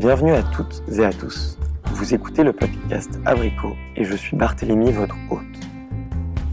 Bienvenue 0.00 0.32
à 0.32 0.42
toutes 0.42 0.82
et 0.90 1.04
à 1.04 1.12
tous. 1.12 1.58
Vous 1.92 2.14
écoutez 2.14 2.42
le 2.42 2.54
podcast 2.54 3.20
Abricot 3.26 3.76
et 3.96 4.04
je 4.04 4.16
suis 4.16 4.34
Barthélémy, 4.34 4.92
votre 4.92 5.14
hôte. 5.28 5.42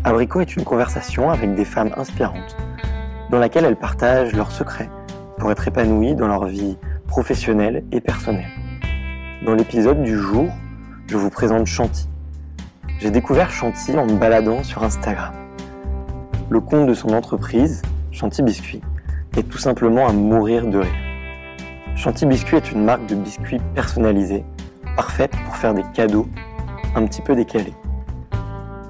Abricot 0.03 0.41
est 0.41 0.57
une 0.57 0.65
conversation 0.65 1.29
avec 1.29 1.55
des 1.55 1.63
femmes 1.63 1.93
inspirantes 1.95 2.57
dans 3.31 3.39
laquelle 3.39 3.63
elles 3.63 3.77
partagent 3.77 4.33
leurs 4.33 4.51
secrets 4.51 4.89
pour 5.37 5.49
être 5.49 5.65
épanouies 5.65 6.13
dans 6.13 6.27
leur 6.27 6.47
vie 6.47 6.77
professionnelle 7.07 7.85
et 7.93 8.01
personnelle. 8.01 8.51
Dans 9.45 9.55
l'épisode 9.55 10.03
du 10.03 10.17
jour, 10.17 10.49
je 11.07 11.15
vous 11.15 11.29
présente 11.29 11.67
Chanty. 11.67 12.09
J'ai 12.99 13.11
découvert 13.11 13.49
Chanty 13.49 13.97
en 13.97 14.07
me 14.07 14.17
baladant 14.17 14.61
sur 14.63 14.83
Instagram. 14.83 15.33
Le 16.49 16.59
compte 16.59 16.85
de 16.85 16.93
son 16.93 17.11
entreprise, 17.13 17.81
Chanty 18.11 18.41
Biscuit, 18.41 18.81
est 19.37 19.47
tout 19.47 19.57
simplement 19.57 20.05
à 20.05 20.11
mourir 20.11 20.67
de 20.67 20.79
rire. 20.79 21.06
Chanty 21.97 22.27
Biscuit 22.27 22.57
est 22.57 22.71
une 22.71 22.85
marque 22.85 23.07
de 23.07 23.15
biscuits 23.15 23.59
personnalisés, 23.73 24.45
parfaite 24.95 25.31
pour 25.45 25.55
faire 25.55 25.73
des 25.73 25.81
cadeaux 25.95 26.27
un 26.95 27.03
petit 27.05 27.23
peu 27.23 27.35
décalés. 27.35 27.73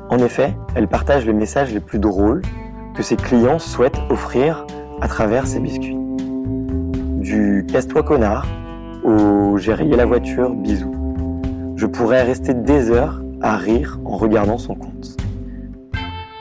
En 0.09 0.17
effet, 0.19 0.53
elle 0.75 0.89
partage 0.89 1.25
les 1.25 1.31
messages 1.31 1.73
les 1.73 1.79
plus 1.79 1.99
drôles 1.99 2.41
que 2.95 3.03
ses 3.03 3.15
clients 3.15 3.59
souhaitent 3.59 3.99
offrir 4.09 4.67
à 4.99 5.07
travers 5.07 5.47
ses 5.47 5.61
biscuits. 5.61 5.97
Du 5.97 7.65
casse-toi 7.71 8.03
connard 8.03 8.45
au 9.05 9.55
j'ai 9.55 9.73
rayé 9.73 9.95
la 9.95 10.05
voiture, 10.05 10.49
bisous. 10.49 10.93
Je 11.77 11.85
pourrais 11.85 12.23
rester 12.23 12.53
des 12.53 12.91
heures 12.91 13.21
à 13.41 13.55
rire 13.55 13.99
en 14.03 14.17
regardant 14.17 14.57
son 14.57 14.75
compte. 14.75 15.15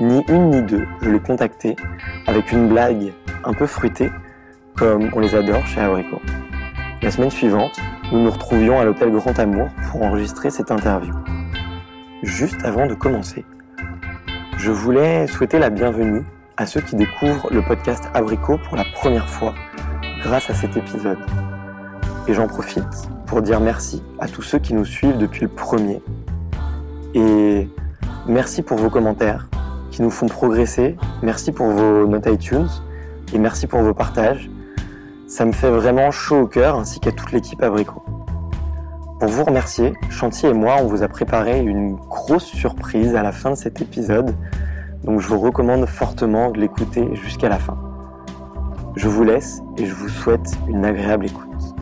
Ni 0.01 0.25
une 0.29 0.51
ni 0.51 0.63
deux, 0.63 0.85
je 1.01 1.11
l'ai 1.11 1.21
contacté 1.21 1.77
avec 2.27 2.51
une 2.51 2.69
blague 2.69 3.13
un 3.45 3.53
peu 3.53 3.67
fruitée, 3.67 4.11
comme 4.75 5.11
on 5.15 5.21
les 5.21 5.37
adore 5.37 5.65
chez 5.65 5.81
Abricot. 5.81 6.21
La 7.07 7.13
semaine 7.13 7.31
suivante, 7.31 7.79
nous 8.11 8.21
nous 8.21 8.31
retrouvions 8.33 8.81
à 8.81 8.85
l'hôtel 8.85 9.13
Grand 9.13 9.39
Amour 9.39 9.69
pour 9.93 10.03
enregistrer 10.03 10.51
cette 10.51 10.73
interview. 10.73 11.15
Juste 12.25 12.65
avant 12.65 12.89
de 12.89 12.95
commencer, 12.95 13.45
je 14.59 14.73
voulais 14.73 15.29
souhaiter 15.29 15.61
la 15.61 15.71
bienvenue 15.71 16.25
à 16.57 16.67
ceux 16.67 16.81
qui 16.81 16.97
découvrent 16.97 17.47
le 17.53 17.63
podcast 17.63 18.11
Abricot 18.13 18.59
pour 18.59 18.77
la 18.77 18.85
première 18.93 19.29
fois 19.29 19.55
grâce 20.25 20.51
à 20.51 20.55
cet 20.55 20.77
épisode. 20.77 21.21
Et 22.27 22.35
j'en 22.35 22.49
profite 22.49 22.83
pour 23.27 23.41
dire 23.41 23.61
merci 23.61 24.03
à 24.19 24.27
tous 24.27 24.43
ceux 24.43 24.59
qui 24.59 24.75
nous 24.75 24.85
suivent 24.85 25.19
depuis 25.19 25.43
le 25.43 25.49
premier. 25.49 26.03
Et 27.15 27.69
merci 28.27 28.63
pour 28.63 28.79
vos 28.79 28.91
commentaires 28.91 29.49
qui 29.93 30.03
nous 30.03 30.11
font 30.11 30.27
progresser. 30.27 30.97
Merci 31.23 31.53
pour 31.53 31.69
vos 31.69 32.09
notes 32.09 32.27
iTunes 32.27 32.67
et 33.33 33.39
merci 33.39 33.69
pour 33.69 33.81
vos 33.83 33.95
partages. 33.95 34.51
Ça 35.29 35.45
me 35.45 35.51
fait 35.51 35.71
vraiment 35.71 36.13
chaud 36.13 36.43
au 36.43 36.47
cœur 36.47 36.77
ainsi 36.77 37.01
qu'à 37.01 37.11
toute 37.11 37.33
l'équipe 37.33 37.61
Abricot. 37.61 38.01
Pour 39.19 39.29
vous 39.29 39.43
remercier, 39.43 39.93
Chantier 40.09 40.51
et 40.51 40.53
moi, 40.53 40.77
on 40.81 40.87
vous 40.87 41.03
a 41.03 41.09
préparé 41.09 41.59
une 41.59 41.97
grosse 41.97 42.45
surprise 42.45 43.17
à 43.17 43.25
la 43.25 43.33
fin 43.33 43.51
de 43.51 43.57
cet 43.57 43.81
épisode, 43.81 44.37
donc 45.03 45.21
je 45.21 45.27
vous 45.27 45.41
recommande 45.41 45.85
fortement 45.87 46.53
de 46.53 46.61
l'écouter 46.61 47.13
jusqu'à 47.17 47.49
la 47.49 47.59
fin. 47.59 47.77
Je 48.95 49.09
vous 49.09 49.25
laisse 49.25 49.63
et 49.79 49.87
je 49.87 49.95
vous 49.95 50.09
souhaite 50.09 50.49
une 50.69 50.85
agréable 50.85 51.27
écoute. 51.27 51.75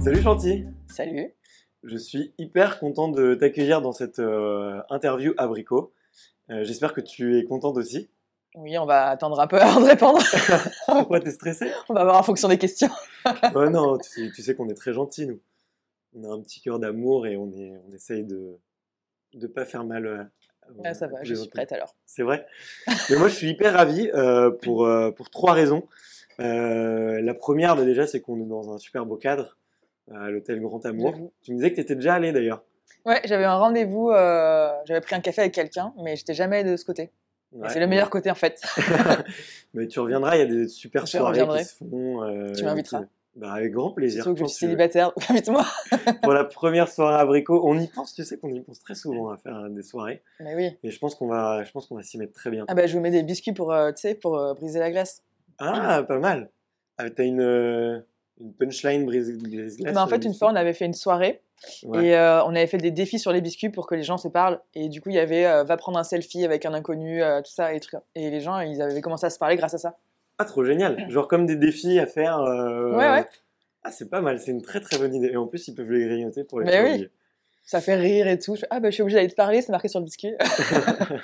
Salut 0.00 0.22
Chanty 0.22 0.64
Salut 0.86 1.34
Je 1.82 1.96
suis 1.98 2.32
hyper 2.38 2.80
content 2.80 3.08
de 3.08 3.34
t'accueillir 3.34 3.82
dans 3.82 3.92
cette 3.92 4.18
euh, 4.18 4.80
interview 4.88 5.34
Abricot. 5.36 5.92
Euh, 6.50 6.64
J'espère 6.64 6.94
que 6.94 7.02
tu 7.02 7.38
es 7.38 7.44
contente 7.44 7.76
aussi. 7.76 8.08
Oui, 8.54 8.76
on 8.78 8.86
va 8.86 9.08
attendre 9.08 9.38
un 9.40 9.46
peu 9.46 9.58
avant 9.60 9.80
de 9.80 9.86
répondre. 9.86 10.20
Pourquoi 10.86 11.20
t'es 11.20 11.30
stressé 11.30 11.70
on 11.88 11.94
va 11.94 12.04
voir 12.04 12.16
en 12.18 12.22
fonction 12.22 12.48
des 12.48 12.58
questions. 12.58 12.88
Ouais, 13.54 13.68
non, 13.68 13.98
tu 13.98 14.08
sais, 14.08 14.30
tu 14.34 14.42
sais 14.42 14.54
qu'on 14.54 14.68
est 14.70 14.74
très 14.74 14.92
gentils, 14.94 15.26
nous. 15.26 15.38
On 16.16 16.24
a 16.24 16.34
un 16.34 16.40
petit 16.40 16.60
cœur 16.62 16.78
d'amour 16.78 17.26
et 17.26 17.36
on, 17.36 17.52
est, 17.52 17.74
on 17.86 17.92
essaye 17.94 18.24
de 18.24 18.56
ne 19.34 19.46
pas 19.46 19.66
faire 19.66 19.84
mal. 19.84 20.06
euh, 20.06 20.24
Ah, 20.84 20.94
ça 20.94 21.06
va, 21.08 21.22
je 21.22 21.34
suis 21.34 21.48
prête 21.50 21.72
alors. 21.72 21.94
C'est 22.06 22.22
vrai. 22.22 22.46
Mais 23.10 23.16
moi, 23.16 23.28
je 23.28 23.34
suis 23.34 23.50
hyper 23.50 23.74
ravi 23.74 24.10
euh, 24.14 24.50
pour, 24.50 24.86
euh, 24.86 25.10
pour 25.10 25.28
trois 25.28 25.52
raisons. 25.52 25.86
Euh, 26.40 27.20
la 27.20 27.34
première, 27.34 27.76
bah, 27.76 27.84
déjà, 27.84 28.06
c'est 28.06 28.20
qu'on 28.22 28.40
est 28.40 28.46
dans 28.48 28.72
un 28.72 28.78
super 28.78 29.04
beau 29.04 29.16
cadre, 29.16 29.58
à 30.10 30.30
l'hôtel 30.30 30.60
Grand 30.62 30.84
Amour. 30.86 31.14
Tu 31.42 31.50
me 31.52 31.56
disais 31.56 31.70
que 31.70 31.74
tu 31.76 31.80
étais 31.82 31.96
déjà 31.96 32.14
allé 32.14 32.32
d'ailleurs. 32.32 32.62
Ouais, 33.04 33.20
j'avais 33.24 33.44
un 33.44 33.56
rendez-vous, 33.58 34.10
j'avais 34.86 35.00
pris 35.02 35.14
un 35.16 35.20
café 35.20 35.42
avec 35.42 35.52
quelqu'un, 35.54 35.92
mais 36.02 36.16
j'étais 36.16 36.34
jamais 36.34 36.64
de 36.64 36.76
ce 36.76 36.84
côté. 36.86 37.10
Ouais. 37.52 37.68
C'est 37.70 37.80
le 37.80 37.86
meilleur 37.86 38.10
côté 38.10 38.30
en 38.30 38.34
fait. 38.34 38.60
Mais 39.74 39.86
tu 39.86 40.00
reviendras, 40.00 40.36
il 40.36 40.38
y 40.40 40.42
a 40.42 40.46
des 40.46 40.68
super 40.68 41.06
Je 41.06 41.12
soirées 41.12 41.30
reviendrai. 41.40 41.60
qui 41.60 41.64
se 41.66 41.74
font. 41.76 42.22
euh, 42.22 42.52
Tu 42.52 42.64
m'inviteras. 42.64 43.02
qui- 43.02 43.08
Bah, 43.36 43.52
avec 43.52 43.72
grand 43.72 43.92
plaisir. 43.92 44.22
Surtout 44.24 44.34
que 44.42 44.48
je 44.48 44.52
suis 44.52 44.66
célibataire, 44.66 45.12
invite-moi. 45.30 45.64
Pour 46.22 46.32
la 46.34 46.44
première 46.44 46.88
soirée 46.88 47.20
abricot, 47.20 47.60
on 47.64 47.78
y 47.78 47.86
pense, 47.86 48.12
tu 48.14 48.24
sais 48.24 48.36
qu'on 48.36 48.48
y 48.52 48.60
pense 48.60 48.80
très 48.80 48.94
souvent 48.94 49.30
à 49.30 49.36
faire 49.38 49.68
des 49.70 49.82
soirées. 49.82 50.22
Mais 50.40 50.54
oui. 50.56 50.76
Et 50.82 50.90
je 50.90 50.98
pense 50.98 51.14
qu'on 51.14 51.28
va, 51.28 51.62
je 51.64 51.70
pense 51.72 51.86
qu'on 51.86 51.94
va 51.96 52.02
s'y 52.02 52.18
mettre 52.18 52.32
très 52.32 52.50
bien. 52.50 52.64
Ah 52.68 52.74
bah 52.74 52.86
je 52.86 52.94
vous 52.94 53.00
mets 53.00 53.10
des 53.10 53.22
biscuits 53.22 53.52
pour, 53.52 53.72
euh, 53.72 53.92
tu 53.92 54.00
sais, 54.02 54.14
pour 54.14 54.36
euh, 54.38 54.54
briser 54.54 54.78
la 54.80 54.90
glace. 54.90 55.22
Ah, 55.58 56.02
pas 56.06 56.18
mal. 56.18 56.50
Ah, 56.98 57.08
T'as 57.10 57.24
une, 57.24 58.04
une 58.40 58.52
punchline 58.54 59.06
brise 59.06 59.30
glace. 59.42 59.74
Mais 59.80 59.92
Bah, 59.92 60.02
en 60.02 60.06
fait, 60.08 60.24
une 60.24 60.34
fois, 60.34 60.50
on 60.50 60.56
avait 60.56 60.72
fait 60.74 60.84
une 60.86 60.94
soirée 60.94 61.40
Ouais. 61.84 62.06
et 62.06 62.16
euh, 62.16 62.42
on 62.44 62.50
avait 62.50 62.66
fait 62.66 62.78
des 62.78 62.90
défis 62.90 63.18
sur 63.18 63.32
les 63.32 63.40
biscuits 63.40 63.68
pour 63.70 63.86
que 63.86 63.94
les 63.94 64.02
gens 64.04 64.16
se 64.16 64.28
parlent. 64.28 64.60
Et 64.74 64.88
du 64.88 65.00
coup, 65.00 65.08
il 65.10 65.16
y 65.16 65.18
avait 65.18 65.44
euh, 65.46 65.64
va 65.64 65.76
prendre 65.76 65.98
un 65.98 66.04
selfie 66.04 66.44
avec 66.44 66.64
un 66.66 66.74
inconnu, 66.74 67.22
euh, 67.22 67.40
tout 67.42 67.50
ça 67.50 67.72
et 67.74 67.80
les 68.14 68.40
gens, 68.40 68.60
ils 68.60 68.80
avaient 68.80 69.00
commencé 69.00 69.26
à 69.26 69.30
se 69.30 69.38
parler 69.38 69.56
grâce 69.56 69.74
à 69.74 69.78
ça. 69.78 69.96
Ah, 70.38 70.44
trop 70.44 70.64
génial. 70.64 71.10
Genre 71.10 71.26
comme 71.26 71.46
des 71.46 71.56
défis 71.56 71.98
à 71.98 72.06
faire. 72.06 72.38
euh, 72.40 72.92
Ouais, 72.96 73.10
ouais. 73.10 73.26
Ah, 73.82 73.90
c'est 73.90 74.08
pas 74.08 74.20
mal. 74.20 74.38
C'est 74.38 74.50
une 74.52 74.62
très 74.62 74.80
très 74.80 74.98
bonne 74.98 75.14
idée. 75.14 75.28
Et 75.32 75.36
en 75.36 75.46
plus, 75.46 75.66
ils 75.68 75.74
peuvent 75.74 75.90
les 75.90 76.04
grignoter 76.06 76.44
pour 76.44 76.60
les 76.60 76.66
Mais 76.66 76.82
oui. 76.98 77.08
Ça 77.64 77.80
fait 77.80 77.96
rire 77.96 78.28
et 78.28 78.38
tout. 78.38 78.56
Ah 78.70 78.80
bah 78.80 78.88
je 78.90 78.94
suis 78.94 79.02
obligée 79.02 79.16
d'aller 79.16 79.28
te 79.30 79.34
parler, 79.34 79.60
c'est 79.60 79.72
marqué 79.72 79.88
sur 79.88 79.98
le 80.00 80.04
biscuit. 80.04 80.34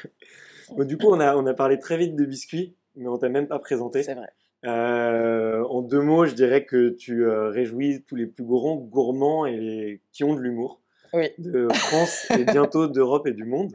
Bon, 0.71 0.85
du 0.85 0.97
coup, 0.97 1.09
on 1.09 1.21
a, 1.21 1.37
on 1.37 1.47
a 1.47 1.55
parlé 1.55 1.79
très 1.79 1.97
vite 1.99 2.17
de 2.17 2.25
biscuits, 2.25 2.75
mais 2.97 3.07
on 3.07 3.19
t'a 3.19 3.29
même 3.29 3.47
pas 3.47 3.59
présenté. 3.59 4.03
c'est 4.03 4.15
vrai. 4.15 4.29
Euh, 4.65 5.63
en 5.65 5.83
deux 5.83 6.01
mots, 6.01 6.25
je 6.27 6.35
dirais 6.35 6.65
que 6.65 6.89
tu 6.91 7.25
euh, 7.27 7.49
réjouis 7.51 8.03
tous 8.07 8.17
les 8.17 8.27
plus 8.27 8.45
grands 8.45 8.77
gourmands 8.77 9.45
et 9.47 9.57
les 9.57 10.01
qui 10.13 10.25
ont 10.25 10.35
de 10.35 10.41
l'humour 10.41 10.81
Oui. 11.13 11.31
de 11.39 11.69
France 11.73 12.27
et 12.31 12.45
bientôt 12.45 12.87
d'Europe 12.87 13.27
et 13.27 13.33
du 13.33 13.45
monde. 13.45 13.75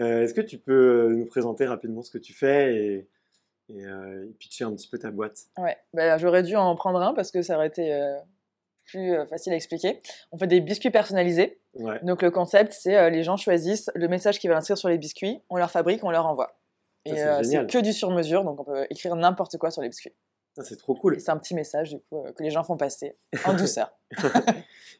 Euh, 0.00 0.22
Est-ce 0.22 0.34
que 0.34 0.40
tu 0.40 0.58
peux 0.58 1.12
nous 1.12 1.26
présenter 1.26 1.66
rapidement 1.66 2.02
ce 2.02 2.10
que 2.10 2.18
tu 2.18 2.32
fais 2.32 2.74
et, 2.76 3.08
et, 3.68 3.82
et 3.82 4.34
pitcher 4.38 4.64
un 4.64 4.72
petit 4.74 4.88
peu 4.88 4.98
ta 4.98 5.10
boîte? 5.10 5.38
Ouais, 5.58 5.76
bah, 5.92 6.16
j'aurais 6.18 6.42
dû 6.42 6.56
en 6.56 6.74
prendre 6.76 7.00
un 7.00 7.14
parce 7.14 7.30
que 7.30 7.42
ça 7.42 7.56
aurait 7.56 7.66
été 7.68 7.92
plus 8.86 9.14
facile 9.28 9.52
à 9.52 9.56
expliquer. 9.56 10.00
On 10.30 10.38
fait 10.38 10.46
des 10.46 10.60
biscuits 10.60 10.90
personnalisés. 10.90 11.58
Ouais. 11.74 11.98
Donc 12.02 12.22
le 12.22 12.30
concept, 12.30 12.72
c'est 12.74 13.10
les 13.10 13.22
gens 13.22 13.36
choisissent 13.36 13.90
le 13.94 14.06
message 14.08 14.38
qu'ils 14.38 14.48
veulent 14.50 14.58
inscrire 14.58 14.78
sur 14.78 14.88
les 14.88 14.98
biscuits, 14.98 15.40
on 15.50 15.56
leur 15.56 15.70
fabrique, 15.70 16.04
on 16.04 16.10
leur 16.10 16.26
envoie. 16.26 16.54
Et 17.04 17.14
c'est 17.14 17.56
euh, 17.56 17.64
que 17.64 17.78
du 17.78 17.92
sur-mesure, 17.92 18.44
donc 18.44 18.60
on 18.60 18.64
peut 18.64 18.86
écrire 18.90 19.16
n'importe 19.16 19.58
quoi 19.58 19.70
sur 19.70 19.82
les 19.82 19.88
biscuits. 19.88 20.14
C'est 20.62 20.76
trop 20.76 20.94
cool. 20.94 21.18
C'est 21.18 21.30
un 21.30 21.38
petit 21.38 21.54
message 21.54 21.90
du 21.90 21.98
coup 21.98 22.18
euh, 22.18 22.32
que 22.32 22.42
les 22.42 22.50
gens 22.50 22.62
font 22.62 22.76
passer 22.76 23.16
en 23.46 23.54
douceur. 23.54 23.96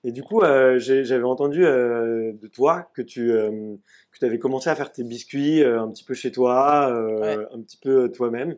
Et 0.05 0.11
du 0.11 0.23
coup, 0.23 0.43
euh, 0.43 0.79
j'avais 0.79 1.23
entendu 1.23 1.65
euh, 1.65 2.33
de 2.33 2.47
toi 2.49 2.91
que 2.95 3.03
tu 3.03 3.31
euh, 3.31 3.77
que 4.11 4.27
avais 4.27 4.39
commencé 4.39 4.69
à 4.69 4.75
faire 4.75 4.91
tes 4.91 5.05
biscuits 5.05 5.63
un 5.63 5.89
petit 5.91 6.05
peu 6.05 6.15
chez 6.15 6.33
toi, 6.33 6.87
un 6.87 7.61
petit 7.63 7.77
peu 7.77 8.11
toi-même. 8.11 8.57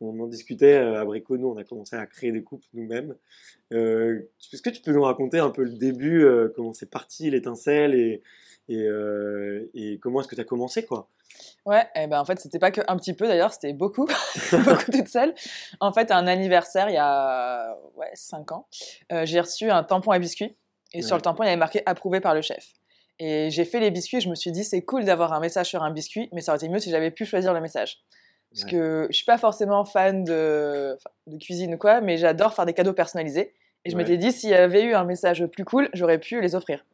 On 0.00 0.18
en 0.20 0.26
discutait 0.26 0.74
à 0.74 1.04
Brico, 1.04 1.36
nous, 1.36 1.48
on 1.48 1.56
a 1.56 1.64
commencé 1.64 1.96
à 1.96 2.04
créer 2.06 2.32
des 2.32 2.42
coupes 2.42 2.64
nous-mêmes. 2.74 3.14
Est-ce 3.70 4.62
que 4.62 4.70
tu 4.70 4.82
peux 4.82 4.92
nous 4.92 5.02
raconter 5.02 5.38
un 5.38 5.50
peu 5.50 5.62
le 5.62 5.72
début, 5.72 6.26
comment 6.54 6.72
c'est 6.72 6.90
parti, 6.90 7.30
l'étincelle, 7.30 7.94
et, 7.94 8.22
et, 8.68 8.82
euh, 8.82 9.70
et 9.74 9.98
comment 9.98 10.20
est-ce 10.20 10.28
que 10.28 10.34
tu 10.34 10.40
as 10.40 10.44
commencé, 10.44 10.84
quoi? 10.84 11.08
Ouais, 11.66 11.86
et 11.94 12.06
ben 12.06 12.20
en 12.20 12.24
fait, 12.24 12.38
c'était 12.38 12.58
pas 12.58 12.70
que 12.70 12.82
un 12.88 12.96
petit 12.96 13.14
peu 13.14 13.26
d'ailleurs, 13.26 13.52
c'était 13.52 13.72
beaucoup, 13.72 14.06
beaucoup 14.52 14.90
toute 14.92 15.08
seule. 15.08 15.34
En 15.80 15.92
fait, 15.92 16.10
à 16.10 16.18
un 16.18 16.26
anniversaire, 16.26 16.88
il 16.90 16.94
y 16.94 16.98
a 16.98 17.76
ouais, 17.96 18.10
5 18.14 18.52
ans, 18.52 18.68
euh, 19.12 19.24
j'ai 19.24 19.40
reçu 19.40 19.70
un 19.70 19.82
tampon 19.82 20.10
à 20.10 20.18
biscuits. 20.18 20.56
Et 20.92 21.02
sur 21.02 21.16
le 21.16 21.22
tampon, 21.22 21.42
il 21.42 21.46
y 21.46 21.48
avait 21.48 21.56
marqué 21.56 21.82
approuvé 21.86 22.20
par 22.20 22.34
le 22.34 22.40
chef. 22.40 22.74
Et 23.18 23.50
j'ai 23.50 23.64
fait 23.64 23.80
les 23.80 23.90
biscuits 23.90 24.18
et 24.18 24.20
je 24.20 24.28
me 24.28 24.36
suis 24.36 24.52
dit, 24.52 24.62
c'est 24.64 24.82
cool 24.82 25.04
d'avoir 25.04 25.32
un 25.32 25.40
message 25.40 25.66
sur 25.66 25.82
un 25.82 25.90
biscuit, 25.90 26.28
mais 26.32 26.40
ça 26.40 26.52
aurait 26.52 26.58
été 26.58 26.68
mieux 26.68 26.78
si 26.78 26.90
j'avais 26.90 27.10
pu 27.10 27.24
choisir 27.24 27.52
le 27.52 27.60
message. 27.60 28.02
Parce 28.52 28.64
Ouais. 28.64 28.70
que 28.70 29.06
je 29.10 29.16
suis 29.16 29.24
pas 29.24 29.38
forcément 29.38 29.84
fan 29.84 30.22
de, 30.22 30.96
cuisine 31.40 31.74
ou 31.74 31.78
quoi, 31.78 32.00
mais 32.00 32.16
j'adore 32.16 32.54
faire 32.54 32.66
des 32.66 32.74
cadeaux 32.74 32.92
personnalisés. 32.92 33.54
Et 33.84 33.90
je 33.90 33.96
Ouais. 33.96 34.02
m'étais 34.02 34.16
dit, 34.16 34.30
s'il 34.30 34.50
y 34.50 34.54
avait 34.54 34.84
eu 34.84 34.94
un 34.94 35.04
message 35.04 35.44
plus 35.46 35.64
cool, 35.64 35.88
j'aurais 35.94 36.18
pu 36.18 36.40
les 36.40 36.54
offrir. 36.54 36.84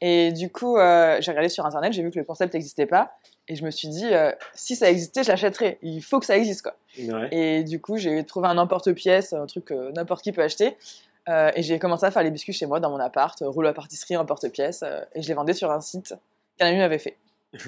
Et 0.00 0.32
du 0.32 0.50
coup, 0.50 0.76
euh, 0.76 1.18
j'ai 1.20 1.30
regardé 1.30 1.48
sur 1.48 1.66
internet, 1.66 1.92
j'ai 1.92 2.02
vu 2.02 2.10
que 2.10 2.18
le 2.18 2.24
concept 2.24 2.54
n'existait 2.54 2.86
pas. 2.86 3.12
Et 3.48 3.56
je 3.56 3.64
me 3.64 3.70
suis 3.70 3.88
dit, 3.88 4.06
euh, 4.06 4.32
si 4.54 4.74
ça 4.74 4.90
existait, 4.90 5.22
je 5.22 5.28
l'achèterais. 5.28 5.78
Il 5.82 6.02
faut 6.02 6.18
que 6.18 6.26
ça 6.26 6.36
existe, 6.36 6.62
quoi. 6.62 6.76
Ouais. 6.98 7.28
Et 7.30 7.64
du 7.64 7.80
coup, 7.80 7.96
j'ai 7.96 8.24
trouvé 8.24 8.48
un 8.48 8.56
emporte-pièce, 8.56 9.32
un 9.32 9.46
truc 9.46 9.66
que 9.66 9.92
n'importe 9.92 10.22
qui 10.22 10.32
peut 10.32 10.42
acheter. 10.42 10.76
Euh, 11.28 11.50
et 11.54 11.62
j'ai 11.62 11.78
commencé 11.78 12.06
à 12.06 12.10
faire 12.10 12.22
les 12.22 12.30
biscuits 12.30 12.52
chez 12.52 12.66
moi, 12.66 12.80
dans 12.80 12.90
mon 12.90 13.00
appart, 13.00 13.38
rouleau 13.40 13.68
à 13.68 13.74
pâtisserie, 13.74 14.16
emporte-pièce. 14.16 14.82
et 15.14 15.22
je 15.22 15.28
les 15.28 15.34
vendais 15.34 15.54
sur 15.54 15.70
un 15.70 15.80
site 15.80 16.14
qu'un 16.58 16.66
ami 16.66 16.78
m'avait 16.78 16.98
fait. 16.98 17.16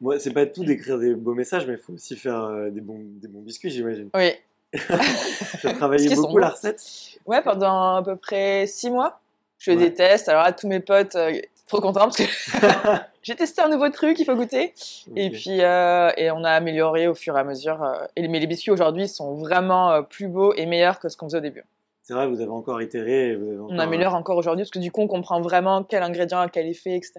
Moi, 0.00 0.18
c'est 0.18 0.32
pas 0.32 0.46
tout 0.46 0.64
d'écrire 0.64 0.98
des 0.98 1.14
beaux 1.14 1.34
messages, 1.34 1.66
mais 1.66 1.74
il 1.74 1.78
faut 1.78 1.92
aussi 1.92 2.16
faire 2.16 2.50
des, 2.70 2.80
bons, 2.80 3.00
des 3.02 3.28
bons 3.28 3.42
biscuits, 3.42 3.70
j'imagine. 3.70 4.10
Oui, 4.14 4.32
travaillé 4.74 5.78
Parce 5.78 6.02
qu'ils 6.02 6.16
sont 6.16 6.22
beaucoup 6.22 6.38
la 6.38 6.50
recette 6.50 6.82
Ouais, 7.26 7.42
pendant 7.42 7.96
à 7.96 8.02
peu 8.02 8.16
près 8.16 8.66
six 8.66 8.90
mois. 8.90 9.20
Je 9.58 9.70
Ouais. 9.72 9.76
des 9.78 9.94
tests. 9.94 10.28
Alors 10.28 10.42
là, 10.44 10.52
tous 10.52 10.68
mes 10.68 10.80
potes, 10.80 11.14
euh, 11.16 11.32
trop 11.66 11.80
contents 11.80 12.08
parce 12.10 12.16
que 12.16 12.22
j'ai 13.22 13.34
testé 13.34 13.62
un 13.62 13.68
nouveau 13.68 13.88
truc, 13.88 14.18
il 14.18 14.24
faut 14.24 14.34
goûter. 14.36 14.74
Et 15.16 15.30
puis, 15.30 15.62
euh, 15.62 16.10
et 16.16 16.30
on 16.30 16.44
a 16.44 16.50
amélioré 16.50 17.08
au 17.08 17.14
fur 17.14 17.36
et 17.36 17.40
à 17.40 17.44
mesure. 17.44 17.82
euh, 17.82 18.04
et 18.16 18.26
mais 18.28 18.38
les 18.38 18.46
biscuits 18.46 18.70
aujourd'hui 18.70 19.08
sont 19.08 19.34
vraiment 19.34 20.02
plus 20.02 20.28
beaux 20.28 20.54
et 20.54 20.66
meilleurs 20.66 20.98
que 21.00 21.08
ce 21.08 21.16
qu'on 21.16 21.26
faisait 21.26 21.38
au 21.38 21.42
début. 21.42 21.64
C'est 22.02 22.14
vrai, 22.14 22.28
vous 22.28 22.40
avez 22.40 22.50
encore 22.50 22.80
itéré. 22.82 23.34
vous 23.34 23.48
avez 23.48 23.58
On 23.58 23.78
améliore 23.80 24.14
encore 24.14 24.36
aujourd'hui 24.36 24.62
parce 24.62 24.70
que 24.70 24.78
du 24.78 24.92
coup, 24.92 25.00
on 25.00 25.08
comprend 25.08 25.40
vraiment 25.40 25.82
quel 25.82 26.04
ingrédient 26.04 26.38
a 26.38 26.48
quel 26.48 26.66
effet, 26.68 26.94
etc. 26.94 27.14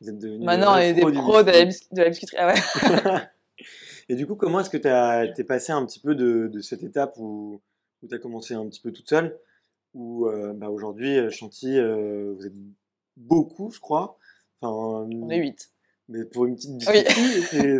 Vous 0.00 0.08
êtes 0.08 0.18
devenus 0.18 0.44
Maintenant, 0.44 0.74
on 0.74 0.76
des 0.78 0.82
est 0.86 0.92
des 0.94 1.00
pros 1.00 1.42
de 1.42 1.50
la, 1.50 1.64
biscuit. 1.64 1.88
bis- 1.90 1.96
de 1.96 2.02
la 2.02 2.08
biscuiterie. 2.10 2.36
Ah 2.40 2.46
ouais. 2.46 3.20
Et 4.08 4.14
du 4.16 4.26
coup, 4.26 4.34
comment 4.36 4.60
est-ce 4.60 4.70
que 4.70 4.76
tu 4.76 5.40
es 5.40 5.44
passé 5.44 5.72
un 5.72 5.84
petit 5.86 6.00
peu 6.00 6.14
de, 6.14 6.48
de 6.48 6.60
cette 6.60 6.82
étape 6.82 7.14
où, 7.18 7.60
où 8.02 8.06
tu 8.08 8.14
as 8.14 8.18
commencé 8.18 8.54
un 8.54 8.66
petit 8.66 8.80
peu 8.80 8.92
toute 8.92 9.08
seule, 9.08 9.36
où 9.94 10.26
euh, 10.26 10.52
bah, 10.54 10.70
aujourd'hui, 10.70 11.18
euh, 11.18 11.30
Chantilly, 11.30 11.78
euh, 11.78 12.32
vous 12.36 12.46
êtes 12.46 12.52
beaucoup, 13.16 13.70
je 13.70 13.80
crois. 13.80 14.18
Enfin, 14.60 14.72
On 15.10 15.28
est 15.30 15.38
8. 15.38 15.70
mais 16.08 16.24
pour 16.24 16.46
une 16.46 16.54
petite 16.56 16.70
Oui. 16.88 17.04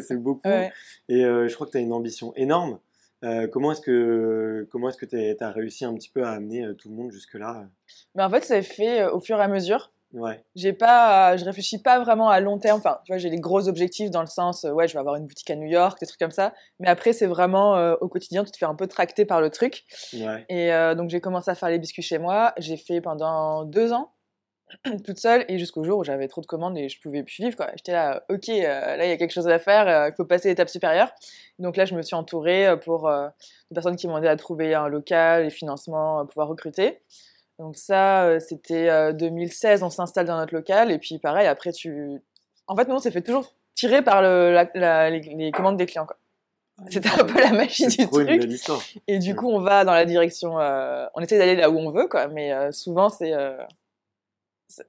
c'est- 0.03 0.17
beaucoup. 0.17 0.49
Ouais. 0.49 0.73
Et 1.09 1.23
je 1.23 1.55
crois 1.55 1.67
que 1.67 1.73
tu 1.73 1.79
as 1.79 1.81
une 1.81 1.93
ambition 1.93 2.33
énorme. 2.35 2.79
Euh, 3.25 3.47
comment 3.47 3.71
est-ce 3.71 3.81
que 3.81 4.67
comment 4.73 4.89
est-ce 4.89 4.97
que 4.97 5.07
tu 5.07 5.17
as 5.45 5.51
réussi 5.53 5.85
un 5.85 5.95
petit 5.95 6.09
peu 6.11 6.25
à 6.25 6.31
amener 6.33 6.65
euh, 6.65 6.75
tout 6.75 6.89
le 6.89 6.97
monde 6.97 7.13
jusque 7.13 7.35
là 7.35 7.69
Mais 8.17 8.23
en 8.25 8.31
fait, 8.31 8.41
ça 8.41 8.61
s'est 8.61 8.63
fait 8.63 9.03
euh, 9.03 9.13
au 9.13 9.21
fur 9.21 9.39
et 9.39 9.43
à 9.43 9.47
mesure. 9.49 9.93
Ouais, 10.13 10.45
J'ai 10.55 10.73
pas, 10.73 11.37
je 11.37 11.45
réfléchis 11.45 11.79
pas 11.79 11.99
vraiment 12.01 12.29
à 12.29 12.41
long 12.41 12.59
terme. 12.59 12.79
Enfin, 12.79 12.99
tu 13.05 13.13
vois, 13.13 13.19
j'ai 13.19 13.31
les 13.31 13.41
gros 13.41 13.69
objectifs 13.69 14.11
dans 14.11 14.21
le 14.21 14.27
sens, 14.27 14.65
euh, 14.65 14.71
ouais, 14.71 14.87
je 14.87 14.93
vais 14.93 14.99
avoir 15.01 15.17
une 15.17 15.27
boutique 15.27 15.51
à 15.51 15.57
New 15.57 15.69
York, 15.69 15.99
des 16.01 16.07
trucs 16.07 16.21
comme 16.21 16.31
ça. 16.31 16.53
Mais 16.81 16.89
après, 16.89 17.13
c'est 17.13 17.27
vraiment 17.27 17.77
euh, 17.77 17.95
au 18.01 18.09
quotidien, 18.09 18.45
tu 18.45 18.51
te 18.51 18.59
fais 18.59 18.67
un 18.67 18.75
peu 18.75 18.87
tracter 18.87 19.25
par 19.25 19.41
le 19.41 19.49
truc. 19.51 19.85
ouais, 20.13 20.45
Et 20.49 20.73
euh, 20.73 20.95
donc, 20.95 21.09
j'ai 21.09 21.21
commencé 21.21 21.51
à 21.51 21.55
faire 21.55 21.71
les 21.71 21.79
biscuits 21.79 22.03
chez 22.03 22.19
moi. 22.19 22.53
J'ai 22.59 22.77
fait 22.77 23.01
pendant 23.01 23.65
deux 23.65 23.93
ans, 23.93 24.13
toute 25.05 25.19
seule, 25.19 25.45
et 25.49 25.59
jusqu'au 25.59 25.85
jour 25.85 25.99
où 25.99 26.05
j'avais 26.05 26.29
trop 26.29 26.41
de 26.41 26.47
commandes 26.47 26.77
et 26.79 26.89
je 26.89 27.01
pouvais 27.01 27.23
plus 27.23 27.43
vivre. 27.45 27.57
J'étais 27.77 27.93
là, 27.93 28.23
ok, 28.29 28.49
euh, 28.49 28.97
là, 28.97 29.05
il 29.05 29.09
y 29.09 29.13
a 29.13 29.17
quelque 29.17 29.33
chose 29.33 29.49
à 29.49 29.59
faire, 29.59 29.89
euh, 29.89 30.09
il 30.11 30.15
faut 30.15 30.25
passer 30.25 30.49
l'étape 30.49 30.69
supérieure. 30.69 31.11
Donc 31.59 31.77
là, 31.77 31.85
je 31.85 31.95
me 31.95 32.03
suis 32.03 32.15
entourée 32.17 32.67
euh, 32.67 32.77
pour 32.77 33.09
euh, 33.09 33.29
des 33.71 33.75
personnes 33.75 33.97
qui 33.97 34.09
m'ont 34.09 34.19
aidé 34.19 34.29
à 34.29 34.37
trouver 34.37 34.75
un 34.75 34.89
local, 34.89 35.45
les 35.45 35.51
financements, 35.51 36.27
pouvoir 36.27 36.49
recruter. 36.49 37.01
Donc 37.63 37.77
ça, 37.77 38.25
euh, 38.25 38.41
c'était 38.41 38.89
euh, 38.89 39.13
2016, 39.13 39.85
on 39.85 39.91
s'installe 39.91 40.27
dans 40.27 40.37
notre 40.37 40.53
local, 40.53 40.91
et 40.91 40.99
puis 40.99 41.19
pareil, 41.19 41.47
après, 41.47 41.71
tu... 41.71 42.21
En 42.67 42.75
fait, 42.75 42.89
nous, 42.89 42.97
on 42.97 42.99
s'est 42.99 43.13
fait 43.13 43.21
toujours 43.23 43.55
tirer 43.77 44.03
par 44.03 44.21
le, 44.21 44.51
la- 44.53 44.69
la- 44.75 45.11
les, 45.11 45.21
les 45.21 45.53
commandes 45.53 45.77
des 45.77 45.87
clients. 45.87 46.05
quoi. 46.07 46.17
C'était 46.91 47.11
un 47.11 47.25
peu 47.25 47.39
la 47.39 47.53
magie 47.53 47.87
du 47.87 48.09
truc. 48.25 48.29
Et 49.07 49.19
du 49.21 49.37
coup, 49.37 49.49
on 49.49 49.61
va 49.61 49.85
dans 49.85 49.93
la 49.93 50.05
direction. 50.07 50.59
euh, 50.59 51.07
on 51.15 51.21
essaie 51.21 51.39
d'aller 51.39 51.55
là 51.55 51.71
où 51.71 51.79
on 51.79 51.93
veut, 51.93 52.09
quoi. 52.09 52.27
Mais 52.27 52.53
euh, 52.53 52.73
souvent, 52.73 53.09
c'est 53.11 53.33
euh, 53.33 53.57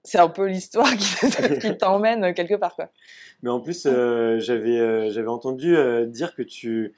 c'est- 0.04 0.18
un 0.18 0.30
peu 0.30 0.46
l'histoire 0.48 0.90
qui, 0.96 1.16
qui 1.62 1.78
t'emmène 1.78 2.34
quelque 2.34 2.56
part, 2.56 2.76
quoi. 2.76 2.90
Mais 3.44 3.50
en 3.52 3.60
plus, 3.60 3.86
euh, 3.86 4.40
j'avais 4.40 4.80
euh, 4.80 5.12
j'avais 5.12 5.28
entendu 5.28 5.76
euh, 5.78 6.06
dire 6.08 6.34
que 6.34 6.42
tu 6.42 6.94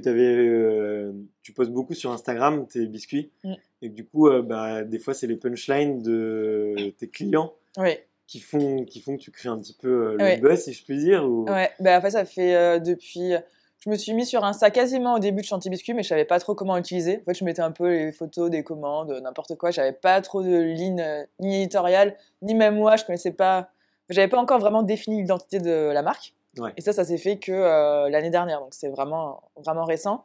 que 0.00 0.08
avais, 0.08 0.36
euh, 0.36 1.12
tu 1.42 1.52
postes 1.52 1.70
beaucoup 1.70 1.94
sur 1.94 2.10
Instagram 2.12 2.66
tes 2.66 2.86
biscuits 2.86 3.30
Mm. 3.44 3.54
et 3.82 3.90
que 3.90 3.94
du 3.94 4.04
coup, 4.06 4.28
euh, 4.28 4.42
bah, 4.42 4.82
des 4.84 4.98
fois, 4.98 5.14
c'est 5.14 5.26
les 5.26 5.36
punchlines 5.36 6.02
de 6.02 6.74
tes 6.98 7.08
clients 7.08 7.52
Oui. 7.78 7.96
qui 8.26 8.40
font 8.40 8.84
qui 8.84 9.00
font 9.00 9.16
que 9.16 9.22
tu 9.22 9.30
crées 9.30 9.48
un 9.48 9.58
petit 9.58 9.74
peu 9.74 9.88
euh, 9.88 10.16
le 10.18 10.40
buzz, 10.40 10.60
si 10.60 10.72
je 10.72 10.84
puis 10.84 10.98
dire. 10.98 11.24
Ou... 11.24 11.44
Ouais. 11.48 11.70
Bah, 11.80 11.98
en 11.98 12.00
fait, 12.00 12.10
ça 12.10 12.24
fait 12.24 12.80
depuis. 12.80 13.32
Je 13.80 13.90
me 13.90 13.96
suis 13.96 14.14
mis 14.14 14.24
sur 14.24 14.42
Insta 14.44 14.70
quasiment 14.70 15.14
au 15.16 15.18
début 15.18 15.42
de 15.42 15.46
Chanty 15.46 15.68
Biscuit, 15.68 15.92
mais 15.92 16.02
je 16.02 16.08
savais 16.08 16.24
pas 16.24 16.40
trop 16.40 16.54
comment 16.54 16.78
utiliser. 16.78 17.18
En 17.20 17.24
fait, 17.26 17.34
je 17.34 17.44
mettais 17.44 17.60
un 17.60 17.70
peu 17.70 17.88
les 17.88 18.12
photos 18.12 18.48
des 18.48 18.62
commandes, 18.64 19.12
n'importe 19.22 19.56
quoi. 19.56 19.70
J'avais 19.72 19.92
pas 19.92 20.22
trop 20.22 20.42
de 20.42 20.56
ligne 20.56 21.04
ni 21.38 21.56
éditoriale, 21.60 22.16
ni 22.40 22.54
même 22.54 22.76
moi, 22.76 22.96
je 22.96 23.04
connaissais 23.04 23.32
pas. 23.32 23.68
J'avais 24.08 24.28
pas 24.28 24.38
encore 24.38 24.58
vraiment 24.58 24.82
défini 24.82 25.18
l'identité 25.18 25.58
de 25.60 25.90
la 25.92 26.02
marque. 26.02 26.34
Ouais. 26.58 26.72
Et 26.76 26.80
ça, 26.80 26.92
ça 26.92 27.04
s'est 27.04 27.18
fait 27.18 27.38
que 27.38 27.52
euh, 27.52 28.08
l'année 28.08 28.30
dernière, 28.30 28.60
donc 28.60 28.74
c'est 28.74 28.88
vraiment, 28.88 29.42
vraiment 29.56 29.84
récent. 29.84 30.24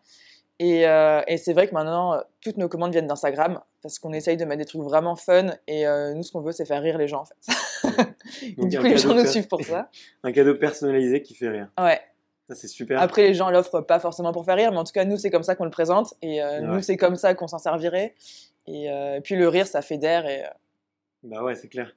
Et, 0.59 0.85
euh, 0.87 1.21
et 1.27 1.37
c'est 1.37 1.53
vrai 1.53 1.67
que 1.69 1.73
maintenant, 1.73 2.13
euh, 2.15 2.21
toutes 2.41 2.57
nos 2.57 2.67
commandes 2.67 2.91
viennent 2.91 3.07
d'Instagram, 3.07 3.61
parce 3.81 3.97
qu'on 3.97 4.11
essaye 4.11 4.35
de 4.35 4.43
mettre 4.43 4.59
des 4.59 4.65
trucs 4.65 4.81
vraiment 4.81 5.15
fun, 5.15 5.51
et 5.67 5.87
euh, 5.87 6.13
nous, 6.13 6.21
ce 6.23 6.31
qu'on 6.33 6.41
veut, 6.41 6.51
c'est 6.51 6.65
faire 6.65 6.81
rire 6.81 6.97
les 6.97 7.07
gens, 7.07 7.21
en 7.21 7.25
fait. 7.25 8.55
Donc, 8.57 8.67
du 8.69 8.77
coup, 8.77 8.83
les 8.83 8.97
gens 8.97 9.13
nous 9.15 9.25
suivent 9.25 9.47
pour 9.47 9.61
ça. 9.63 9.89
Un 10.23 10.33
cadeau 10.33 10.55
personnalisé 10.55 11.21
qui 11.21 11.33
fait 11.33 11.47
rire. 11.49 11.69
Ouais. 11.79 12.01
Ça, 12.49 12.55
c'est 12.55 12.67
super. 12.67 13.01
Après, 13.01 13.21
les 13.21 13.33
gens 13.35 13.49
l'offrent 13.51 13.79
pas 13.81 13.99
forcément 13.99 14.33
pour 14.33 14.43
faire 14.43 14.57
rire, 14.57 14.71
mais 14.73 14.79
en 14.79 14.83
tout 14.83 14.91
cas, 14.91 15.05
nous, 15.05 15.17
c'est 15.17 15.29
comme 15.29 15.43
ça 15.43 15.55
qu'on 15.55 15.63
le 15.65 15.71
présente, 15.71 16.13
et 16.21 16.43
Ouais. 16.43 16.61
nous, 16.61 16.81
c'est 16.81 16.97
comme 16.97 17.15
ça 17.15 17.35
qu'on 17.35 17.47
s'en 17.47 17.59
servirait. 17.59 18.13
Et, 18.67 18.85
et 18.87 19.21
puis, 19.23 19.35
le 19.37 19.47
rire, 19.47 19.65
ça 19.65 19.81
fédère, 19.81 20.27
et 20.27 20.43
Bah 21.23 21.41
ouais, 21.41 21.55
c'est 21.55 21.69
clair. 21.69 21.95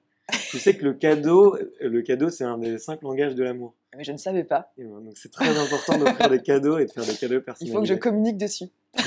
Tu 0.50 0.58
sais 0.58 0.74
que 0.76 0.84
le 0.84 0.94
cadeau, 0.94 1.56
le 1.80 2.02
cadeau, 2.02 2.28
c'est 2.30 2.44
un 2.44 2.58
des 2.58 2.78
cinq 2.78 3.02
langages 3.02 3.34
de 3.34 3.42
l'amour. 3.44 3.74
mais 3.96 4.04
je 4.04 4.12
ne 4.12 4.16
savais 4.16 4.44
pas. 4.44 4.72
Et 4.78 4.84
voilà, 4.84 5.04
Donc 5.04 5.16
c'est 5.16 5.30
très 5.30 5.56
important 5.58 5.98
d'offrir 5.98 6.28
des 6.30 6.40
cadeaux 6.42 6.78
et 6.78 6.86
de 6.86 6.90
faire 6.90 7.04
des 7.04 7.14
cadeaux 7.14 7.34
Il 7.38 7.42
personnalisés. 7.42 7.74
faut 7.76 7.82
que 7.82 7.88
je 7.88 7.94
communique 7.94 8.36
dessus. 8.38 8.66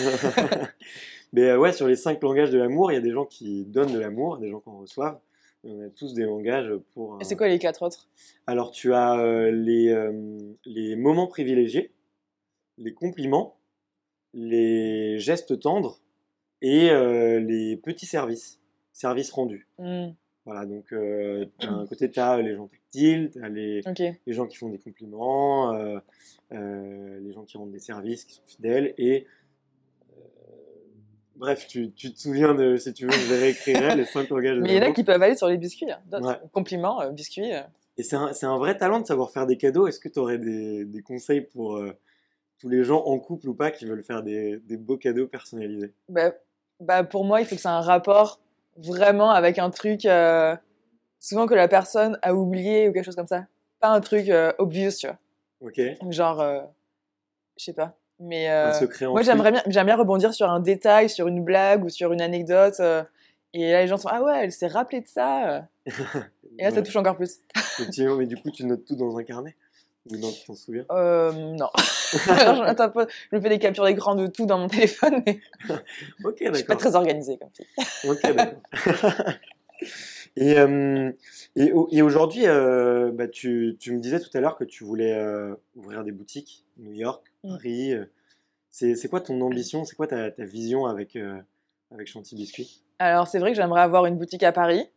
Mais 1.33 1.49
euh, 1.49 1.57
ouais, 1.57 1.73
sur 1.73 1.87
les 1.87 1.95
cinq 1.95 2.21
langages 2.23 2.51
de 2.51 2.57
l'amour, 2.57 2.91
il 2.91 2.95
y 2.95 2.97
a 2.97 3.01
des 3.01 3.11
gens 3.11 3.25
qui 3.25 3.65
donnent 3.65 3.91
de 3.93 3.99
l'amour, 3.99 4.37
des 4.37 4.49
gens 4.49 4.59
qui 4.59 4.69
en 4.69 4.79
reçoivent. 4.79 5.19
On 5.63 5.81
a 5.85 5.89
tous 5.89 6.13
des 6.13 6.23
langages 6.23 6.71
pour. 6.93 7.15
Et 7.15 7.23
euh, 7.23 7.27
c'est 7.27 7.35
quoi 7.35 7.47
les 7.47 7.57
quatre 7.59 7.81
autres? 7.83 8.07
Alors 8.47 8.71
tu 8.71 8.93
as 8.93 9.17
euh, 9.19 9.49
les, 9.51 9.89
euh, 9.89 10.11
les 10.65 10.95
moments 10.95 11.27
privilégiés, 11.27 11.91
les 12.77 12.93
compliments, 12.93 13.57
les 14.33 15.17
gestes 15.19 15.59
tendres 15.59 15.99
et 16.61 16.91
euh, 16.91 17.39
les 17.39 17.77
petits 17.77 18.05
services, 18.05 18.59
services 18.93 19.31
rendus. 19.31 19.67
Hmm, 19.79 20.09
Voilà, 20.45 20.65
donc 20.65 20.93
euh, 20.93 21.45
d'un 21.59 21.87
côté, 21.87 22.09
tu 22.11 22.19
as 22.19 22.39
les 22.39 22.55
gens 22.55 22.67
tactiles, 22.67 23.31
tu 23.33 23.43
as 23.43 23.49
les, 23.49 23.81
gens 24.27 24.45
qui 24.45 24.57
font 24.57 24.69
des 24.69 24.77
compliments, 24.77 25.73
euh, 25.73 25.97
euh, 26.53 27.19
les 27.19 27.33
gens 27.33 27.43
qui 27.45 27.57
rendent 27.57 27.71
des 27.71 27.79
services, 27.79 28.25
qui 28.25 28.35
sont 28.35 28.45
fidèles, 28.45 28.93
et 28.99 29.25
euh, 30.11 30.21
bref, 31.35 31.65
tu, 31.67 31.91
tu 31.93 32.13
te 32.13 32.19
souviens 32.19 32.53
de, 32.53 32.77
si 32.77 32.93
tu 32.93 33.05
veux, 33.05 33.11
je 33.11 33.33
réécrirai, 33.33 33.95
les 33.95 34.05
cinq 34.05 34.29
langages 34.29 34.59
Mais 34.59 34.75
il 34.75 34.75
y 34.75 34.79
en 34.85 34.89
a 34.89 34.91
qui 34.91 35.03
peuvent 35.03 35.21
aller 35.21 35.35
sur 35.35 35.47
les 35.47 35.57
biscuits. 35.57 35.89
hein. 35.89 36.21
Ouais. 36.21 36.35
Compliments, 36.51 37.01
euh, 37.01 37.09
biscuits. 37.09 37.51
euh. 37.51 37.61
Et 37.97 38.03
c'est 38.03 38.15
un, 38.15 38.31
c'est 38.33 38.45
un 38.45 38.57
vrai 38.57 38.77
talent 38.77 38.99
de 38.99 39.07
savoir 39.07 39.31
faire 39.31 39.47
des 39.47 39.57
cadeaux. 39.57 39.87
Est-ce 39.87 39.99
que 39.99 40.09
tu 40.09 40.19
aurais 40.19 40.37
des, 40.37 40.85
des 40.85 41.01
conseils 41.01 41.41
pour 41.41 41.77
euh, 41.77 41.97
tous 42.59 42.69
les 42.69 42.83
gens 42.83 43.03
en 43.03 43.17
couple 43.19 43.49
ou 43.49 43.55
pas 43.55 43.71
qui 43.71 43.85
veulent 43.85 44.03
faire 44.03 44.21
des, 44.21 44.57
des 44.57 44.77
beaux 44.77 44.97
cadeaux 44.97 45.27
personnalisés? 45.27 45.93
Bah, 46.09 46.33
bah, 46.79 47.03
pour 47.03 47.25
moi, 47.25 47.41
il 47.41 47.47
faut 47.47 47.55
que 47.55 47.61
ait 47.61 47.67
un 47.67 47.81
rapport 47.81 48.41
vraiment 48.77 49.31
avec 49.31 49.59
un 49.59 49.69
truc 49.69 50.05
euh, 50.05 50.55
souvent 51.19 51.47
que 51.47 51.53
la 51.53 51.67
personne 51.67 52.17
a 52.21 52.33
oublié 52.33 52.89
ou 52.89 52.93
quelque 52.93 53.05
chose 53.05 53.15
comme 53.15 53.27
ça. 53.27 53.45
Pas 53.79 53.89
un 53.89 54.01
truc 54.01 54.29
euh, 54.29 54.51
obvious, 54.57 54.91
tu 54.99 55.07
vois. 55.07 55.17
Ok 55.61 55.81
Genre, 56.11 56.41
euh, 56.41 56.61
je 57.57 57.65
sais 57.65 57.73
pas. 57.73 57.97
Mais 58.19 58.47
Un 58.47 58.73
secret 58.73 59.05
en 59.05 59.11
moi, 59.11 59.21
j'aimerais 59.23 59.51
bien, 59.51 59.61
j'aimerais 59.67 59.85
bien 59.85 59.95
rebondir 59.97 60.33
sur 60.33 60.49
un 60.49 60.59
détail, 60.61 61.09
sur 61.09 61.27
une 61.27 61.43
blague 61.43 61.83
ou 61.83 61.89
sur 61.89 62.13
une 62.13 62.21
anecdote. 62.21 62.79
et 63.53 63.71
là, 63.71 63.81
les 63.81 63.87
gens 63.87 63.97
sont 63.97 64.07
Ah 64.09 64.23
ouais, 64.23 64.43
elle 64.45 64.51
s'est 64.51 64.67
rappelée 64.67 65.01
de 65.01 65.07
ça. 65.07 65.67
Et 66.57 66.63
là, 66.63 66.71
ça 66.71 66.81
touche 66.81 66.95
encore 66.95 67.17
plus. 67.17 67.39
effectivement, 67.79 68.15
mais 68.15 68.27
du 68.27 68.37
coup, 68.37 68.49
tu 68.49 68.65
notes 68.65 68.85
tout 68.85 68.95
dans 68.95 69.17
un 69.17 69.23
carnet? 69.23 69.57
Ou 70.11 70.17
non, 70.17 70.31
tu 70.31 70.45
t'en 70.45 70.55
souviens? 70.55 70.85
Euh, 70.91 71.31
non. 71.31 71.69
Je, 72.13 72.17
attends 72.67 72.89
pas, 72.89 73.07
je 73.31 73.35
me 73.35 73.41
fais 73.41 73.49
des 73.49 73.59
captures 73.59 73.85
d'écran 73.85 74.15
de 74.15 74.27
tout 74.27 74.45
dans 74.45 74.59
mon 74.59 74.67
téléphone, 74.67 75.23
mais 75.25 75.39
Ok, 76.23 76.37
je 76.41 76.43
suis 76.43 76.51
pas 76.51 76.51
d'accord. 76.51 76.77
très 76.77 76.95
organisée 76.95 77.37
comme 77.37 77.49
fille. 77.55 77.65
Ok, 78.09 78.21
d'accord. 78.35 78.61
et 80.37 80.57
euh, 80.59 81.11
et, 81.55 81.71
au- 81.71 81.87
et 81.91 82.01
aujourd'hui, 82.01 82.45
euh, 82.45 83.11
bah, 83.11 83.27
tu, 83.27 83.77
tu 83.79 83.93
me 83.93 83.99
disais 83.99 84.19
tout 84.19 84.29
à 84.35 84.41
l'heure 84.41 84.57
que 84.57 84.63
tu 84.63 84.83
voulais 84.83 85.13
euh, 85.13 85.55
ouvrir 85.75 86.03
des 86.03 86.11
boutiques, 86.11 86.65
New 86.77 86.93
York, 86.93 87.23
Mm. 87.43 87.49
Paris. 87.57 87.93
C'est 88.71 89.07
quoi 89.07 89.21
ton 89.21 89.39
ambition? 89.41 89.85
C'est 89.85 89.95
quoi 89.95 90.07
ta, 90.07 90.29
ta 90.31 90.43
vision 90.45 90.85
avec, 90.87 91.17
avec 91.91 92.07
Chantilly 92.07 92.41
Biscuit? 92.41 92.83
Alors, 92.99 93.27
c'est 93.27 93.39
vrai 93.39 93.51
que 93.51 93.55
j'aimerais 93.55 93.81
avoir 93.81 94.05
une 94.07 94.17
boutique 94.17 94.43
à 94.43 94.51
Paris. 94.51 94.89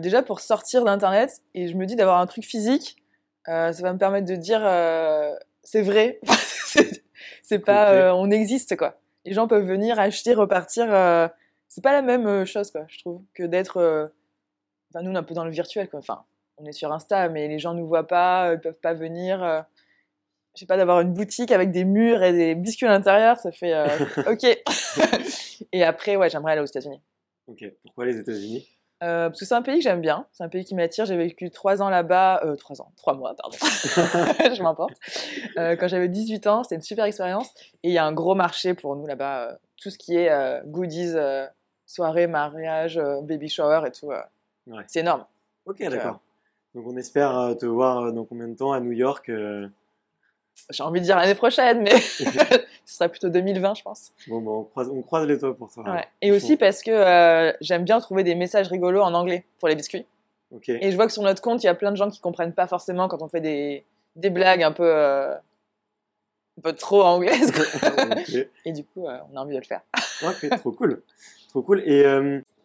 déjà 0.00 0.22
pour 0.22 0.40
sortir 0.40 0.84
d'Internet. 0.84 1.42
Et 1.54 1.68
je 1.68 1.76
me 1.76 1.86
dis 1.86 1.94
d'avoir 1.96 2.18
un 2.20 2.26
truc 2.26 2.44
physique, 2.44 2.96
ça 3.46 3.82
va 3.82 3.92
me 3.92 3.98
permettre 3.98 4.26
de 4.26 4.36
dire 4.36 4.60
euh, 4.64 5.34
c'est 5.62 5.82
vrai. 5.82 6.20
C'est- 7.42 7.58
pas 7.58 7.92
euh, 7.92 8.12
on 8.12 8.30
existe, 8.30 8.76
quoi. 8.76 8.98
Les 9.26 9.32
gens 9.34 9.46
peuvent 9.46 9.66
venir, 9.66 9.98
acheter, 10.00 10.32
repartir. 10.32 10.86
euh, 10.92 11.28
c'est 11.68 11.82
pas 11.82 11.92
la 11.92 12.00
même 12.02 12.26
euh, 12.26 12.44
chose, 12.46 12.70
quoi, 12.70 12.84
je 12.88 12.98
trouve, 13.00 13.20
que 13.34 13.42
d'être. 13.42 13.76
euh, 13.78 14.06
Enfin, 14.90 15.02
nous, 15.02 15.10
on 15.10 15.14
est 15.14 15.18
un 15.18 15.22
peu 15.22 15.34
dans 15.34 15.44
le 15.44 15.50
virtuel, 15.50 15.88
quoi. 15.90 15.98
Enfin, 16.00 16.22
on 16.58 16.64
est 16.66 16.72
sur 16.72 16.92
Insta, 16.92 17.28
mais 17.28 17.48
les 17.48 17.58
gens 17.58 17.74
nous 17.74 17.86
voient 17.86 18.06
pas, 18.06 18.48
euh, 18.48 18.54
ils 18.54 18.60
peuvent 18.60 18.72
pas 18.80 18.94
venir. 18.94 19.42
euh, 19.42 19.60
je 20.54 20.60
sais 20.60 20.66
pas, 20.66 20.76
d'avoir 20.76 21.00
une 21.00 21.12
boutique 21.14 21.50
avec 21.50 21.70
des 21.72 21.84
murs 21.84 22.22
et 22.22 22.32
des 22.32 22.54
biscuits 22.54 22.86
à 22.86 22.90
l'intérieur, 22.90 23.38
ça 23.38 23.52
fait 23.52 23.72
euh, 23.74 23.86
OK. 24.30 24.44
et 25.72 25.84
après, 25.84 26.16
ouais, 26.16 26.30
j'aimerais 26.30 26.52
aller 26.52 26.60
aux 26.62 26.66
États-Unis. 26.66 27.00
Ok, 27.48 27.64
pourquoi 27.82 28.06
les 28.06 28.18
États-Unis? 28.18 28.66
Euh, 29.02 29.28
parce 29.28 29.40
que 29.40 29.46
c'est 29.46 29.54
un 29.54 29.62
pays 29.62 29.78
que 29.78 29.82
j'aime 29.82 30.00
bien, 30.00 30.26
c'est 30.32 30.44
un 30.44 30.48
pays 30.48 30.64
qui 30.64 30.76
m'attire. 30.76 31.04
J'ai 31.06 31.16
vécu 31.16 31.50
trois 31.50 31.82
ans 31.82 31.90
là-bas, 31.90 32.42
euh, 32.44 32.54
trois 32.54 32.80
ans, 32.80 32.92
trois 32.96 33.14
mois, 33.14 33.34
pardon, 33.34 33.56
je 33.60 34.62
m'importe. 34.62 34.94
Euh, 35.58 35.74
quand 35.74 35.88
j'avais 35.88 36.08
18 36.08 36.46
ans, 36.46 36.62
c'était 36.62 36.76
une 36.76 36.82
super 36.82 37.04
expérience. 37.04 37.52
Et 37.82 37.88
il 37.88 37.92
y 37.92 37.98
a 37.98 38.04
un 38.04 38.12
gros 38.12 38.36
marché 38.36 38.74
pour 38.74 38.94
nous 38.94 39.06
là-bas, 39.06 39.48
euh, 39.48 39.56
tout 39.80 39.90
ce 39.90 39.98
qui 39.98 40.16
est 40.16 40.30
goodies, 40.66 41.14
soirée, 41.86 42.28
mariage, 42.28 43.00
baby 43.22 43.48
shower 43.48 43.82
et 43.86 43.90
tout. 43.90 44.12
Ouais. 44.66 44.84
C'est 44.86 45.00
énorme. 45.00 45.24
Ok, 45.66 45.82
d'accord. 45.88 46.20
Donc 46.74 46.86
on 46.86 46.96
espère 46.96 47.56
te 47.58 47.66
voir 47.66 48.12
dans 48.12 48.24
combien 48.24 48.48
de 48.48 48.54
temps 48.54 48.72
à 48.72 48.80
New 48.80 48.92
York 48.92 49.30
J'ai 50.70 50.82
envie 50.82 51.00
de 51.00 51.04
dire 51.04 51.16
l'année 51.16 51.34
prochaine, 51.34 51.82
mais 51.82 51.98
ce 52.00 52.64
sera 52.84 53.08
plutôt 53.08 53.28
2020, 53.28 53.74
je 53.74 53.82
pense. 53.82 54.12
Bon, 54.28 54.40
bah, 54.40 54.50
on, 54.50 54.64
croise, 54.64 54.88
on 54.88 55.02
croise 55.02 55.26
les 55.26 55.36
doigts 55.36 55.56
pour. 55.56 55.70
Ouais. 55.78 56.06
Et 56.20 56.32
aussi 56.32 56.56
parce 56.56 56.82
que 56.82 56.90
euh, 56.90 57.52
j'aime 57.60 57.84
bien 57.84 58.00
trouver 58.00 58.24
des 58.24 58.34
messages 58.34 58.68
rigolos 58.68 59.02
en 59.02 59.14
anglais 59.14 59.44
pour 59.58 59.68
les 59.68 59.74
biscuits. 59.74 60.06
Ok. 60.50 60.68
Et 60.68 60.90
je 60.90 60.96
vois 60.96 61.06
que 61.06 61.12
sur 61.12 61.22
notre 61.22 61.42
compte, 61.42 61.62
il 61.62 61.66
y 61.66 61.70
a 61.70 61.74
plein 61.74 61.90
de 61.90 61.96
gens 61.96 62.10
qui 62.10 62.20
comprennent 62.20 62.52
pas 62.52 62.66
forcément 62.66 63.08
quand 63.08 63.22
on 63.22 63.28
fait 63.28 63.40
des, 63.40 63.84
des 64.16 64.30
blagues 64.30 64.62
un 64.62 64.72
peu, 64.72 64.84
euh, 64.86 65.34
un 65.34 66.62
peu 66.62 66.72
trop 66.74 67.02
anglaises. 67.02 67.50
quoi. 67.50 67.64
Ok. 68.12 68.48
Et 68.64 68.72
du 68.72 68.84
coup, 68.84 69.08
euh, 69.08 69.18
on 69.32 69.36
a 69.36 69.40
envie 69.40 69.54
de 69.54 69.60
le 69.60 69.64
faire. 69.64 69.80
Ok, 70.22 70.48
trop 70.58 70.72
cool. 70.72 71.02
Trop 71.48 71.62
cool. 71.62 71.82
Et 71.86 72.02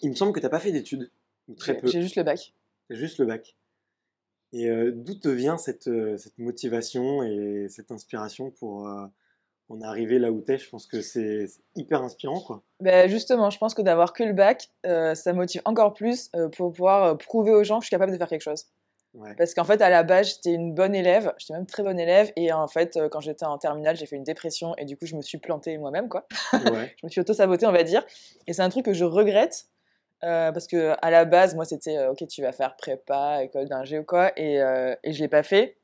il 0.02 0.10
me 0.10 0.16
semble 0.16 0.34
que 0.34 0.40
tu 0.40 0.46
n'as 0.46 0.50
pas 0.50 0.60
fait 0.60 0.72
d'études, 0.72 1.10
ou 1.48 1.56
très 1.56 1.76
peu. 1.76 1.88
J'ai 1.88 2.02
juste 2.02 2.16
le 2.16 2.24
bac. 2.24 2.54
Juste 2.90 3.18
le 3.20 3.26
bac. 3.26 3.56
Et 4.54 4.70
euh, 4.70 4.92
d'où 4.94 5.16
te 5.16 5.28
vient 5.28 5.58
cette, 5.58 5.88
euh, 5.88 6.18
cette 6.18 6.38
motivation 6.38 7.24
et 7.24 7.68
cette 7.70 7.92
inspiration 7.92 8.52
pour 8.52 8.88
euh, 8.88 9.06
en 9.70 9.82
arriver 9.82 10.20
là 10.20 10.32
où 10.32 10.42
t'es? 10.42 10.58
Je 10.58 10.70
pense 10.70 10.88
que 10.88 11.02
c'est 11.02 11.48
hyper 11.76 12.02
inspirant, 12.02 12.40
quoi. 12.40 12.64
Ben, 12.80 13.10
justement, 13.10 13.50
je 13.50 13.58
pense 13.58 13.74
que 13.74 13.82
d'avoir 13.82 14.14
que 14.14 14.24
le 14.24 14.34
bac, 14.34 14.70
euh, 14.86 15.16
ça 15.16 15.34
motive 15.34 15.62
encore 15.66 15.94
plus 15.94 16.32
pour 16.56 16.72
pouvoir 16.72 17.18
prouver 17.18 17.52
aux 17.52 17.64
gens 17.64 17.80
que 17.80 17.84
je 17.84 17.88
suis 17.88 17.96
capable 17.96 18.14
de 18.14 18.18
faire 18.18 18.30
quelque 18.30 18.42
chose. 18.42 18.66
Ouais. 19.14 19.34
Parce 19.36 19.54
qu'en 19.54 19.64
fait, 19.64 19.82
à 19.82 19.90
la 19.90 20.04
base, 20.04 20.36
j'étais 20.36 20.54
une 20.54 20.74
bonne 20.74 20.94
élève, 20.94 21.34
j'étais 21.38 21.54
même 21.54 21.66
très 21.66 21.82
bonne 21.82 22.00
élève, 22.00 22.32
et 22.36 22.54
en 22.54 22.68
fait, 22.68 23.00
quand 23.10 23.20
j'étais 23.20 23.46
en 23.46 23.58
terminale, 23.58 23.96
j'ai 23.96 24.06
fait 24.06 24.16
une 24.16 24.24
dépression, 24.24 24.76
et 24.78 24.86
du 24.86 24.96
coup, 24.96 25.08
je 25.08 25.16
me 25.16 25.22
suis 25.22 25.40
plantée 25.40 25.78
moi-même, 25.78 26.08
quoi. 26.08 26.28
ouais. 26.54 26.96
je 27.02 27.06
me 27.06 27.10
suis 27.10 27.22
auto-sabotée, 27.22 27.66
on 27.66 27.72
va 27.72 27.84
dire. 27.84 28.06
Et 28.46 28.54
c'est 28.54 28.62
un 28.62 28.70
truc 28.70 28.86
que 28.86 28.94
je 28.94 29.06
regrette. 29.06 29.70
Euh, 30.24 30.52
parce 30.52 30.68
que 30.68 30.96
à 31.02 31.12
la 31.12 31.26
base, 31.26 31.56
moi, 31.56 31.66
c'était 31.66 31.98
euh, 31.98 32.12
ok, 32.12 32.28
tu 32.28 32.42
vas 32.42 32.52
faire 32.52 32.76
prépa, 32.76 33.44
école 33.44 33.68
d'ingé 33.68 34.00
ou 34.00 34.04
quoi, 34.04 34.32
et, 34.38 34.62
euh, 34.62 34.96
et 35.04 35.14
je 35.14 35.22
l'ai 35.22 35.28
pas 35.28 35.44
fait. 35.44 35.78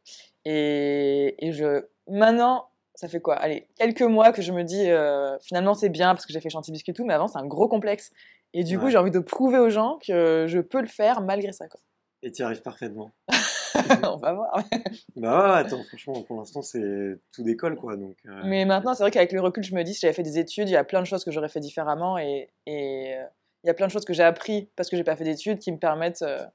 Et, 0.46 1.36
et 1.46 1.52
je 1.52 1.86
maintenant, 2.08 2.68
ça 2.96 3.08
fait 3.08 3.20
quoi? 3.20 3.36
Allez, 3.36 3.68
quelques 3.75 4.02
mois 4.02 4.32
que 4.32 4.42
je 4.42 4.52
me 4.52 4.63
dis 4.63 4.90
euh, 4.90 5.38
finalement 5.40 5.74
c'est 5.74 5.90
bien 5.90 6.13
parce 6.13 6.25
que 6.25 6.34
j'ai 6.34 6.42
fait 6.42 6.50
chantier 6.50 6.72
biscuit 6.72 6.92
et 6.92 6.96
tout, 6.96 7.06
mais 7.06 7.13
avant 7.13 7.28
c'est 7.28 7.40
un 7.40 7.46
gros 7.46 7.68
complexe. 7.68 8.12
Et 8.56 8.63
du 8.63 8.78
coup, 8.78 8.90
j'ai 8.90 9.00
envie 9.00 9.10
de 9.10 9.18
prouver 9.18 9.58
aux 9.58 9.72
gens 9.72 9.98
que 10.06 10.46
je 10.48 10.60
peux 10.60 10.80
le 10.80 10.88
faire 10.88 11.22
malgré 11.22 11.52
ça. 11.52 11.68
Quoi. 11.68 11.82
Et 12.22 12.32
tu 12.32 12.44
y 12.44 12.46
arrives 12.46 12.62
parfaitement. 12.62 13.12
on 14.04 14.18
va 14.18 14.34
voir. 14.34 14.63
Bah 15.16 15.54
ouais, 15.56 15.60
attends, 15.60 15.84
franchement, 15.84 16.22
pour 16.22 16.38
l'instant, 16.38 16.62
c'est 16.62 17.18
tout 17.34 17.44
d'école, 17.44 17.75
quoi. 17.75 17.98
Donc, 17.98 18.16
Mais 18.46 18.66
maintenant, 18.66 18.94
c'est 18.94 19.04
vrai 19.04 19.10
qu'avec 19.10 19.32
le 19.32 19.42
recul, 19.42 19.63
je 19.63 19.74
me 19.74 19.84
dis, 19.84 19.94
si 19.94 20.02
j'avais 20.02 20.13
fait 20.13 20.24
des 20.24 20.38
études, 20.38 20.70
il 20.70 20.74
y 20.74 20.78
a 20.78 20.84
plein 20.84 21.02
de 21.02 21.08
choses 21.08 21.24
que 21.24 21.32
j'aurais 21.32 21.50
fait 21.50 21.60
différemment 21.60 22.18
et, 22.18 22.50
et, 22.66 23.16
il 23.63 23.67
y 23.67 23.70
a 23.70 23.74
plein 23.74 23.88
de 23.88 23.91
choses 23.91 24.05
que 24.05 24.13
j'ai 24.13 24.24
appris 24.24 24.70
parce 24.75 24.89
que 24.89 24.98
j'ai 24.98 25.03
pas 25.03 25.15
fait 25.15 25.24
d'études 25.24 25.60
qui 25.60 25.72
me 25.72 25.77
permettent 25.77 26.22
euh, 26.22 26.46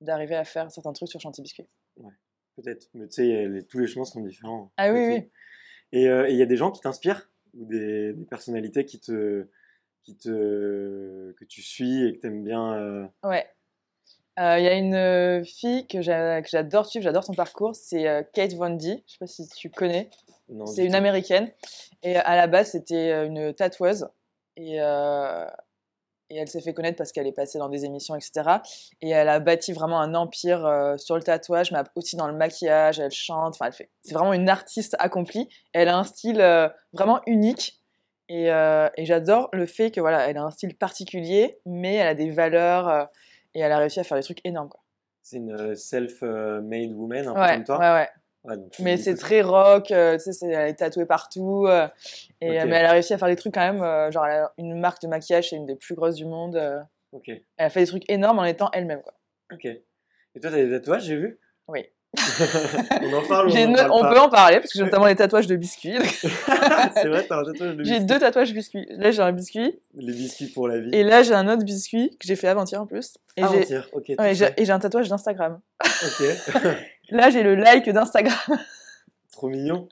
d'arriver 0.00 0.34
à 0.36 0.44
faire 0.44 0.70
certains 0.70 0.92
trucs 0.92 1.08
sur 1.08 1.20
chantier 1.20 1.42
biscuit. 1.42 1.66
peut-être. 2.56 2.88
Mais 2.94 3.06
tu 3.08 3.14
sais, 3.14 3.66
tous 3.68 3.78
les 3.78 3.86
chemins 3.86 4.04
sont 4.04 4.20
différents. 4.20 4.72
Ah 4.76 4.92
oui, 4.92 5.06
oui. 5.92 6.06
euh, 6.06 6.26
et 6.26 6.32
il 6.32 6.36
y 6.38 6.42
a 6.42 6.46
des 6.46 6.56
gens 6.56 6.70
qui 6.70 6.80
t'inspirent 6.80 7.28
ou 7.54 7.66
des, 7.66 8.12
des 8.12 8.24
personnalités 8.24 8.84
qui 8.84 8.98
te, 9.00 9.46
qui 10.02 10.16
te, 10.16 11.32
que 11.32 11.44
tu 11.44 11.62
suis 11.62 12.06
et 12.06 12.14
que 12.16 12.20
tu 12.20 12.26
aimes 12.26 12.44
bien. 12.44 12.74
euh, 12.74 13.06
Ouais. 13.24 13.46
Euh, 14.38 14.58
Il 14.58 14.64
y 14.64 14.68
a 14.68 14.74
une 14.74 15.44
fille 15.44 15.86
que 15.86 16.00
j'a- 16.00 16.40
que 16.40 16.48
j'adore 16.48 16.86
suivre, 16.86 17.04
j'adore 17.04 17.22
son 17.24 17.34
parcours, 17.34 17.74
c'est 17.76 18.26
Kate 18.32 18.54
Von 18.54 18.70
D. 18.70 19.02
Je 19.06 19.12
sais 19.12 19.18
pas 19.18 19.26
si 19.26 19.46
tu 19.48 19.68
connais. 19.70 20.08
C'est 20.66 20.84
une 20.86 20.94
américaine. 20.94 21.50
Et 22.02 22.16
à 22.16 22.34
la 22.36 22.46
base, 22.46 22.70
c'était 22.72 23.26
une 23.26 23.52
tatoueuse. 23.54 24.08
Et, 24.56 24.80
euh, 24.80 25.46
et 26.32 26.38
elle 26.38 26.48
s'est 26.48 26.60
fait 26.62 26.72
connaître 26.72 26.96
parce 26.96 27.12
qu'elle 27.12 27.26
est 27.26 27.32
passée 27.32 27.58
dans 27.58 27.68
des 27.68 27.84
émissions, 27.84 28.14
etc. 28.16 28.58
Et 29.02 29.10
elle 29.10 29.28
a 29.28 29.38
bâti 29.38 29.72
vraiment 29.72 30.00
un 30.00 30.14
empire 30.14 30.64
euh, 30.64 30.96
sur 30.96 31.14
le 31.16 31.22
tatouage, 31.22 31.72
mais 31.72 31.78
aussi 31.94 32.16
dans 32.16 32.26
le 32.26 32.32
maquillage. 32.32 32.98
Elle 33.00 33.10
chante. 33.10 33.54
Enfin, 33.54 33.66
elle 33.66 33.72
fait. 33.74 33.90
C'est 34.02 34.14
vraiment 34.14 34.32
une 34.32 34.48
artiste 34.48 34.96
accomplie. 34.98 35.48
Elle 35.74 35.88
a 35.88 35.96
un 35.98 36.04
style 36.04 36.40
euh, 36.40 36.68
vraiment 36.94 37.20
unique. 37.26 37.78
Et, 38.28 38.50
euh, 38.50 38.88
et 38.96 39.04
j'adore 39.04 39.50
le 39.52 39.66
fait 39.66 39.90
que 39.90 40.00
voilà, 40.00 40.26
elle 40.30 40.38
a 40.38 40.42
un 40.42 40.50
style 40.50 40.74
particulier, 40.76 41.58
mais 41.66 41.96
elle 41.96 42.06
a 42.06 42.14
des 42.14 42.30
valeurs. 42.30 43.08
et 43.54 43.60
elle 43.60 43.72
a 43.72 43.76
réussi 43.78 44.00
à 44.00 44.04
faire 44.04 44.16
des 44.16 44.24
trucs 44.24 44.40
énormes. 44.46 44.70
C'est 45.20 45.36
une 45.36 45.76
self-made 45.76 46.92
woman, 46.92 47.28
un 47.28 47.34
peu 47.34 47.40
Ouais, 47.40 47.54
comme 47.54 47.64
toi. 47.64 47.78
ouais, 47.78 47.92
ouais. 47.92 48.08
Ouais, 48.44 48.56
tu 48.72 48.82
Mais 48.82 48.96
c'est 48.96 49.14
très 49.14 49.40
rock, 49.42 49.90
euh, 49.92 50.14
tu 50.16 50.24
sais, 50.24 50.32
c'est- 50.32 50.48
elle 50.50 50.68
est 50.70 50.74
tatouée 50.74 51.06
partout. 51.06 51.66
euh, 51.68 51.86
et, 52.40 52.48
mais 52.64 52.76
elle 52.76 52.86
a 52.86 52.90
réussi 52.92 53.14
à 53.14 53.18
faire 53.18 53.28
des 53.28 53.36
trucs 53.36 53.54
quand 53.54 53.60
même, 53.72 53.82
euh, 53.82 54.10
genre 54.10 54.26
elle 54.26 54.40
a 54.42 54.52
une 54.58 54.78
marque 54.80 55.00
de 55.02 55.06
maquillage, 55.08 55.50
c'est 55.50 55.56
une 55.56 55.66
des 55.66 55.76
plus 55.76 55.94
grosses 55.94 56.16
du 56.16 56.24
monde. 56.24 56.56
euh, 56.56 56.80
Ok, 57.12 57.28
elle 57.28 57.42
a 57.58 57.70
fait 57.70 57.80
des 57.80 57.86
trucs 57.86 58.10
énormes 58.10 58.38
en 58.40 58.44
étant 58.44 58.68
elle-même. 58.72 59.02
Quoi. 59.02 59.12
ok. 59.52 59.64
Et 59.66 60.40
toi, 60.40 60.50
t'as 60.50 60.56
des 60.56 60.70
tatouages, 60.70 61.04
j'ai 61.04 61.16
vu? 61.16 61.38
Oui. 61.68 61.84
On 63.02 63.12
en 63.14 63.22
parle 63.26 63.48
on 63.48 63.56
en 63.56 63.68
no- 63.68 63.74
parle 63.76 63.90
on 63.92 64.08
peut 64.10 64.20
en 64.20 64.28
parler, 64.28 64.56
parce 64.60 64.72
que 64.72 64.78
j'ai 64.78 64.84
notamment 64.84 65.06
les 65.06 65.16
tatouages 65.16 65.46
de 65.46 65.56
biscuits. 65.56 65.96
C'est 66.94 67.08
vrai, 67.08 67.24
t'as 67.26 67.40
un 67.40 67.44
tatouage 67.44 67.76
de 67.76 67.84
j'ai 67.84 68.00
deux 68.00 68.18
tatouages 68.18 68.52
biscuits. 68.52 68.86
Là, 68.90 69.10
j'ai 69.10 69.22
un 69.22 69.32
biscuit, 69.32 69.80
Les 69.94 70.12
biscuits 70.12 70.48
pour 70.48 70.68
la 70.68 70.78
vie. 70.78 70.90
et 70.92 71.02
là, 71.04 71.22
j'ai 71.22 71.34
un 71.34 71.48
autre 71.48 71.64
biscuit 71.64 72.10
que 72.20 72.26
j'ai 72.26 72.36
fait 72.36 72.48
avant-hier 72.48 72.80
en 72.82 72.86
plus. 72.86 73.16
Et 73.36 73.42
ah, 73.42 73.48
j'ai 73.52 73.60
entière, 73.60 73.88
ok. 73.92 74.12
ouais, 74.18 74.32
et 74.56 74.64
j'ai 74.64 74.72
un 74.72 74.78
tatouage 74.78 75.08
d'Instagram. 75.08 75.60
Ok, 75.84 76.26
Là, 77.10 77.30
j'ai 77.30 77.42
le 77.42 77.54
like 77.54 77.88
d'Instagram. 77.88 78.36
trop 79.32 79.48
mignon. 79.48 79.88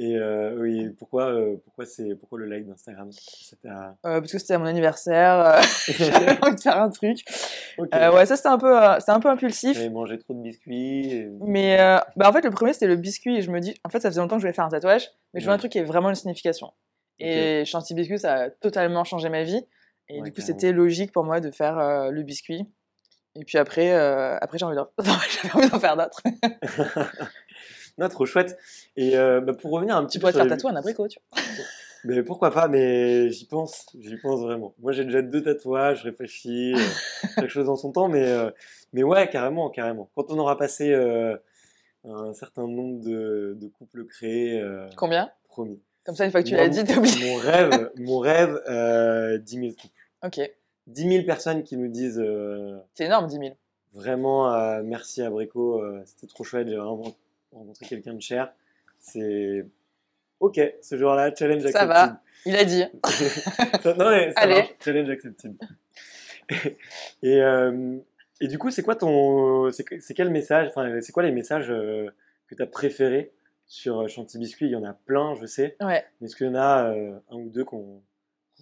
Et 0.00 0.16
euh, 0.16 0.54
oui, 0.58 0.90
pourquoi, 0.96 1.26
euh, 1.32 1.56
pourquoi, 1.64 1.84
c'est, 1.84 2.14
pourquoi 2.14 2.38
le 2.38 2.46
like 2.46 2.66
d'Instagram? 2.66 3.10
Euh, 3.64 3.90
parce 4.20 4.30
que 4.30 4.38
c'était 4.38 4.54
à 4.54 4.58
mon 4.58 4.66
anniversaire, 4.66 5.60
j'avais 5.88 6.38
envie 6.42 6.54
de 6.54 6.60
faire 6.60 6.80
un 6.80 6.88
truc. 6.88 7.18
Ok. 7.78 7.88
Euh, 7.94 8.12
ouais, 8.14 8.24
ça 8.24 8.36
c'était 8.36 8.48
un, 8.48 8.58
peu, 8.58 8.72
c'était 9.00 9.10
un 9.10 9.18
peu 9.18 9.28
impulsif. 9.28 9.76
J'avais 9.76 9.90
mangé 9.90 10.16
trop 10.18 10.34
de 10.34 10.40
biscuits. 10.42 11.10
et- 11.12 11.28
Mais 11.40 11.76
bah 12.16 12.28
en 12.28 12.32
fait, 12.32 12.42
le 12.42 12.50
premier, 12.50 12.72
c'était 12.72 12.86
le 12.86 12.94
biscuit. 12.96 13.38
Et 13.38 13.42
je 13.42 13.50
me 13.50 13.58
dis, 13.58 13.74
en 13.84 13.88
fait, 13.88 13.98
ça 13.98 14.08
faisait 14.08 14.20
longtemps 14.20 14.36
que 14.36 14.40
je 14.40 14.46
voulais 14.46 14.54
faire 14.54 14.64
un 14.66 14.68
tatouage, 14.68 15.10
mais 15.34 15.40
je 15.40 15.46
veux 15.46 15.50
Ouais. 15.50 15.54
un 15.56 15.58
truc 15.58 15.72
qui 15.72 15.78
ait 15.78 15.84
vraiment 15.84 16.10
une 16.10 16.14
signification. 16.14 16.72
Et 17.18 17.64
Chantilly 17.64 17.96
Biscuit, 18.02 18.20
ça 18.20 18.34
a 18.34 18.50
totalement 18.50 19.02
changé 19.02 19.28
ma 19.28 19.42
vie. 19.42 19.66
Et 20.08 20.20
Ouais, 20.20 20.22
du 20.22 20.32
coup, 20.32 20.40
c'était 20.40 20.70
logique 20.72 21.10
pour 21.10 21.24
moi 21.24 21.40
de 21.40 21.50
faire 21.50 22.10
le 22.12 22.22
biscuit. 22.22 22.64
Et 23.34 23.44
puis 23.44 23.58
après, 23.58 23.92
après 23.92 24.58
j'ai 24.58 24.64
envie 24.64 24.76
d'en 24.76 24.88
j'avais 24.98 25.54
envie 25.54 25.68
d'en 25.70 25.80
faire 25.80 25.96
d'autres. 25.96 26.22
Non, 27.98 28.08
trop 28.08 28.26
chouette. 28.26 28.58
Et 28.96 29.16
euh, 29.16 29.40
bah, 29.40 29.52
pour 29.54 29.72
revenir 29.72 29.96
un 29.96 30.04
petit 30.04 30.12
Tu 30.12 30.18
peu 30.18 30.22
pourrais 30.22 30.32
te 30.32 30.38
faire 30.38 30.48
tatouer 30.48 30.70
un 30.70 30.76
abricot, 30.76 31.08
tu 31.08 31.18
vois. 31.32 31.42
Mais 32.04 32.22
pourquoi 32.22 32.52
pas, 32.52 32.68
mais 32.68 33.28
j'y 33.30 33.44
pense, 33.44 33.86
j'y 33.98 34.16
pense 34.18 34.40
vraiment. 34.40 34.72
Moi 34.78 34.92
j'ai 34.92 35.04
déjà 35.04 35.20
deux 35.20 35.42
tatouages, 35.42 35.98
je 35.98 36.04
réfléchis, 36.04 36.72
euh, 36.74 36.78
chaque 37.34 37.48
chose 37.48 37.68
en 37.68 37.74
son 37.74 37.90
temps, 37.90 38.08
mais, 38.08 38.22
euh, 38.22 38.50
mais 38.92 39.02
ouais, 39.02 39.28
carrément, 39.28 39.68
carrément. 39.68 40.08
Quand 40.14 40.30
on 40.30 40.38
aura 40.38 40.56
passé 40.56 40.92
euh, 40.92 41.36
un 42.04 42.32
certain 42.34 42.68
nombre 42.68 43.00
de, 43.04 43.56
de 43.60 43.66
couples 43.66 44.04
créés, 44.06 44.64
Combien? 44.96 45.28
promis. 45.48 45.80
Comme 46.04 46.14
ça, 46.14 46.24
une 46.24 46.30
fois 46.30 46.40
que 46.42 46.48
tu 46.48 46.54
l'as 46.54 46.68
dit, 46.68 46.84
t'es 46.84 46.96
obligé. 46.96 47.32
Mon 47.32 47.36
rêve, 47.36 47.90
mon 47.96 48.18
rêve, 48.20 48.62
euh, 48.68 49.36
10 49.38 49.54
000 49.58 49.72
couples. 49.72 49.94
Ok, 50.24 50.40
10 50.86 51.08
000 51.12 51.24
personnes 51.26 51.64
qui 51.64 51.76
nous 51.76 51.88
disent 51.88 52.22
c'est 52.94 53.06
énorme, 53.06 53.26
10 53.26 53.38
000. 53.38 53.48
vraiment 53.94 54.80
merci 54.84 55.20
Abrico, 55.22 55.82
euh, 55.82 56.00
c'était 56.06 56.28
trop 56.28 56.44
chouette, 56.44 56.68
j'ai 56.68 56.76
vraiment 56.76 57.02
rencontré 57.52 57.86
quelqu'un 57.86 58.14
de 58.14 58.20
cher. 58.22 58.52
C'est 58.98 59.64
ok, 60.40 60.60
ce 60.82 60.96
jour-là, 60.96 61.34
challenge 61.34 61.62
Ça 61.62 61.68
accepted. 61.68 61.88
va. 61.88 62.22
Il 62.46 62.56
a 62.56 62.64
dit. 62.64 62.84
Ça- 63.82 63.94
non, 63.94 64.10
mais 64.10 64.32
ça 64.32 64.40
Allez. 64.40 64.54
marche. 64.54 64.74
Challenge 64.84 65.10
accepted. 65.10 65.54
et, 67.22 67.40
euh, 67.42 67.96
et 68.40 68.48
du 68.48 68.58
coup, 68.58 68.70
c'est 68.70 68.82
quoi 68.82 68.94
ton. 68.96 69.70
C'est 69.72 69.84
que- 69.84 70.00
c'est 70.00 70.14
quel 70.14 70.30
message 70.30 70.68
Enfin, 70.68 71.00
c'est 71.00 71.12
quoi 71.12 71.22
les 71.22 71.32
messages 71.32 71.70
euh, 71.70 72.08
que 72.46 72.54
tu 72.54 72.62
as 72.62 72.66
préférés 72.66 73.32
sur 73.66 74.00
euh, 74.02 74.08
Chantilly 74.08 74.44
Biscuit? 74.44 74.66
Il 74.66 74.72
y 74.72 74.76
en 74.76 74.84
a 74.84 74.92
plein, 74.94 75.34
je 75.34 75.46
sais. 75.46 75.76
Ouais. 75.80 76.04
Mais 76.20 76.26
est-ce 76.26 76.36
qu'il 76.36 76.46
y 76.46 76.50
en 76.50 76.54
a 76.54 76.90
euh, 76.92 77.18
un 77.30 77.36
ou 77.36 77.48
deux 77.50 77.64
qui 77.64 77.74
ont 77.74 78.02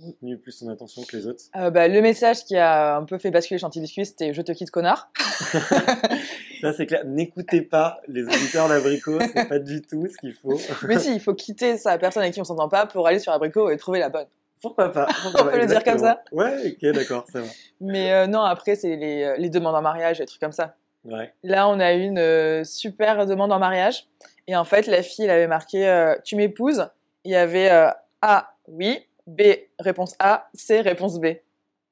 retenu 0.04 0.38
plus 0.38 0.58
ton 0.58 0.68
attention 0.68 1.02
que 1.02 1.16
les 1.16 1.26
autres 1.26 1.44
Euh, 1.56 1.70
bah, 1.70 1.88
le 1.88 2.00
message 2.00 2.44
qui 2.44 2.56
a 2.56 2.96
un 2.96 3.04
peu 3.04 3.18
fait 3.18 3.30
basculer 3.30 3.58
Chantilly 3.58 3.84
Biscuit, 3.84 4.06
c'était 4.06 4.32
Je 4.32 4.42
te 4.42 4.52
quitte, 4.52 4.70
connard. 4.70 5.10
Ça, 6.60 6.72
c'est 6.72 6.86
clair. 6.86 7.04
N'écoutez 7.04 7.62
pas 7.62 8.00
les 8.08 8.24
auditeurs 8.24 8.68
d'Abricot, 8.68 9.18
c'est 9.34 9.48
pas 9.48 9.58
du 9.58 9.82
tout 9.82 10.06
ce 10.08 10.16
qu'il 10.18 10.32
faut. 10.32 10.58
Mais 10.88 10.98
si, 10.98 11.14
il 11.14 11.20
faut 11.20 11.34
quitter 11.34 11.76
sa 11.76 11.98
personne 11.98 12.22
avec 12.22 12.34
qui 12.34 12.40
on 12.40 12.44
s'entend 12.44 12.68
pas 12.68 12.86
pour 12.86 13.06
aller 13.06 13.18
sur 13.18 13.32
Abricot 13.32 13.70
et 13.70 13.76
trouver 13.76 13.98
la 13.98 14.08
bonne. 14.08 14.26
Pourquoi 14.62 14.90
pas 14.90 15.06
pourquoi 15.22 15.42
On 15.42 15.50
peut 15.50 15.58
le 15.58 15.66
dire 15.66 15.84
comme 15.84 15.94
exactement. 15.94 16.42
Ouais, 16.42 16.74
ok, 16.82 16.94
d'accord, 16.94 17.26
ça 17.30 17.42
va. 17.42 17.46
Mais 17.80 18.12
euh, 18.12 18.26
non, 18.26 18.40
après, 18.40 18.74
c'est 18.74 18.96
les, 18.96 19.22
euh, 19.22 19.36
les 19.36 19.50
demandes 19.50 19.74
en 19.74 19.82
mariage, 19.82 20.18
les 20.18 20.26
trucs 20.26 20.40
comme 20.40 20.52
ça. 20.52 20.74
Ouais. 21.04 21.32
Là, 21.42 21.68
on 21.68 21.78
a 21.78 21.92
eu 21.92 22.00
une 22.00 22.18
euh, 22.18 22.64
super 22.64 23.26
demande 23.26 23.52
en 23.52 23.58
mariage. 23.58 24.06
Et 24.48 24.56
en 24.56 24.64
fait, 24.64 24.86
la 24.86 25.02
fille, 25.02 25.24
elle 25.26 25.30
avait 25.30 25.46
marqué 25.46 26.14
Tu 26.24 26.36
m'épouses? 26.36 26.88
Il 27.26 27.32
y 27.32 27.36
avait 27.36 27.70
euh, 27.70 27.90
A, 28.22 28.54
oui. 28.68 29.00
B, 29.26 29.42
réponse 29.78 30.14
A. 30.18 30.48
C, 30.54 30.80
réponse 30.80 31.18
B. 31.20 31.26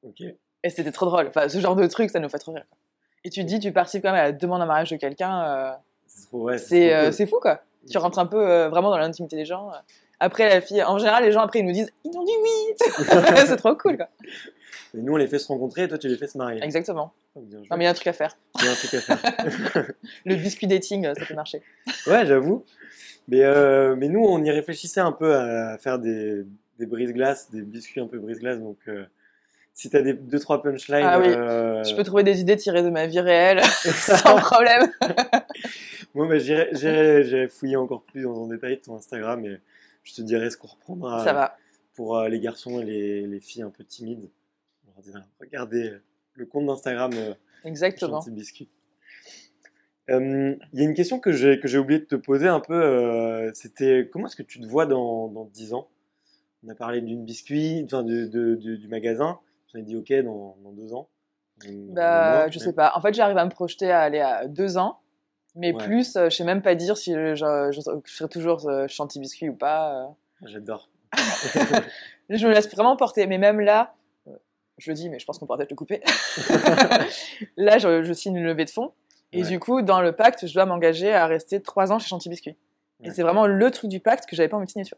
Ok. 0.03 0.23
Et 0.63 0.71
c'était 0.71 0.93
trop 0.93 1.07
drôle. 1.07 1.29
Enfin, 1.29 1.49
ce 1.49 1.59
genre 1.61 1.77
de 1.77 1.87
truc, 1.87 2.11
ça 2.11 2.21
nous 2.21 2.29
fait 2.29 2.39
trop 2.39 2.53
rire. 2.53 2.65
Et 3.25 3.31
tu 3.31 3.41
te 3.43 3.47
dis, 3.47 3.59
tu 3.59 3.73
participes 3.73 4.03
quand 4.03 4.13
même 4.13 4.21
à 4.21 4.25
la 4.25 4.33
demande 4.33 4.63
en 4.63 4.67
mariage 4.67 4.91
de 4.91 4.97
quelqu'un. 4.97 5.43
euh, 5.45 5.73
C'est 6.07 6.33
ouais, 6.33 6.93
euh, 6.93 7.05
cool. 7.05 7.13
c'est 7.13 7.27
fou, 7.27 7.39
quoi. 7.41 7.61
Tu 7.91 7.99
rentres 7.99 8.19
un 8.19 8.27
peu 8.27 8.49
euh, 8.49 8.69
vraiment 8.69 8.91
dans 8.91 8.99
l'intimité 8.99 9.37
des 9.37 9.45
gens. 9.45 9.73
Après, 10.21 10.49
la 10.49 10.61
fille, 10.61 10.83
en 10.83 10.99
général, 10.99 11.25
les 11.25 11.33
gens 11.33 11.41
après 11.41 11.59
ils 11.59 11.67
nous 11.67 11.73
disent, 11.73 11.91
ils 12.05 12.17
ont 12.17 12.25
dit 12.25 12.33
oui. 12.43 12.75
c'est 13.47 13.57
trop 13.57 13.75
cool, 13.77 13.97
quoi. 13.97 14.09
Et 14.97 15.03
nous, 15.03 15.13
on 15.13 15.17
les 15.17 15.27
fait 15.27 15.39
se 15.39 15.49
rencontrer 15.49 15.83
et 15.83 15.89
toi, 15.89 15.99
tu 15.99 16.09
les 16.09 16.17
fais 16.17 16.29
se 16.29 16.39
marier. 16.39 16.63
Exactement. 16.63 17.13
Oh. 17.35 17.41
Non, 17.41 17.77
mais 17.77 17.79
il 17.79 17.83
y 17.85 17.87
a 17.87 17.91
un 17.91 17.95
truc 17.95 18.07
à 18.07 18.13
faire. 18.13 18.37
Il 18.61 18.65
y 18.65 18.69
a 18.69 18.71
un 18.71 18.75
truc 18.75 18.95
à 18.95 19.01
faire. 19.01 19.91
Le 20.25 20.37
biscuit 20.37 20.67
dating, 20.67 21.13
ça 21.19 21.27
peut 21.27 21.35
marcher. 21.35 21.63
Ouais, 22.07 22.25
j'avoue. 22.25 22.65
Mais, 23.27 23.43
mais 23.97 24.09
nous, 24.09 24.21
on 24.25 24.43
y 24.45 24.51
réfléchissait 24.51 25.01
un 25.01 25.13
peu 25.13 25.35
à 25.35 25.77
faire 25.79 25.99
des, 25.99 26.45
des 26.79 26.87
brise-glaces, 26.87 27.51
des 27.51 27.63
biscuits 27.63 28.01
un 28.01 28.07
peu 28.07 28.19
brise-glaces. 28.19 28.59
Donc, 28.61 28.79
euh, 28.89 29.05
si 29.73 29.91
t'as 29.91 30.03
des 30.03 30.13
deux 30.15 30.39
trois 30.39 30.63
punchlines, 30.63 31.05
Ah 31.05 31.19
oui. 31.21 31.29
euh, 31.29 31.83
Je 31.85 31.95
peux 31.97 32.05
trouver 32.05 32.23
des 32.23 32.41
idées 32.41 32.57
tirées 32.57 32.83
de 32.83 32.91
ma 32.91 33.07
vie 33.07 33.21
réelle 33.21 33.63
sans 33.95 34.37
problème. 34.37 34.93
moi, 36.15 36.29
bah, 36.29 36.39
j'irai- 36.39 37.49
fouiller 37.49 37.77
encore 37.77 38.03
plus 38.05 38.27
en 38.27 38.47
détail 38.47 38.81
ton 38.81 38.97
Instagram 38.97 39.45
et 39.45 39.59
je 40.05 40.15
te 40.15 40.23
dirai 40.23 40.51
ce 40.51 40.57
qu'on 40.57 40.69
reprendra 40.69 41.25
Ça 41.25 41.33
va. 41.33 41.57
pour 41.95 42.17
euh, 42.19 42.29
les 42.29 42.39
garçons 42.41 42.81
et 42.81 42.85
les, 42.85 43.27
les 43.27 43.41
filles 43.41 43.63
un 43.63 43.71
peu 43.71 43.85
timides. 43.85 44.29
Regardez 45.41 45.93
le 46.35 46.47
compte 46.47 46.67
d'Instagram. 46.67 47.11
Exactement. 47.65 48.21
Chanty 48.21 48.31
Biscuit. 48.31 48.69
Euh, 50.11 50.55
Il 50.73 50.79
y 50.81 50.83
a 50.83 50.89
une 50.89 50.95
question 50.95 51.19
que 51.19 51.33
j'ai 51.33 51.59
que 51.59 51.67
j'ai 51.67 51.79
oublié 51.79 51.99
de 52.01 52.05
te 52.05 52.15
poser 52.15 52.47
un 52.47 52.61
peu. 52.61 52.75
euh, 52.75 53.51
C'était 53.55 54.09
comment 54.13 54.27
est-ce 54.27 54.37
que 54.37 54.43
tu 54.43 54.61
te 54.61 54.67
vois 54.67 54.87
dans, 54.87 55.29
dans 55.29 55.47
10 55.47 55.73
ans? 55.75 55.89
On 56.65 56.69
a 56.71 56.75
parlé 56.75 57.01
d'une 57.01 57.25
biscuit, 57.25 57.83
enfin 57.85 58.03
de, 58.03 58.27
de- 58.27 58.55
de- 58.55 58.77
du 58.77 58.89
magasin. 58.89 59.39
On 59.75 59.79
a 59.79 59.83
dit 59.83 59.97
ok 59.97 60.13
dans, 60.25 60.57
dans 60.63 60.73
deux 60.73 60.95
ans. 60.95 61.09
Bah, 61.91 62.37
mois, 62.39 62.51
je 62.51 62.59
sais 62.59 62.73
pas. 62.73 62.93
En 62.97 63.01
fait, 63.01 63.13
j'arrive 63.15 63.37
à 63.39 63.45
me 63.45 63.51
projeter 63.51 63.91
à 63.91 64.01
aller 64.01 64.21
à 64.21 64.47
deux 64.47 64.77
ans. 64.79 64.99
Mais 65.57 65.73
Ouais. 65.73 65.85
plus, 65.85 66.17
euh, 66.17 66.29
je 66.31 66.37
sais 66.37 66.45
même 66.45 66.63
pas 66.63 66.75
dire 66.75 66.97
si 66.97 67.13
je, 67.13 67.35
je- 67.35 67.71
je 67.73 67.81
serai 68.11 68.29
toujours 68.29 68.69
euh, 68.69 68.87
chanty 68.89 69.21
biscuit 69.21 69.49
ou 69.49 69.55
pas. 69.55 69.95
euh. 69.95 70.07
J'adore. 70.47 70.89
Je 72.31 72.47
me 72.49 72.53
laisse 72.53 72.69
vraiment 72.71 72.97
porter. 72.97 73.27
Mais 73.27 73.39
même 73.39 73.61
là, 73.61 73.95
euh, 74.27 74.33
je 74.79 74.91
le 74.91 74.95
dis, 74.97 75.09
mais 75.11 75.19
je 75.19 75.27
pense 75.27 75.39
qu'on 75.39 75.47
pourra 75.47 75.59
peut-être 75.59 75.71
le 75.71 75.77
couper. 75.77 76.03
là, 77.57 77.79
je, 77.79 78.13
signe 78.13 78.37
une 78.37 78.45
levée 78.45 78.65
de 78.65 78.71
fonds. 78.71 78.93
Et 79.33 79.43
Ouais. 79.43 79.49
du 79.49 79.61
coup, 79.61 79.83
dans 79.83 80.01
le 80.01 80.13
pacte, 80.13 80.47
je 80.47 80.55
dois 80.55 80.65
m'engager 80.65 81.13
à 81.13 81.27
rester 81.27 81.61
trois 81.61 81.93
ans 81.93 81.99
chez 81.99 82.09
Chanty 82.09 82.29
Biscuit. 82.29 82.57
Et 83.03 83.11
c'est 83.11 83.23
vraiment 83.23 83.47
le 83.47 83.71
truc 83.71 83.91
du 83.91 84.01
pacte 84.01 84.27
que 84.29 84.35
j'avais 84.37 84.49
pas 84.49 84.57
envie 84.57 84.67
de 84.67 84.71
signer 84.71 84.85
sur. 84.85 84.97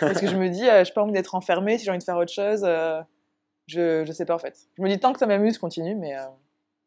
Parce 0.00 0.20
que 0.20 0.26
je 0.26 0.36
me 0.36 0.48
dis, 0.48 0.68
euh, 0.68 0.84
j'ai 0.84 0.92
pas 0.92 1.02
envie 1.02 1.12
d'être 1.12 1.34
enfermée, 1.34 1.78
si 1.78 1.84
j'ai 1.84 1.90
envie 1.90 1.98
de 1.98 2.04
faire 2.04 2.16
autre 2.16 2.32
chose, 2.32 2.62
euh, 2.64 3.00
je, 3.66 4.04
je 4.04 4.12
sais 4.12 4.24
pas 4.24 4.34
en 4.34 4.38
fait. 4.38 4.56
Je 4.76 4.82
me 4.82 4.88
dis, 4.88 4.98
tant 5.00 5.12
que 5.12 5.18
ça 5.18 5.26
m'amuse, 5.26 5.58
continue, 5.58 5.94
mais, 5.94 6.16
euh, 6.16 6.22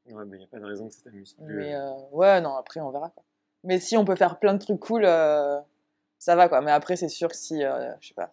Ouais, 0.10 0.24
mais 0.26 0.38
il 0.38 0.40
n'y 0.40 0.46
a 0.46 0.48
pas 0.48 0.60
de 0.60 0.66
raison 0.66 0.88
que 0.88 0.94
ça 0.94 1.02
t'amuse 1.04 1.34
plus. 1.34 1.54
mais 1.54 1.76
euh, 1.76 1.92
ouais, 2.14 2.40
non, 2.40 2.56
après 2.56 2.80
on 2.80 2.92
verra. 2.92 3.10
Quoi. 3.10 3.24
Mais 3.66 3.78
si 3.80 3.98
on 3.98 4.06
peut 4.06 4.16
faire 4.16 4.40
plein 4.40 4.54
de 4.54 4.60
trucs 4.60 4.80
cool, 4.80 5.04
ça 5.04 6.36
va 6.36 6.48
quoi. 6.48 6.62
Mais 6.62 6.72
après, 6.72 6.96
c'est 6.96 7.10
sûr 7.10 7.28
que 7.28 7.36
si, 7.36 7.60
je 7.62 8.08
sais 8.08 8.14
pas, 8.14 8.32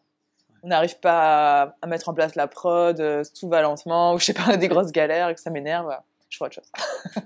on 0.62 0.68
n'arrive 0.68 1.00
pas 1.00 1.62
à, 1.62 1.76
à 1.82 1.87
mettre 1.88 2.08
en 2.08 2.14
place 2.14 2.37
la 2.37 2.46
prod, 2.46 3.02
tout 3.38 3.49
va 3.49 3.61
lentement, 3.61 4.14
ou 4.14 4.18
je 4.18 4.26
sais 4.26 4.34
pas, 4.34 4.56
des 4.56 4.68
grosses 4.68 4.92
galères 4.92 5.30
et 5.30 5.34
que 5.34 5.40
ça 5.40 5.50
m'énerve, 5.50 5.99
je 6.28 6.37
ferai 6.37 6.46
autre 6.46 6.54
chose. 6.54 6.70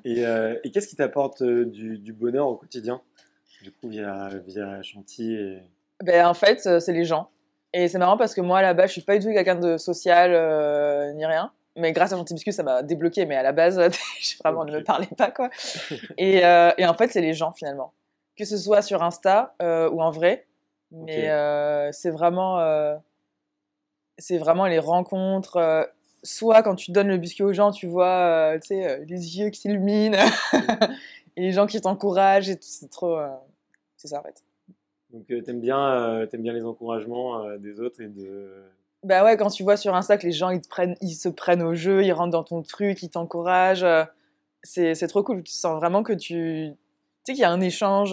Et, 0.06 0.22
et 0.64 0.70
qu'est-ce 0.70 0.88
qui 0.88 0.96
t'apporte 0.96 1.42
du, 1.42 1.98
du 1.98 2.12
bonheur 2.14 2.48
au 2.48 2.56
quotidien? 2.56 3.02
Du 3.62 3.70
coup, 3.72 3.88
via, 3.88 4.30
via 4.46 4.80
Chanty 4.82 5.34
et... 5.34 5.62
Ben, 6.02 6.26
en 6.26 6.34
fait, 6.34 6.66
euh, 6.66 6.80
c'est 6.80 6.92
les 6.92 7.04
gens. 7.04 7.28
Et 7.72 7.88
c'est 7.88 7.98
marrant 7.98 8.16
parce 8.16 8.34
que 8.34 8.40
moi, 8.40 8.62
là-bas, 8.62 8.86
je 8.86 8.92
suis 8.92 9.02
pas 9.02 9.18
du 9.18 9.26
tout 9.26 9.32
quelqu'un 9.32 9.56
de 9.56 9.76
social 9.76 10.32
euh, 10.34 11.12
ni 11.12 11.26
rien. 11.26 11.52
Mais 11.76 11.92
grâce 11.92 12.12
à 12.12 12.22
Biscuit, 12.22 12.52
ça 12.52 12.62
m'a 12.62 12.82
débloqué. 12.82 13.26
Mais 13.26 13.36
à 13.36 13.42
la 13.42 13.52
base, 13.52 13.78
je 14.20 14.36
vraiment 14.42 14.64
ne 14.64 14.72
Ok. 14.72 14.78
me 14.78 14.84
parlais 14.84 15.08
pas, 15.16 15.30
quoi. 15.30 15.50
et, 16.16 16.44
euh, 16.44 16.70
et 16.78 16.86
en 16.86 16.94
fait, 16.94 17.08
c'est 17.08 17.20
les 17.20 17.34
gens, 17.34 17.52
finalement. 17.52 17.92
Que 18.36 18.44
ce 18.44 18.56
soit 18.56 18.82
sur 18.82 19.02
Insta 19.02 19.54
euh, 19.62 19.90
ou 19.90 20.00
en 20.02 20.10
vrai. 20.10 20.46
Mais 20.90 21.28
c'est 21.92 22.10
vraiment, 22.10 22.58
c'est 24.16 24.38
vraiment 24.38 24.66
les 24.66 24.78
rencontres. 24.78 25.90
soit 26.22 26.62
quand 26.62 26.74
tu 26.74 26.92
donnes 26.92 27.08
le 27.08 27.18
biscuit 27.18 27.44
aux 27.44 27.52
gens, 27.52 27.70
tu 27.72 27.86
vois 27.86 28.54
tu 28.62 28.68
sais, 28.68 29.04
les 29.06 29.38
yeux 29.38 29.50
qui 29.50 29.60
s'illuminent. 29.60 30.16
et 31.36 31.42
les 31.42 31.52
gens 31.52 31.66
qui 31.66 31.78
t'encouragent. 31.80 32.48
et 32.48 32.56
tout, 32.56 32.62
C'est 32.66 32.90
trop... 32.90 33.18
c'est 33.98 34.08
ça, 34.08 34.20
en 34.20 34.22
fait. 34.22 34.42
Donc, 35.10 35.30
euh, 35.30 35.40
t'aimes 35.42 35.60
bien, 35.60 35.78
euh, 35.92 36.26
t'aimes 36.26 36.42
bien 36.42 36.52
les 36.52 36.64
encouragements 36.64 37.42
euh, 37.44 37.56
des 37.58 37.80
autres 37.80 38.00
et 38.02 38.08
de... 38.08 38.62
Bah 39.04 39.24
ouais, 39.24 39.36
quand 39.36 39.48
tu 39.48 39.62
vois 39.62 39.76
sur 39.76 39.94
Insta 39.94 40.18
que 40.18 40.26
les 40.26 40.32
gens 40.32 40.50
ils, 40.50 40.60
te 40.60 40.68
prennent, 40.68 40.96
ils 41.00 41.14
se 41.14 41.28
prennent 41.28 41.62
au 41.62 41.74
jeu, 41.74 42.02
ils 42.04 42.12
rentrent 42.12 42.32
dans 42.32 42.42
ton 42.44 42.62
truc, 42.62 43.02
ils 43.02 43.08
t'encouragent, 43.10 43.86
c'est 44.64 44.94
c'est 44.96 45.06
trop 45.06 45.22
cool. 45.22 45.44
Tu 45.44 45.52
sens 45.52 45.76
vraiment 45.76 46.02
que 46.02 46.12
tu. 46.12 46.70
Tu 46.72 46.76
sais 47.24 47.32
qu'il 47.34 47.42
y 47.42 47.44
a 47.44 47.50
un 47.52 47.60
échange. 47.60 48.12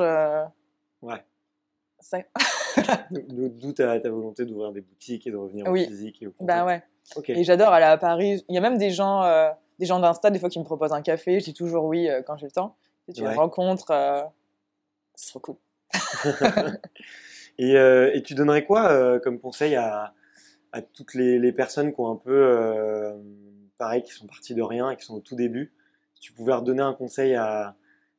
Ouais. 1.01 1.23
ça- 1.99 2.19
D'où 3.11 3.71
ta, 3.73 3.99
ta 3.99 4.09
volonté 4.11 4.45
d'ouvrir 4.45 4.71
des 4.73 4.81
boutiques 4.81 5.25
et 5.25 5.31
de 5.31 5.37
revenir 5.37 5.65
Oui. 5.69 5.85
au 5.85 5.87
physique 5.87 6.21
et 6.21 6.27
au 6.27 6.33
Bah 6.39 6.63
ouais. 6.65 6.83
Ok. 7.15 7.31
Et 7.31 7.43
j'adore 7.43 7.69
aller 7.73 7.85
à 7.85 7.97
Paris. 7.97 8.45
Il 8.47 8.53
y 8.53 8.57
a 8.59 8.61
même 8.61 8.77
des 8.77 8.91
gens, 8.91 9.23
euh, 9.23 9.49
des 9.79 9.87
gens 9.87 9.99
d'Insta, 9.99 10.29
des 10.29 10.37
fois, 10.37 10.49
qui 10.49 10.59
me 10.59 10.65
proposent 10.65 10.93
un 10.93 11.01
café. 11.01 11.39
Je 11.39 11.45
dis 11.45 11.53
toujours 11.55 11.85
oui 11.85 12.07
euh, 12.07 12.21
quand 12.21 12.37
j'ai 12.37 12.45
le 12.45 12.51
temps. 12.51 12.75
Et 13.07 13.13
tu 13.13 13.23
Ouais. 13.23 13.29
les 13.31 13.35
rencontres. 13.35 13.89
euh, 13.89 14.21
C'est 15.15 15.29
trop 15.31 15.39
cool. 15.39 15.55
et, 17.57 17.77
euh, 17.77 18.11
et 18.13 18.21
tu 18.23 18.35
donnerais 18.35 18.65
quoi 18.65 18.91
euh, 18.91 19.19
comme 19.19 19.39
conseil 19.39 19.75
à, 19.75 20.13
à 20.71 20.81
toutes 20.81 21.13
les, 21.13 21.39
les 21.39 21.51
personnes 21.51 21.93
qui 21.93 21.99
ont 22.01 22.11
un 22.11 22.15
peu, 22.15 22.31
euh, 22.31 23.13
pareil, 23.77 24.03
qui 24.03 24.11
sont 24.11 24.27
parties 24.27 24.55
de 24.55 24.61
rien 24.61 24.89
et 24.89 24.97
qui 24.97 25.05
sont 25.05 25.15
au 25.15 25.21
tout 25.21 25.35
début? 25.35 25.73
Si 26.15 26.21
tu 26.21 26.33
pouvais 26.33 26.53
redonner 26.53 26.81
un 26.81 26.93
conseil 26.93 27.35
à, 27.35 27.75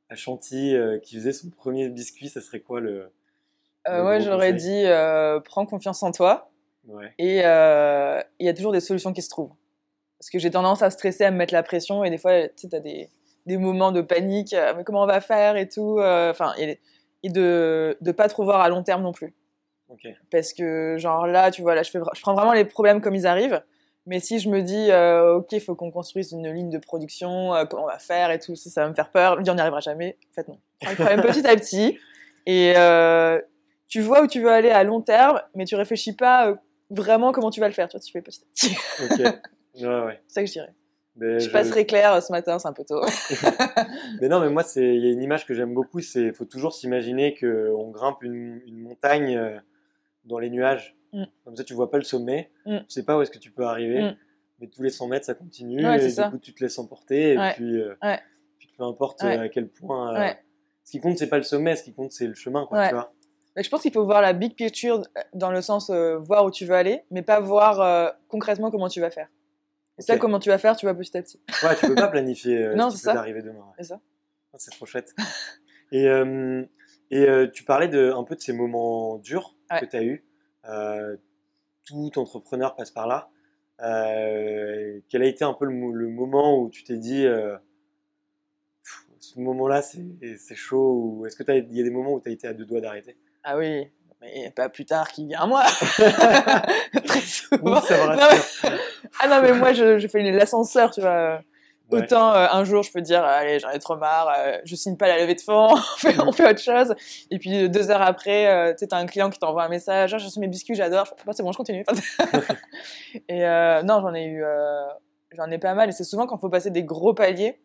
à 0.08 0.14
Chanty 0.14 0.74
euh, 0.74 0.98
qui 0.98 1.16
faisait 1.16 1.32
son 1.32 1.50
premier 1.50 1.88
biscuit, 1.88 2.28
ça 2.28 2.40
serait 2.40 2.60
quoi 2.60 2.80
le... 2.80 3.10
Le 3.88 4.04
ouais, 4.04 4.20
j'aurais 4.20 4.52
dit 4.52 4.84
prends 5.44 5.64
confiance 5.64 6.02
en 6.02 6.10
toi. 6.10 6.50
Ouais. 6.88 7.12
Et 7.18 7.36
il 7.36 8.46
y 8.46 8.48
a 8.48 8.54
toujours 8.54 8.72
des 8.72 8.80
solutions 8.80 9.12
qui 9.12 9.22
se 9.22 9.30
trouvent. 9.30 9.52
Parce 10.18 10.28
que 10.28 10.40
j'ai 10.40 10.50
tendance 10.50 10.82
à 10.82 10.90
stresser, 10.90 11.24
à 11.24 11.30
me 11.30 11.36
mettre 11.36 11.54
la 11.54 11.62
pression, 11.62 12.02
et 12.02 12.10
des 12.10 12.18
fois, 12.18 12.48
tu 12.48 12.54
sais, 12.56 12.68
t'as 12.68 12.80
des, 12.80 13.10
des 13.44 13.58
moments 13.58 13.92
de 13.92 14.00
panique, 14.00 14.56
mais 14.76 14.82
comment 14.82 15.04
on 15.04 15.06
va 15.06 15.20
faire 15.20 15.56
et 15.56 15.68
tout. 15.68 16.00
Enfin, 16.00 16.52
et 17.26 17.28
de 17.28 17.98
ne 18.00 18.12
pas 18.12 18.28
trop 18.28 18.44
voir 18.44 18.60
à 18.60 18.68
long 18.68 18.84
terme 18.84 19.02
non 19.02 19.12
plus. 19.12 19.34
Parce 20.30 20.52
que, 20.52 20.96
genre 20.98 21.26
là, 21.26 21.50
tu 21.50 21.62
vois, 21.62 21.74
là, 21.74 21.82
je, 21.82 21.90
fais, 21.90 21.98
je 22.14 22.20
prends 22.20 22.34
vraiment 22.34 22.52
les 22.52 22.64
problèmes 22.64 23.00
comme 23.00 23.14
ils 23.14 23.26
arrivent. 23.26 23.62
Mais 24.06 24.20
si 24.20 24.38
je 24.38 24.48
me 24.48 24.62
dis, 24.62 24.90
euh, 24.90 25.36
ok, 25.36 25.52
il 25.52 25.60
faut 25.60 25.74
qu'on 25.74 25.90
construise 25.90 26.30
une 26.30 26.48
ligne 26.52 26.70
de 26.70 26.78
production, 26.78 27.54
euh, 27.54 27.64
comment 27.64 27.84
on 27.84 27.88
va 27.88 27.98
faire 27.98 28.30
et 28.30 28.38
tout, 28.38 28.54
si 28.54 28.70
ça 28.70 28.82
va 28.82 28.88
me 28.88 28.94
faire 28.94 29.10
peur, 29.10 29.34
je 29.34 29.38
me 29.40 29.44
dis, 29.44 29.50
on 29.50 29.54
n'y 29.54 29.60
arrivera 29.60 29.80
jamais. 29.80 30.16
En 30.30 30.34
fait, 30.34 30.48
non. 30.48 30.58
Les 30.88 30.94
problèmes 30.94 31.22
petit 31.22 31.46
à 31.46 31.56
petit. 31.56 31.98
Et 32.46 32.74
euh, 32.76 33.40
tu 33.88 34.00
vois 34.00 34.22
où 34.22 34.28
tu 34.28 34.40
veux 34.40 34.50
aller 34.50 34.70
à 34.70 34.84
long 34.84 35.00
terme, 35.00 35.42
mais 35.54 35.64
tu 35.64 35.74
réfléchis 35.74 36.14
pas 36.14 36.48
euh, 36.48 36.54
vraiment 36.90 37.32
comment 37.32 37.50
tu 37.50 37.58
vas 37.58 37.66
le 37.66 37.74
faire. 37.74 37.88
Tu 37.88 37.96
vois, 37.96 38.04
tu 38.04 38.12
fais 38.12 38.22
petit 38.22 38.42
à 38.42 38.46
petit. 38.54 38.76
Ok. 39.02 39.18
Ouais, 39.82 40.04
ouais. 40.04 40.20
C'est 40.28 40.34
ça 40.34 40.40
que 40.42 40.46
je 40.46 40.52
dirais. 40.52 40.72
Mais 41.18 41.34
Je 41.34 41.44
suis 41.44 41.52
pas 41.52 41.64
je- 41.64 41.70
très 41.70 41.86
claire 41.86 42.12
euh, 42.14 42.20
ce 42.20 42.30
matin, 42.32 42.58
c'est 42.58 42.68
un 42.68 42.72
peu 42.72 42.84
tôt. 42.84 43.00
Mais 44.20 44.28
non, 44.28 44.40
mais 44.40 44.50
moi, 44.50 44.62
c'est 44.62 44.96
il 44.96 45.04
y 45.04 45.08
a 45.08 45.12
une 45.12 45.22
image 45.22 45.46
que 45.46 45.54
j'aime 45.54 45.72
beaucoup, 45.74 46.00
c'est 46.00 46.32
faut 46.32 46.44
toujours 46.44 46.74
s'imaginer 46.74 47.34
que 47.34 47.72
on 47.76 47.90
grimpe 47.90 48.22
une, 48.22 48.60
une 48.66 48.78
montagne 48.80 49.36
euh, 49.36 49.58
dans 50.24 50.38
les 50.38 50.50
nuages. 50.50 50.96
Mm. 51.12 51.24
Comme 51.44 51.56
ça, 51.56 51.64
tu 51.64 51.74
vois 51.74 51.90
pas 51.90 51.98
le 51.98 52.04
sommet, 52.04 52.50
Mm. 52.66 52.78
tu 52.78 52.84
sais 52.88 53.02
pas 53.04 53.16
où 53.16 53.22
est-ce 53.22 53.30
que 53.30 53.38
tu 53.38 53.50
peux 53.50 53.64
arriver, 53.64 54.02
Mm. 54.02 54.16
mais 54.60 54.66
tous 54.68 54.82
les 54.82 54.90
100 54.90 55.08
mètres, 55.08 55.24
ça 55.26 55.34
continue, 55.34 55.84
Ouais, 55.86 55.98
et 56.02 56.06
du 56.06 56.10
ça. 56.10 56.28
coup, 56.30 56.38
tu 56.38 56.52
te 56.52 56.62
laisses 56.62 56.78
emporter, 56.78 57.32
et 57.34 57.38
Ouais. 57.38 57.52
puis, 57.54 57.80
euh, 57.80 57.94
Ouais. 58.02 58.18
puis 58.58 58.68
peu 58.76 58.84
importe 58.84 59.22
à 59.24 59.48
quel 59.48 59.68
point. 59.68 60.14
euh. 60.14 60.30
Ce 60.84 60.92
qui 60.92 61.00
compte, 61.00 61.18
c'est 61.18 61.28
pas 61.28 61.38
le 61.38 61.42
sommet, 61.44 61.74
ce 61.76 61.82
qui 61.82 61.92
compte, 61.94 62.12
c'est 62.12 62.26
le 62.28 62.34
chemin, 62.34 62.64
quoi, 62.66 62.78
Ouais. 62.78 62.88
tu 62.88 62.94
vois. 62.94 63.12
Mais 63.56 63.62
je 63.62 63.70
pense 63.70 63.80
qu'il 63.82 63.92
faut 63.92 64.04
voir 64.04 64.20
la 64.20 64.34
big 64.34 64.54
picture 64.54 65.00
dans 65.32 65.50
le 65.50 65.62
sens 65.62 65.88
euh, 65.90 66.18
voir 66.18 66.44
où 66.44 66.50
tu 66.50 66.66
veux 66.66 66.74
aller, 66.74 67.02
mais 67.10 67.22
pas 67.22 67.40
voir 67.40 68.12
concrètement 68.28 68.70
comment 68.70 68.88
tu 68.88 69.00
vas 69.00 69.10
faire. 69.10 69.28
Et 69.98 70.02
ça, 70.02 70.14
Ok. 70.14 70.20
comment 70.20 70.38
tu 70.38 70.48
vas 70.50 70.58
faire, 70.58 70.76
tu 70.76 70.86
vas 70.86 70.94
petit 70.94 71.16
à 71.16 71.22
petit. 71.22 71.40
Ouais, 71.62 71.74
tu 71.76 71.86
peux 71.86 71.94
pas 71.94 72.08
planifier 72.08 72.64
euh, 72.66 72.74
Non, 72.76 72.90
ce 72.90 72.96
qui 72.96 73.02
peut 73.02 73.08
ça. 73.10 73.14
t'arriver 73.14 73.42
demain. 73.42 73.60
ouais. 73.60 73.74
C'est 73.78 73.84
ça. 73.84 74.00
Ah, 74.52 74.56
C'est 74.58 74.70
trop 74.72 74.86
chouette. 74.86 75.14
et 75.92 76.06
euh, 76.08 76.64
et 77.10 77.28
euh, 77.28 77.46
tu 77.48 77.64
parlais 77.64 77.88
de, 77.88 78.10
un 78.12 78.24
peu 78.24 78.34
de 78.34 78.40
ces 78.40 78.52
moments 78.52 79.18
durs 79.18 79.54
Ouais. 79.70 79.80
que 79.80 79.86
tu 79.86 79.96
as 79.96 80.02
eu. 80.04 80.24
Euh, 80.68 81.16
tout 81.86 82.18
entrepreneur 82.18 82.74
passe 82.76 82.90
par 82.90 83.06
là. 83.06 83.30
Euh, 83.80 85.00
quel 85.08 85.22
a 85.22 85.26
été 85.26 85.44
un 85.44 85.54
peu 85.54 85.64
le, 85.66 85.72
mo- 85.72 85.92
le 85.92 86.08
moment 86.08 86.58
où 86.60 86.68
tu 86.70 86.82
t'es 86.84 86.96
dit, 86.96 87.26
ce 89.20 89.40
moment-là, 89.40 89.82
c'est 89.82 90.54
chaud 90.54 91.16
Ou 91.18 91.26
est-ce 91.26 91.36
qu'il 91.36 91.74
y 91.76 91.80
a 91.80 91.84
des 91.84 91.90
moments 91.90 92.12
où 92.14 92.20
tu 92.20 92.28
as 92.28 92.32
été 92.32 92.46
à 92.46 92.54
deux 92.54 92.64
doigts 92.64 92.80
d'arrêter? 92.80 93.16
Ah 93.44 93.56
oui, 93.58 93.88
mais 94.20 94.50
pas 94.54 94.68
plus 94.68 94.84
tard 94.84 95.08
qu'il 95.12 95.26
y 95.26 95.34
a 95.34 95.42
un 95.42 95.46
mois. 95.46 95.64
Très 97.04 97.20
souvent. 97.20 97.78
Ouf, 97.78 97.86
ça 97.88 98.06
Non, 98.16 98.26
mais- 98.30 98.70
Ah 99.20 99.28
non, 99.28 99.40
mais 99.42 99.52
moi, 99.52 99.72
je, 99.72 99.98
je 99.98 100.08
fais 100.08 100.22
l'ascenseur, 100.30 100.90
tu 100.90 101.00
vois. 101.00 101.40
Ouais. 101.92 102.00
Autant 102.02 102.34
euh, 102.34 102.48
un 102.50 102.64
jour, 102.64 102.82
je 102.82 102.90
peux 102.90 103.00
dire, 103.00 103.22
allez, 103.24 103.60
j'en 103.60 103.70
ai 103.70 103.78
trop 103.78 103.94
marre, 103.96 104.32
euh, 104.36 104.58
je 104.64 104.74
signe 104.74 104.96
pas 104.96 105.06
la 105.06 105.18
levée 105.20 105.36
de 105.36 105.40
fonds, 105.40 105.68
on 105.72 105.76
fait, 105.76 106.20
on 106.20 106.32
fait 106.32 106.50
autre 106.50 106.60
chose. 106.60 106.92
Et 107.30 107.38
puis 107.38 107.62
euh, 107.64 107.68
deux 107.68 107.92
heures 107.92 108.02
après, 108.02 108.48
euh, 108.48 108.72
tu 108.72 108.78
sais, 108.78 108.86
t'as 108.88 108.96
un 108.96 109.06
client 109.06 109.30
qui 109.30 109.38
t'envoie 109.38 109.62
un 109.62 109.68
message, 109.68 110.12
ah, 110.12 110.18
j'ai 110.18 110.26
reçu 110.26 110.40
mes 110.40 110.48
biscuits, 110.48 110.74
j'adore. 110.74 111.06
Je 111.24 111.32
c'est 111.32 111.44
bon, 111.44 111.52
je 111.52 111.56
continue. 111.56 111.84
et 113.28 113.46
euh, 113.46 113.82
non, 113.84 114.00
j'en 114.00 114.14
ai 114.14 114.24
eu 114.24 114.42
euh, 114.44 114.82
j'en 115.30 115.48
ai 115.48 115.58
pas 115.58 115.74
mal. 115.74 115.88
Et 115.88 115.92
c'est 115.92 116.02
souvent 116.02 116.26
quand 116.26 116.36
il 116.38 116.40
faut 116.40 116.48
passer 116.48 116.70
des 116.70 116.82
gros 116.82 117.14
paliers, 117.14 117.60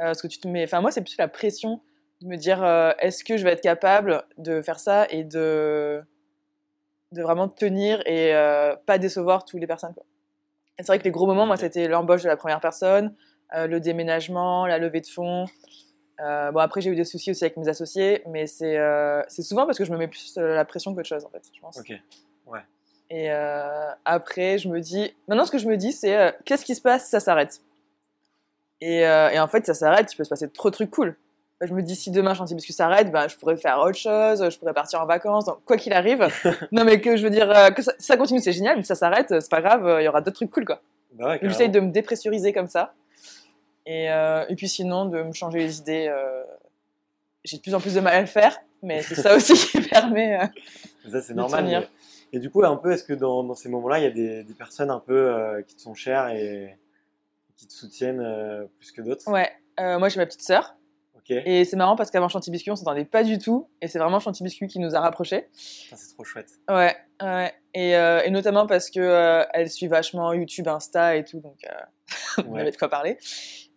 euh, 0.00 0.14
ce 0.14 0.22
que 0.22 0.28
tu 0.28 0.38
te 0.38 0.46
mets. 0.46 0.62
Enfin, 0.62 0.80
moi, 0.80 0.92
c'est 0.92 1.02
plus 1.02 1.16
la 1.18 1.26
pression 1.26 1.80
de 2.22 2.26
me 2.26 2.36
dire 2.36 2.62
euh, 2.64 2.92
est-ce 2.98 3.24
que 3.24 3.36
je 3.36 3.44
vais 3.44 3.52
être 3.52 3.62
capable 3.62 4.24
de 4.38 4.62
faire 4.62 4.80
ça 4.80 5.06
et 5.10 5.24
de, 5.24 6.02
de 7.12 7.22
vraiment 7.22 7.48
tenir 7.48 8.00
et 8.06 8.34
euh, 8.34 8.74
pas 8.86 8.98
décevoir 8.98 9.44
toutes 9.44 9.60
les 9.60 9.66
personnes. 9.66 9.94
Quoi. 9.94 10.04
Et 10.78 10.82
c'est 10.82 10.86
vrai 10.86 10.98
que 10.98 11.04
les 11.04 11.10
gros 11.10 11.26
moments, 11.26 11.46
moi, 11.46 11.56
c'était 11.56 11.88
l'embauche 11.88 12.22
de 12.22 12.28
la 12.28 12.36
première 12.36 12.60
personne, 12.60 13.14
euh, 13.54 13.66
le 13.66 13.80
déménagement, 13.80 14.66
la 14.66 14.78
levée 14.78 15.00
de 15.00 15.06
fonds. 15.06 15.46
Bon, 16.18 16.60
après, 16.60 16.80
j'ai 16.80 16.90
eu 16.90 16.96
des 16.96 17.04
soucis 17.04 17.30
aussi 17.30 17.44
avec 17.44 17.58
mes 17.58 17.68
associés, 17.68 18.22
mais 18.26 18.46
c'est 18.46 18.78
c'est 19.28 19.42
souvent 19.42 19.66
parce 19.66 19.76
que 19.76 19.84
je 19.84 19.92
me 19.92 19.98
mets 19.98 20.08
plus 20.08 20.34
la 20.38 20.64
pression 20.64 20.94
qu'autre 20.94 21.08
chose, 21.08 21.26
en 21.26 21.28
fait, 21.28 21.42
je 21.52 21.60
pense. 21.60 21.78
Ok. 21.78 21.92
Et 23.10 23.30
euh, 23.30 23.90
après, 24.06 24.56
je 24.56 24.68
me 24.70 24.80
dis. 24.80 25.14
Maintenant, 25.28 25.44
ce 25.44 25.50
que 25.50 25.58
je 25.58 25.68
me 25.68 25.76
dis, 25.76 25.92
c'est 25.92 26.34
qu'est-ce 26.46 26.64
qui 26.64 26.74
se 26.74 26.80
passe 26.80 27.04
si 27.04 27.10
ça 27.10 27.20
s'arrête? 27.20 27.60
Et, 28.80 29.00
et 29.00 29.38
en 29.38 29.46
fait, 29.46 29.66
ça 29.66 29.74
s'arrête, 29.74 30.10
il 30.10 30.16
peut 30.16 30.24
se 30.24 30.30
passer 30.30 30.48
trop 30.48 30.70
de 30.70 30.74
trucs 30.74 30.90
cool. 30.90 31.16
Je 31.62 31.72
me 31.72 31.82
dis, 31.82 31.96
si 31.96 32.10
demain 32.10 32.34
Chantier 32.34 32.54
Biscuit 32.54 32.74
s'arrête, 32.74 33.10
ben, 33.10 33.28
je 33.28 33.36
pourrais 33.36 33.56
faire 33.56 33.78
autre 33.78 33.96
chose, 33.96 34.46
je 34.50 34.58
pourrais 34.58 34.74
partir 34.74 35.00
en 35.00 35.06
vacances, 35.06 35.46
donc, 35.46 35.64
quoi 35.64 35.78
qu'il 35.78 35.94
arrive. 35.94 36.28
non, 36.72 36.84
mais 36.84 37.00
que 37.00 37.16
je 37.16 37.22
veux 37.22 37.30
dire, 37.30 37.50
euh, 37.50 37.70
que 37.70 37.80
ça, 37.82 37.92
ça 37.98 38.16
continue, 38.18 38.40
c'est 38.40 38.52
génial, 38.52 38.76
mais 38.76 38.82
si 38.82 38.88
ça 38.88 38.94
s'arrête, 38.94 39.28
c'est 39.40 39.50
pas 39.50 39.62
grave, 39.62 39.86
euh, 39.86 40.02
il 40.02 40.04
y 40.04 40.08
aura 40.08 40.20
d'autres 40.20 40.36
trucs 40.36 40.50
cool, 40.50 40.66
quoi. 40.66 40.82
Bah 41.12 41.28
ouais, 41.30 41.38
J'essaye 41.42 41.70
de 41.70 41.80
me 41.80 41.90
dépressuriser 41.90 42.52
comme 42.52 42.68
ça. 42.68 42.92
Et, 43.86 44.10
euh, 44.10 44.44
et 44.50 44.54
puis 44.54 44.68
sinon, 44.68 45.06
de 45.06 45.22
me 45.22 45.32
changer 45.32 45.58
les 45.60 45.78
idées. 45.78 46.08
euh, 46.10 46.42
J'ai 47.44 47.56
de 47.56 47.62
plus 47.62 47.74
en 47.74 47.80
plus 47.80 47.94
de 47.94 48.00
mal 48.00 48.14
à 48.14 48.20
le 48.20 48.26
faire, 48.26 48.58
mais 48.82 49.00
c'est 49.02 49.14
ça 49.14 49.34
aussi 49.34 49.54
qui 49.70 49.80
permet. 49.80 50.38
euh, 50.38 51.10
Ça, 51.10 51.22
c'est 51.22 51.32
normal. 51.34 51.64
mais- 51.64 51.88
Et 52.34 52.38
du 52.38 52.50
coup, 52.50 52.62
un 52.64 52.76
peu, 52.76 52.90
est-ce 52.92 53.04
que 53.04 53.14
dans, 53.14 53.42
dans 53.44 53.54
ces 53.54 53.70
moments-là, 53.70 53.98
il 54.00 54.02
y 54.02 54.06
a 54.06 54.10
des, 54.10 54.42
des 54.44 54.54
personnes 54.54 54.90
un 54.90 54.98
peu 55.00 55.14
euh, 55.16 55.62
qui 55.62 55.74
te 55.76 55.80
sont 55.80 55.94
chères 55.94 56.28
et 56.28 56.76
qui 57.56 57.66
te 57.66 57.72
soutiennent 57.72 58.20
euh, 58.20 58.66
plus 58.78 58.92
que 58.92 59.00
d'autres? 59.00 59.30
Ouais, 59.30 59.50
euh, 59.80 59.98
moi 59.98 60.10
j'ai 60.10 60.18
ma 60.20 60.26
petite 60.26 60.42
sœur. 60.42 60.74
Et 61.30 61.64
c'est 61.64 61.76
marrant 61.76 61.96
parce 61.96 62.10
qu'avant 62.10 62.28
Chanty 62.28 62.50
Biscuit, 62.50 62.70
on 62.70 62.76
s'entendait 62.76 63.04
pas 63.04 63.22
du 63.24 63.38
tout. 63.38 63.68
Et 63.82 63.88
c'est 63.88 63.98
vraiment 63.98 64.20
Chanty 64.20 64.42
Biscuit 64.44 64.66
qui 64.68 64.78
nous 64.78 64.94
a 64.94 65.00
rapprochés. 65.00 65.48
C'est 65.52 66.14
trop 66.14 66.24
chouette. 66.24 66.50
Ouais, 66.68 66.94
ouais. 67.22 67.52
Et, 67.74 67.96
euh, 67.96 68.22
et 68.24 68.30
notamment 68.30 68.66
parce 68.66 68.90
que 68.90 69.00
euh, 69.00 69.44
elle 69.52 69.70
suit 69.70 69.86
vachement 69.88 70.32
YouTube, 70.32 70.68
Insta 70.68 71.16
et 71.16 71.24
tout, 71.24 71.40
donc 71.40 71.56
euh, 71.66 72.42
on 72.46 72.52
Ouais. 72.52 72.60
avait 72.60 72.70
de 72.70 72.76
quoi 72.76 72.88
parler. 72.88 73.18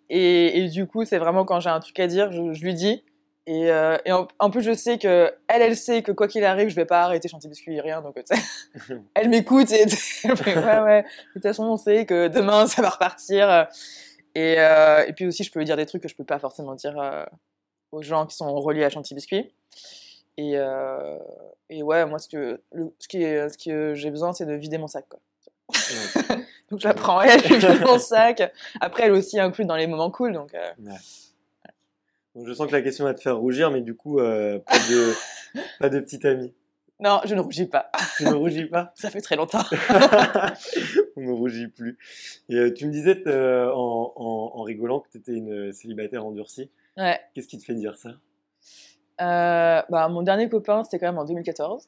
Et, 0.09 0.59
et 0.59 0.69
du 0.69 0.85
coup, 0.87 1.05
c'est 1.05 1.17
vraiment 1.17 1.45
quand 1.45 1.59
j'ai 1.59 1.69
un 1.69 1.79
truc 1.79 1.99
à 1.99 2.07
dire, 2.07 2.31
je, 2.31 2.53
je 2.53 2.61
lui 2.63 2.73
dis. 2.73 3.03
Et, 3.47 3.71
euh, 3.71 3.97
et 4.05 4.11
en, 4.11 4.27
en 4.37 4.51
plus, 4.51 4.61
je 4.61 4.73
sais 4.73 4.99
que 4.99 5.33
elle, 5.47 5.63
elle 5.63 5.75
sait 5.75 6.03
que 6.03 6.11
quoi 6.11 6.27
qu'il 6.27 6.43
arrive, 6.45 6.69
je 6.69 6.75
vais 6.75 6.85
pas 6.85 7.01
arrêter 7.03 7.27
Chanty 7.29 7.47
Biscuit, 7.47 7.81
rien. 7.81 8.01
Donc, 8.01 8.15
elle 9.15 9.29
m'écoute 9.29 9.71
et 9.71 9.81
elle 9.81 9.89
fait, 10.37 10.55
ouais, 10.55 10.79
ouais. 10.81 11.01
De 11.01 11.07
toute 11.33 11.41
façon, 11.43 11.63
on 11.63 11.77
sait 11.77 12.05
que 12.05 12.27
demain, 12.27 12.67
ça 12.67 12.81
va 12.83 12.89
repartir. 12.89 13.67
Et, 14.39 14.55
euh, 14.57 15.05
et 15.05 15.11
puis 15.11 15.25
aussi, 15.27 15.43
je 15.43 15.51
peux 15.51 15.59
lui 15.59 15.65
dire 15.65 15.75
des 15.75 15.85
trucs 15.85 16.01
que 16.01 16.07
je 16.07 16.15
peux 16.15 16.23
pas 16.23 16.39
forcément 16.39 16.73
dire 16.75 16.97
euh, 16.97 17.25
aux 17.91 18.01
gens 18.01 18.25
qui 18.25 18.37
sont 18.37 18.53
reliés 18.55 18.85
à 18.85 18.89
Chanty 18.89 19.13
Biscuit. 19.13 19.51
Et, 20.37 20.53
euh, 20.55 21.17
et 21.69 21.83
ouais, 21.83 22.05
moi, 22.05 22.19
ce 22.19 22.29
que, 22.29 22.61
le- 22.71 22.93
ce 22.99 23.07
qui 23.09 23.21
est, 23.21 23.49
ce 23.49 23.57
que 23.57 23.93
j'ai 23.95 24.09
besoin, 24.11 24.31
c'est 24.31 24.45
de 24.45 24.53
vider 24.53 24.77
mon 24.77 24.87
sac. 24.87 25.05
Quoi. 25.09 25.19
Ouais. 25.73 26.37
Donc, 26.71 26.79
je 26.79 26.87
la 26.87 26.93
prends, 26.93 27.19
elle, 27.21 27.41
je 27.43 27.67
vide 27.67 27.81
mon 27.85 27.99
sac. 27.99 28.53
Après, 28.79 29.03
elle 29.03 29.11
aussi 29.11 29.37
inclut 29.39 29.65
dans 29.65 29.75
les 29.75 29.87
moments 29.87 30.09
cool. 30.11 30.31
Donc, 30.33 30.53
euh, 30.53 30.71
Ouais. 30.79 30.95
Donc, 32.35 32.47
je 32.47 32.53
sens 32.53 32.67
que 32.67 32.71
la 32.71 32.81
question 32.81 33.03
va 33.05 33.13
te 33.13 33.19
faire 33.21 33.37
rougir, 33.37 33.71
mais 33.71 33.81
du 33.81 33.95
coup, 33.95 34.19
euh, 34.19 34.59
pas, 34.59 34.77
de, 34.77 35.13
pas 35.79 35.89
de 35.89 35.99
petite 35.99 36.23
amie. 36.23 36.53
Non, 37.01 37.21
je 37.25 37.33
ne 37.35 37.41
rougis 37.41 37.65
pas. 37.65 37.89
Tu 38.17 38.25
ne 38.25 38.33
rougis 38.33 38.65
pas 38.65 38.91
Ça 38.95 39.09
fait 39.09 39.21
très 39.21 39.35
longtemps. 39.35 39.63
On 41.15 41.21
ne 41.21 41.31
rougit 41.31 41.67
plus. 41.67 41.97
Et 42.49 42.55
euh, 42.55 42.73
tu 42.73 42.85
me 42.87 42.91
disais 42.91 43.21
euh, 43.27 43.71
en, 43.73 44.13
en, 44.15 44.51
en 44.55 44.61
rigolant 44.63 44.99
que 44.99 45.09
tu 45.09 45.17
étais 45.17 45.33
une 45.33 45.71
célibataire 45.71 46.25
endurcie. 46.25 46.69
Ouais. 46.97 47.19
Qu'est-ce 47.33 47.47
qui 47.47 47.57
te 47.57 47.63
fait 47.63 47.73
dire 47.75 47.97
ça? 47.97 48.09
Euh, 49.21 49.81
bah, 49.89 50.07
mon 50.09 50.21
dernier 50.21 50.49
copain, 50.49 50.83
c'était 50.83 50.99
quand 50.99 51.07
même 51.07 51.17
en 51.17 51.25
2014. 51.25 51.87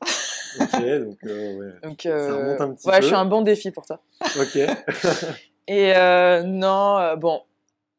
Ok, 0.59 0.71
donc 0.81 1.17
ouais. 1.23 1.71
Donc, 1.83 2.01
Ça 2.03 2.35
remonte 2.35 2.61
un 2.61 2.73
petit 2.73 2.87
ouais, 2.87 2.95
peu. 2.97 3.01
je 3.01 3.07
suis 3.07 3.15
un 3.15 3.25
bon 3.25 3.41
défi 3.41 3.71
pour 3.71 3.85
toi. 3.85 4.01
Ok. 4.39 4.57
Et 5.67 5.93
non, 6.45 7.15
bon, 7.17 7.41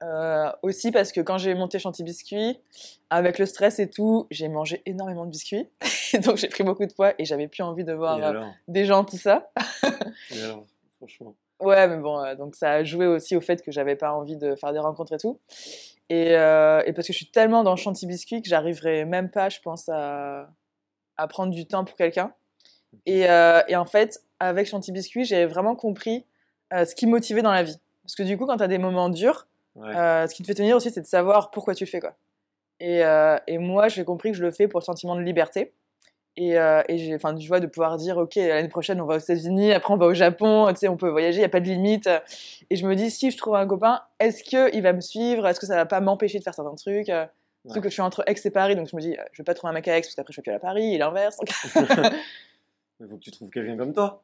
euh, 0.03 0.51
aussi 0.62 0.91
parce 0.91 1.12
que 1.12 1.21
quand 1.21 1.38
j'ai 1.38 1.55
monté 1.55 1.79
Chanty 1.79 2.03
Biscuit, 2.03 2.59
avec 3.11 3.38
le 3.38 3.47
stress 3.47 3.79
et 3.79 3.88
tout, 3.88 4.27
j'ai 4.31 4.49
mangé 4.49 4.83
énormément 4.87 5.25
de 5.25 5.31
biscuits. 5.31 5.69
Donc 6.25 6.37
j'ai 6.37 6.49
pris 6.49 6.65
beaucoup 6.65 6.87
de 6.87 6.93
poids 6.93 7.15
et 7.19 7.25
j'avais 7.25 7.49
plus 7.49 7.62
envie 7.62 7.85
de 7.85 7.93
voir 7.93 8.19
euh, 8.23 8.45
des 8.69 8.85
gens, 8.85 9.05
tout 9.05 9.19
ça. 9.19 9.51
Et 10.31 10.43
alors 10.43 10.65
Franchement? 10.97 11.35
Ouais, 11.61 11.87
mais 11.88 11.99
bon, 11.99 12.19
euh, 12.21 12.35
donc 12.35 12.57
ça 12.57 12.73
a 12.73 12.85
joué 12.85 13.07
aussi 13.07 13.37
au 13.37 13.41
fait 13.41 13.62
que 13.62 13.71
j'avais 13.71 13.97
pas 13.97 14.12
envie 14.12 14.37
de 14.37 14.57
faire 14.57 14.73
des 14.73 14.79
rencontres 14.79 15.12
et 15.12 15.19
tout. 15.19 15.38
Et, 16.09 16.37
euh, 16.37 16.83
et 16.87 16.93
parce 16.93 17.07
que 17.07 17.12
je 17.12 17.19
suis 17.19 17.31
tellement 17.31 17.62
dans 17.62 17.77
Chanty 17.77 18.07
Biscuit 18.07 18.43
que 18.43 18.49
j'arriverai 18.49 19.05
même 19.05 19.31
pas, 19.31 19.49
je 19.49 19.61
pense, 19.61 19.88
à, 19.88 20.51
à 21.17 21.29
prendre 21.29 21.53
du 21.53 21.67
temps 21.67 21.85
pour 21.85 21.97
quelqu'un. 21.97 22.33
Et, 23.07 23.21
et 23.21 23.77
en 23.77 23.87
fait, 23.87 24.23
avec 24.38 24.67
Chanty 24.67 24.93
Biscuit, 24.93 25.25
j'ai 25.25 25.47
vraiment 25.47 25.75
compris 25.75 26.27
ce 26.73 26.95
qui 26.95 27.07
me 27.07 27.12
motivait 27.12 27.43
dans 27.43 27.53
la 27.53 27.62
vie. 27.62 27.79
Parce 28.03 28.15
que 28.15 28.23
du 28.23 28.37
coup, 28.37 28.47
quand 28.47 28.59
tu 28.59 28.62
as 28.62 28.69
des 28.69 28.79
moments 28.79 29.09
durs, 29.09 29.47
Ouais. 29.74 29.96
euh, 29.96 30.26
ce 30.26 30.35
qui 30.35 30.42
te 30.42 30.46
fait 30.48 30.54
tenir 30.54 30.76
aussi, 30.76 30.90
c'est 30.90 31.00
de 31.00 31.06
savoir 31.06 31.50
pourquoi 31.50 31.74
tu 31.74 31.85
le 31.85 31.88
fais. 31.90 32.00
Quoi. 32.00 32.14
Et, 32.80 33.04
euh, 33.04 33.37
et 33.46 33.58
moi, 33.58 33.88
j'ai 33.88 34.04
compris 34.04 34.32
que 34.32 34.37
je 34.37 34.42
le 34.42 34.50
fais 34.50 34.68
pour 34.68 34.80
le 34.80 34.85
sentiment 34.85 35.16
de 35.16 35.20
liberté. 35.22 35.72
Et, 36.37 36.58
euh, 36.58 36.82
et 36.88 36.96
j'ai, 36.98 37.14
enfin, 37.14 37.35
tu 37.35 37.46
vois, 37.46 37.61
de 37.61 37.66
pouvoir 37.66 37.96
dire, 37.98 38.16
OK, 38.16 38.37
l'année 38.37 38.68
prochaine, 38.68 39.00
on 39.02 39.04
va 39.06 39.16
aux 39.16 39.18
États-Unis, 39.18 39.72
après, 39.72 39.92
on 39.92 39.98
va 39.98 40.06
au 40.06 40.14
Japon, 40.14 40.66
tu 40.70 40.76
sais, 40.76 40.88
on 40.88 40.96
peut 40.96 41.11
voyager, 41.11 41.37
il 41.37 41.40
n'y 41.40 41.44
a 41.46 41.50
pas 41.50 41.61
de 41.61 41.66
limite. 41.66 42.08
Et 42.70 42.76
je 42.76 42.87
me 42.87 42.94
dis, 42.96 43.11
si 43.11 43.30
je 43.30 43.37
trouve 43.37 43.54
un 43.54 43.66
copain, 43.66 44.00
est-ce 44.18 44.42
qu'il 44.42 44.82
va 44.82 44.92
me 44.94 45.00
suivre? 45.02 45.46
Est-ce 45.46 45.61
que 45.61 45.66
ça 45.66 45.76
va 45.76 45.85
pas 45.87 46.00
m'empêcher 46.00 46.38
de 46.38 46.44
faire 46.44 46.54
certains 46.54 46.74
trucs? 46.74 47.08
Euh, 47.11 47.26
Surtout 47.66 47.78
Ouais. 47.78 47.82
que 47.85 47.88
je 47.90 47.92
suis 47.92 48.02
entre 48.02 48.24
Aix 48.26 48.35
et 48.44 48.50
Paris, 48.50 48.74
donc 48.74 48.88
je 48.88 48.96
me 48.96 49.00
dis, 49.00 49.14
je 49.32 49.42
vais 49.42 49.44
pas 49.44 49.54
trouver 49.54 49.70
un 49.70 49.74
mec 49.74 49.87
à 49.87 49.96
Aix, 49.96 50.00
parce 50.00 50.14
qu'après, 50.16 50.32
je 50.32 50.38
vais 50.40 50.42
plus 50.42 50.52
à 50.52 50.58
Paris, 50.58 50.94
et 50.94 50.98
l'inverse. 50.98 51.37
Il 53.00 53.08
faut 53.08 53.16
que 53.16 53.20
tu 53.20 53.30
trouves 53.30 53.50
quelqu'un 53.50 53.76
comme 53.76 53.92
toi. 53.92 54.22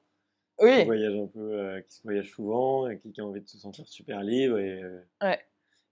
Qui 0.59 0.65
oui, 0.65 0.85
voyage 0.85 1.15
un 1.15 1.27
peu, 1.27 1.53
euh, 1.53 1.81
qui 1.83 1.95
se 1.95 2.03
voyage 2.03 2.31
souvent, 2.31 2.89
qui, 2.97 3.13
qui 3.13 3.21
a 3.21 3.25
envie 3.25 3.41
de 3.41 3.49
se 3.49 3.59
sentir 3.59 3.87
super 3.87 4.23
libre. 4.23 4.59
Et, 4.59 4.83
euh, 4.83 5.01
Ouais. 5.23 5.39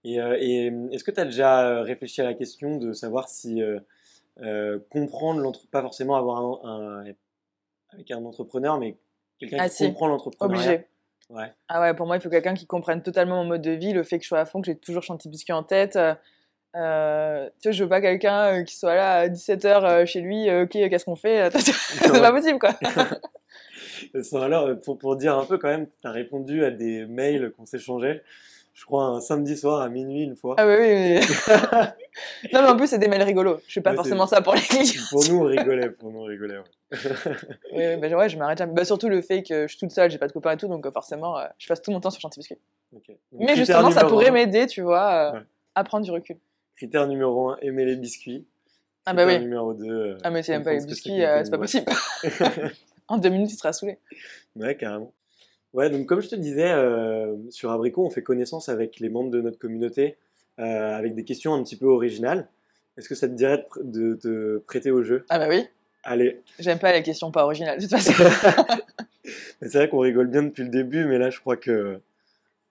Et, 0.03 0.19
euh, 0.21 0.37
et, 0.39 0.67
est-ce 0.91 1.03
que 1.03 1.11
tu 1.11 1.19
as 1.19 1.25
déjà 1.25 1.81
réfléchi 1.83 2.21
à 2.21 2.25
la 2.25 2.33
question 2.33 2.77
de 2.77 2.93
savoir 2.93 3.29
si 3.29 3.61
comprendre 4.89 5.41
l'entrepreneur, 5.41 5.71
pas 5.71 5.81
forcément 5.81 6.15
avoir 6.15 6.65
un, 6.65 7.05
un- 7.05 7.13
avec 7.91 8.11
un 8.11 8.23
entrepreneur, 8.25 8.77
mais 8.77 8.95
quelqu'un 9.39 9.57
Ah, 9.59 9.69
qui 9.69 9.75
si. 9.75 9.85
comprend 9.87 10.07
l'entrepreneuriat? 10.07 10.71
obligé. 10.71 10.87
Ouais. 11.29 11.51
Ah 11.69 11.81
ouais, 11.81 11.93
pour 11.93 12.05
moi, 12.07 12.15
il 12.17 12.21
faut 12.21 12.29
quelqu'un 12.29 12.53
qui 12.53 12.65
comprenne 12.67 13.01
totalement 13.01 13.37
mon 13.43 13.45
mode 13.49 13.61
de 13.61 13.71
vie, 13.71 13.91
le 13.93 14.03
fait 14.03 14.17
que 14.17 14.23
je 14.23 14.29
sois 14.29 14.39
à 14.39 14.45
fond, 14.45 14.61
que 14.61 14.67
j'ai 14.67 14.77
toujours 14.77 15.03
Chanty 15.03 15.27
Biscuit 15.29 15.53
en 15.53 15.63
tête. 15.63 15.97
Euh, 16.75 17.49
tu 17.61 17.69
sais, 17.69 17.73
je 17.73 17.83
veux 17.83 17.89
pas 17.89 18.01
quelqu'un 18.01 18.63
qui 18.63 18.77
soit 18.77 18.95
là 18.95 19.15
à 19.19 19.27
17h 19.27 20.05
chez 20.05 20.21
lui, 20.21 20.49
ok, 20.49 20.71
qu'est-ce 20.71 21.05
qu'on 21.05 21.15
fait? 21.15 21.49
C'est 21.57 22.11
pas 22.21 22.31
possible, 22.31 22.59
quoi. 22.59 22.73
Alors, 24.33 24.65
euh, 24.67 24.75
pour, 24.75 24.97
pour 24.97 25.15
dire 25.15 25.37
un 25.37 25.45
peu 25.45 25.57
quand 25.57 25.67
même, 25.69 25.87
tu 26.01 26.07
as 26.07 26.11
répondu 26.11 26.63
à 26.63 26.71
des 26.71 27.05
mails 27.05 27.51
qu'on 27.57 27.65
s'échangeait, 27.65 28.23
je 28.73 28.85
crois 28.85 29.05
un 29.05 29.21
samedi 29.21 29.57
soir 29.57 29.81
à 29.81 29.89
minuit 29.89 30.23
une 30.23 30.35
fois. 30.35 30.55
Ah 30.59 30.67
oui, 30.67 30.75
oui, 30.79 31.19
oui. 31.19 31.35
non, 32.53 32.61
mais 32.61 32.67
en 32.69 32.77
plus, 32.77 32.87
c'est 32.87 32.99
des 32.99 33.07
mails 33.07 33.23
rigolos. 33.23 33.59
Je 33.67 33.73
fais 33.73 33.81
pas 33.81 33.89
Ouais, 33.91 33.95
forcément 33.95 34.27
ça 34.27 34.41
pour 34.41 34.53
les 34.53 34.61
clients. 34.61 35.01
pour 35.09 35.23
nous, 35.27 35.37
on 35.39 35.43
rigolait, 35.45 35.89
pour 35.89 36.11
nous, 36.11 36.19
on 36.19 36.23
rigolait. 36.25 36.57
ouais. 36.57 36.63
Oui, 37.73 37.97
bah, 37.97 38.07
ouais, 38.15 38.29
je 38.29 38.37
m'arrête 38.37 38.57
jamais. 38.59 38.73
Bah, 38.73 38.85
surtout 38.85 39.09
le 39.09 39.21
fait 39.21 39.41
que 39.43 39.63
je 39.63 39.67
suis 39.67 39.79
toute 39.79 39.91
seule, 39.91 40.11
j'ai 40.11 40.17
pas 40.19 40.27
de 40.27 40.31
copains 40.33 40.51
et 40.51 40.57
tout, 40.57 40.67
donc 40.67 40.85
euh, 40.85 40.91
forcément, 40.91 41.37
euh, 41.39 41.45
je 41.57 41.67
passe 41.67 41.81
tout 41.81 41.91
mon 41.91 41.99
temps 41.99 42.11
sur 42.11 42.21
Chanty 42.21 42.39
Biscuit. 42.39 42.57
Mais 43.33 43.55
justement, 43.55 43.89
ça 43.91 44.05
pourrait 44.05 44.31
m'aider, 44.31 44.67
tu 44.67 44.81
vois, 44.81 45.31
euh, 45.33 45.37
Ouais. 45.39 45.45
à 45.75 45.83
prendre 45.83 46.05
du 46.05 46.11
recul. 46.11 46.37
Critère 46.75 47.07
numéro 47.07 47.49
1, 47.49 47.57
aimer 47.63 47.85
les 47.85 47.95
biscuits. 47.95 48.45
Ah 49.07 49.13
bah 49.13 49.25
oui. 49.25 49.39
numéro 49.39 49.73
2, 49.73 50.17
Ah, 50.23 50.29
mais 50.29 50.43
c'est 50.43 50.51
même 50.51 50.63
pas 50.63 50.73
les 50.73 50.85
biscuits, 50.85 51.21
c'est 51.43 51.49
pas 51.49 51.57
possible. 51.57 51.85
en 53.09 53.17
deux 53.17 53.29
minutes, 53.29 53.51
il 53.51 53.57
sera 53.57 53.73
saoulé. 53.73 53.97
Ouais, 54.55 54.75
carrément. 54.75 55.13
Ouais, 55.73 55.89
donc 55.89 56.05
comme 56.07 56.21
je 56.21 56.29
te 56.29 56.35
disais, 56.35 56.71
euh, 56.71 57.35
sur 57.51 57.71
Abricot, 57.71 58.05
on 58.05 58.09
fait 58.09 58.23
connaissance 58.23 58.69
avec 58.69 58.99
les 58.99 59.09
membres 59.09 59.29
de 59.31 59.41
notre 59.41 59.59
communauté, 59.59 60.17
euh, 60.59 60.95
avec 60.97 61.13
des 61.13 61.23
questions 61.23 61.53
un 61.53 61.63
petit 61.63 61.75
peu 61.75 61.85
originales. 61.85 62.47
Est-ce 62.97 63.09
que 63.09 63.15
ça 63.15 63.27
te 63.27 63.33
dirait 63.33 63.57
de, 63.57 63.63
pr- 63.63 63.91
de 63.91 64.13
te 64.15 64.57
prêter 64.59 64.89
au 64.91 65.03
jeu? 65.03 65.25
Ah 65.29 65.37
bah 65.37 65.47
oui, 65.49 65.67
Allez. 66.03 66.41
j'aime 66.57 66.79
pas 66.79 66.91
les 66.93 67.03
questions 67.03 67.31
pas 67.31 67.43
originales, 67.43 67.77
de 67.77 67.83
toute 67.85 67.91
façon. 67.91 68.11
C'est 69.61 69.73
vrai 69.73 69.89
qu'on 69.89 69.99
rigole 69.99 70.27
bien 70.27 70.43
depuis 70.43 70.63
le 70.63 70.69
début, 70.69 71.05
mais 71.05 71.17
là, 71.17 71.29
je 71.29 71.39
crois 71.39 71.57
que 71.57 71.99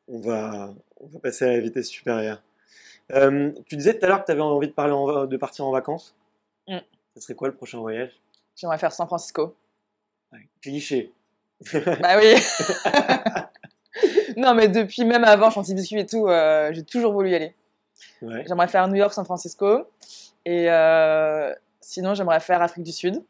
on 0.09 0.18
va, 0.20 0.75
on 1.01 1.07
va 1.07 1.18
passer 1.20 1.44
à 1.44 1.53
la 1.53 1.61
vitesse 1.61 1.88
supérieure. 1.88 2.42
Euh, 3.12 3.53
tu 3.66 3.77
disais 3.77 3.96
tout 3.99 4.05
à 4.05 4.09
l'heure 4.09 4.20
que 4.22 4.27
tu 4.27 4.33
avais 4.33 4.40
envie 4.40 4.68
de, 4.68 4.72
parler 4.72 4.92
en- 4.94 5.27
de 5.27 5.37
partir 5.37 5.64
en 5.66 5.70
vacances. 5.70 6.14
Mm. 6.66 6.79
Ça 7.14 7.20
serait 7.20 7.35
quoi 7.35 7.49
le 7.49 7.55
prochain 7.55 7.79
voyage? 7.79 8.18
J'aimerais 8.57 8.79
faire 8.79 8.92
San 8.92 9.07
Francisco. 9.07 9.55
Cliché. 10.62 11.12
Bah 11.72 12.18
oui. 12.20 12.35
non, 14.37 14.55
mais 14.55 14.68
depuis 14.68 15.05
même 15.05 15.25
avant 15.25 15.51
Chanty 15.51 15.75
Biscuit 15.75 16.01
et 16.01 16.07
tout, 16.07 16.27
euh, 16.27 16.70
j'ai 16.72 16.85
toujours 16.85 17.12
voulu 17.12 17.31
y 17.31 17.35
aller. 17.35 17.55
Ouais. 18.22 18.44
J'aimerais 18.46 18.68
faire 18.68 18.87
New 18.88 18.96
York, 18.96 19.12
San 19.12 19.25
Francisco. 19.25 19.87
Et 20.44 20.70
euh, 20.70 21.53
sinon, 21.81 22.14
j'aimerais 22.14 22.40
faire 22.40 22.62
Afrique 22.62 22.85
du 22.85 22.92
Sud. 22.92 23.22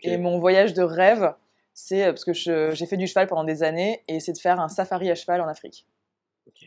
Et 0.00 0.16
mon 0.16 0.38
voyage 0.38 0.74
de 0.74 0.82
rêve, 0.82 1.34
c'est 1.74 2.04
euh, 2.04 2.12
parce 2.12 2.24
que 2.24 2.32
j'ai 2.32 2.86
fait 2.86 2.96
du 2.96 3.06
cheval 3.06 3.26
pendant 3.26 3.44
des 3.44 3.62
années, 3.62 4.02
et 4.08 4.20
c'est 4.20 4.32
de 4.32 4.38
faire 4.38 4.58
un 4.58 4.68
safari 4.68 5.10
à 5.10 5.14
cheval 5.14 5.40
en 5.40 5.48
Afrique. 5.48 5.86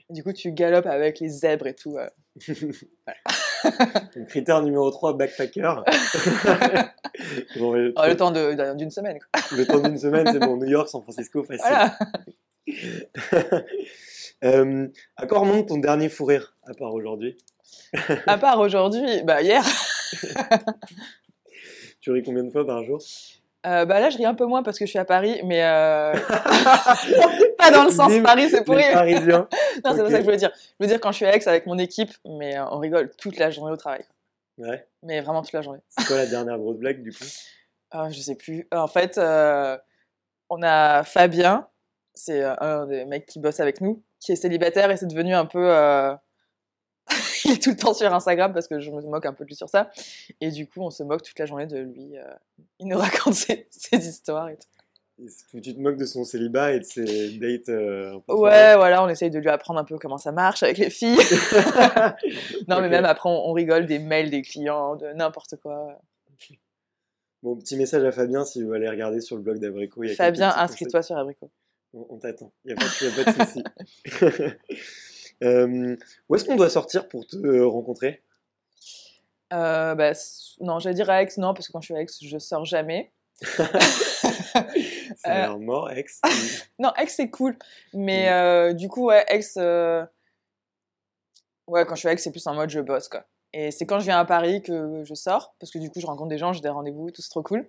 Du 0.09 0.23
coup, 0.23 0.31
tu 0.31 0.51
galopes 0.51 0.85
avec 0.85 1.19
les 1.19 1.29
zèbres 1.29 1.67
et 1.67 1.73
tout. 1.73 1.97
euh. 1.97 2.09
Donc, 4.15 4.27
critère 4.27 4.61
numéro 4.61 4.89
3, 4.91 5.17
backpacker. 5.17 5.83
Bon, 7.57 7.73
Oh, 7.95 8.01
le 8.07 8.15
temps 8.15 8.31
d'une 8.31 8.91
semaine. 8.91 9.17
Quoi. 9.19 9.57
le 9.57 9.65
temps 9.65 9.79
d'une 9.79 9.97
semaine, 9.97 10.27
c'est 10.31 10.39
bon. 10.39 10.57
New 10.57 10.67
York, 10.67 10.89
San 10.89 11.01
Francisco, 11.01 11.43
facile. 11.43 11.65
Voilà. 11.67 11.97
Euh, 14.43 14.87
à 15.15 15.27
quoi 15.27 15.39
remonte 15.39 15.69
ton 15.69 15.77
dernier 15.77 16.09
fou 16.09 16.25
rire, 16.25 16.57
à 16.67 16.73
part 16.73 16.93
aujourd'hui? 16.93 17.37
À 18.27 18.37
part 18.37 18.59
aujourd'hui, 18.59 19.23
bah 19.23 19.41
hier, 19.41 19.63
Tu 22.01 22.11
ris 22.11 22.21
combien 22.21 22.43
de 22.43 22.51
fois 22.51 22.65
par 22.67 22.83
jour? 22.83 23.01
Euh, 23.65 23.85
bah 23.85 23.99
là 23.99 24.09
je 24.09 24.17
ris 24.17 24.25
un 24.25 24.35
peu 24.35 24.45
moins 24.45 24.63
parce 24.63 24.77
que 24.77 24.85
je 24.85 24.89
suis 24.89 24.99
à 24.99 25.05
Paris, 25.05 25.41
mais 25.43 25.63
euh... 25.63 26.13
pas 27.57 27.71
dans 27.71 27.85
le 27.85 27.91
sens 27.91 28.11
Paris, 28.23 28.49
c'est 28.49 28.63
pour 28.63 28.75
Les 28.75 28.83
rire. 28.83 28.93
Parisiens. 28.93 29.47
Non, 29.83 29.91
c'est 29.95 30.03
pas 30.03 30.09
ça 30.09 30.11
que 30.11 30.19
je 30.19 30.23
voulais 30.23 30.37
dire. 30.37 30.51
Je 30.55 30.85
veux 30.85 30.87
dire 30.87 30.99
quand 30.99 31.11
je 31.11 31.17
suis 31.17 31.25
à 31.25 31.35
Aix 31.35 31.47
avec 31.47 31.65
mon 31.65 31.77
équipe, 31.77 32.11
mais 32.25 32.57
euh, 32.57 32.65
on 32.71 32.79
rigole 32.79 33.11
toute 33.17 33.37
la 33.37 33.51
journée 33.51 33.71
au 33.71 33.77
travail. 33.77 34.05
Ouais. 34.57 34.87
Mais 35.03 35.21
vraiment 35.21 35.41
toute 35.41 35.53
la 35.53 35.61
journée. 35.61 35.81
C'est 35.89 36.05
quoi 36.05 36.17
la 36.17 36.25
dernière 36.25 36.57
grosse 36.57 36.77
blague 36.77 37.03
du 37.03 37.11
coup? 37.11 37.25
Ah, 37.91 38.09
je 38.09 38.19
sais 38.19 38.35
plus. 38.35 38.67
En 38.71 38.87
fait, 38.87 39.17
euh, 39.17 39.77
on 40.49 40.61
a 40.63 41.03
Fabien, 41.03 41.67
c'est 42.13 42.43
euh, 42.43 42.55
un 42.59 42.85
des 42.85 43.05
mecs 43.05 43.25
qui 43.25 43.39
bosse 43.39 43.59
avec 43.59 43.81
nous, 43.81 44.03
qui 44.19 44.31
est 44.31 44.35
célibataire 44.37 44.91
et 44.91 44.97
c'est 44.97 45.07
devenu 45.07 45.33
un 45.33 45.45
peu. 45.45 45.69
Il 47.45 47.51
est 47.51 47.61
tout 47.63 47.69
le 47.71 47.75
temps 47.77 47.93
sur 47.93 48.11
Instagram 48.13 48.53
parce 48.53 48.67
que 48.67 48.79
je 48.79 48.89
me 48.91 49.01
moque 49.01 49.25
un 49.25 49.33
peu 49.33 49.43
de 49.43 49.49
lui 49.49 49.55
sur 49.55 49.69
ça. 49.69 49.91
Et 50.41 50.49
du 50.51 50.67
coup, 50.67 50.81
on 50.81 50.89
se 50.89 51.03
moque 51.03 51.21
toute 51.23 51.37
la 51.39 51.45
journée 51.45 51.67
de 51.67 51.77
lui. 51.77 52.17
euh, 52.17 52.23
Il 52.79 52.87
nous 52.87 52.97
raconte 52.99 53.33
ses, 53.35 53.67
ses 53.69 54.07
histoires 54.07 54.49
et 54.49 54.55
tout. 54.57 54.67
Et 55.55 55.61
Tu 55.61 55.73
te 55.73 55.79
moques 55.79 55.95
de 55.97 56.05
son 56.05 56.25
célibat 56.25 56.73
et 56.73 56.79
de 56.79 56.83
ses 56.83 57.37
dates 57.37 57.69
euh, 57.69 58.19
Ouais, 58.27 58.75
voilà, 58.75 59.01
on 59.03 59.07
essaye 59.07 59.29
de 59.29 59.39
lui 59.39 59.47
apprendre 59.49 59.79
un 59.79 59.85
peu 59.85 59.97
comment 59.97 60.17
ça 60.17 60.31
marche 60.33 60.61
avec 60.63 60.77
les 60.77 60.89
filles. 60.89 61.15
non, 62.67 62.81
mais 62.81 62.89
même 62.89 63.05
après, 63.05 63.29
on, 63.29 63.49
on 63.49 63.53
rigole 63.53 63.85
des 63.85 63.99
mails 63.99 64.29
des 64.29 64.41
clients, 64.41 64.95
de 64.97 65.07
n'importe 65.13 65.55
quoi. 65.57 65.99
Bon, 67.43 67.55
petit 67.55 67.77
message 67.77 68.03
à 68.03 68.11
Fabien 68.11 68.43
si 68.43 68.61
vous 68.63 68.73
allez 68.73 68.89
regarder 68.89 69.21
sur 69.21 69.35
le 69.37 69.41
blog 69.43 69.59
d'Abrico. 69.59 70.03
il 70.03 70.07
y 70.07 70.11
a 70.11 70.15
quelques 70.15 70.17
Fabien, 70.17 70.51
inscris-toi 70.57 71.01
sur 71.03 71.15
Abricot. 71.17 71.49
On, 71.93 72.05
on 72.09 72.17
t'attend, 72.17 72.51
il 72.65 72.73
n'y 72.73 72.73
a, 72.73 72.75
pas 72.75 72.85
de- 72.85 73.05
y 73.05 73.21
a 73.21 73.23
pas 73.23 73.31
de 73.31 73.45
souci. 73.45 73.63
Euh, 75.43 75.95
où 76.29 76.35
est-ce 76.35 76.45
qu'on 76.45 76.55
doit 76.55 76.69
sortir 76.69 77.07
pour 77.07 77.25
te 77.27 77.61
rencontrer? 77.61 78.21
Euh, 79.53 79.95
bah, 79.95 80.11
non, 80.61 80.79
j'allais 80.79 80.95
dire 80.95 81.09
à 81.09 81.21
Aix, 81.21 81.29
non, 81.37 81.53
parce 81.53 81.67
que 81.67 81.71
quand 81.73 81.81
je 81.81 81.85
suis 81.85 81.95
à 81.95 82.01
Aix, 82.01 82.07
je 82.21 82.37
sors 82.37 82.65
jamais. 82.65 83.11
A 84.55 84.63
Euh, 85.27 85.33
l'air 85.41 85.59
mort, 85.59 85.91
ex. 85.91 86.21
Non, 86.79 86.91
Aix, 86.97 87.07
c'est 87.07 87.29
cool. 87.29 87.57
Mais 87.93 88.27
Mm. 88.29 88.33
euh, 88.33 88.73
du 88.73 88.87
coup, 88.87 89.05
ouais, 89.07 89.23
Aix. 89.27 89.41
Ouais, 91.67 91.85
quand 91.85 91.95
je 91.95 91.99
suis 91.99 92.07
à 92.07 92.13
Aix, 92.13 92.17
c'est 92.17 92.31
plus 92.31 92.45
en 92.47 92.53
mode 92.53 92.69
je 92.69 92.79
bosse, 92.79 93.07
quoi. 93.09 93.25
Et 93.53 93.71
c'est 93.71 93.85
quand 93.85 93.99
je 93.99 94.05
viens 94.05 94.19
à 94.19 94.25
Paris 94.25 94.61
que 94.61 95.03
je 95.05 95.13
sors, 95.13 95.55
parce 95.59 95.71
que 95.71 95.79
du 95.79 95.89
coup, 95.89 95.99
je 95.99 96.05
rencontre 96.05 96.29
des 96.29 96.37
gens, 96.37 96.51
j'ai 96.53 96.61
des 96.61 96.69
rendez-vous, 96.69 97.09
tout 97.11 97.21
c'est 97.21 97.29
trop 97.29 97.41
cool. 97.43 97.67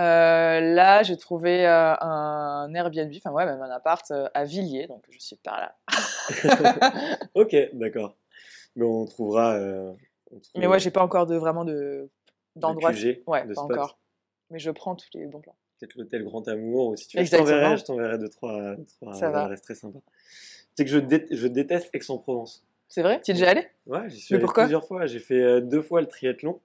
Euh, 0.00 0.60
là, 0.60 1.02
j'ai 1.02 1.16
trouvé 1.16 1.66
euh, 1.66 1.94
un 2.00 2.72
Airbnb, 2.74 3.12
enfin, 3.16 3.30
ouais, 3.32 3.44
même 3.44 3.60
un 3.60 3.70
appart 3.70 4.10
euh, 4.10 4.28
à 4.34 4.44
Villiers, 4.44 4.86
donc 4.86 5.04
je 5.10 5.18
suis 5.18 5.36
par 5.36 5.60
là. 5.60 5.76
ok, 7.34 7.56
d'accord. 7.74 8.16
Mais 8.76 8.84
on 8.84 9.04
trouvera. 9.04 9.54
euh, 9.54 9.92
on 10.30 10.36
Mais 10.36 10.40
trouvera 10.42 10.68
ouais, 10.70 10.78
j'ai 10.80 10.90
pas 10.90 11.02
encore 11.02 11.26
de 11.26 11.36
vraiment 11.36 11.64
de 11.64 12.08
d'endroit. 12.56 12.92
QG, 12.92 13.22
Ouais, 13.26 13.42
de 13.44 13.54
pas 13.54 13.60
spot. 13.62 13.70
encore. 13.72 13.98
Mais 14.50 14.58
je 14.58 14.70
prends 14.70 14.94
tous 14.96 15.08
les 15.14 15.26
bons 15.26 15.40
plans. 15.40 15.54
Peut-être 15.78 15.94
l'hôtel 15.96 16.24
Grand 16.24 16.46
Amour, 16.48 16.88
ou 16.88 16.96
si 16.96 17.06
tu 17.06 17.16
veux, 17.16 17.24
je 17.24 17.26
Exactement. 17.26 17.50
t'enverrai, 17.56 17.76
je 17.76 17.84
t'enverrai 17.84 18.18
deux, 18.18 18.28
trois, 18.28 18.76
deux, 18.76 18.84
trois 19.00 19.14
Ça 19.14 19.30
va. 19.30 19.54
très 19.56 19.74
sympas. 19.74 20.00
C'est 20.76 20.84
que 20.84 20.90
je, 20.90 20.98
dé- 20.98 21.26
je 21.30 21.46
déteste 21.46 21.90
Aix-en-Provence. 21.92 22.64
C'est 22.88 23.02
vrai? 23.02 23.20
Tu 23.22 23.30
es 23.32 23.34
déjà 23.34 23.50
allé? 23.50 23.66
Ouais, 23.86 24.08
j'y 24.08 24.20
suis 24.20 24.34
Mais 24.34 24.38
allé 24.38 24.44
pourquoi? 24.46 24.64
plusieurs 24.64 24.86
fois. 24.86 25.06
J'ai 25.06 25.18
fait 25.20 25.60
deux 25.62 25.82
fois 25.82 26.00
le 26.00 26.06
triathlon. 26.06 26.60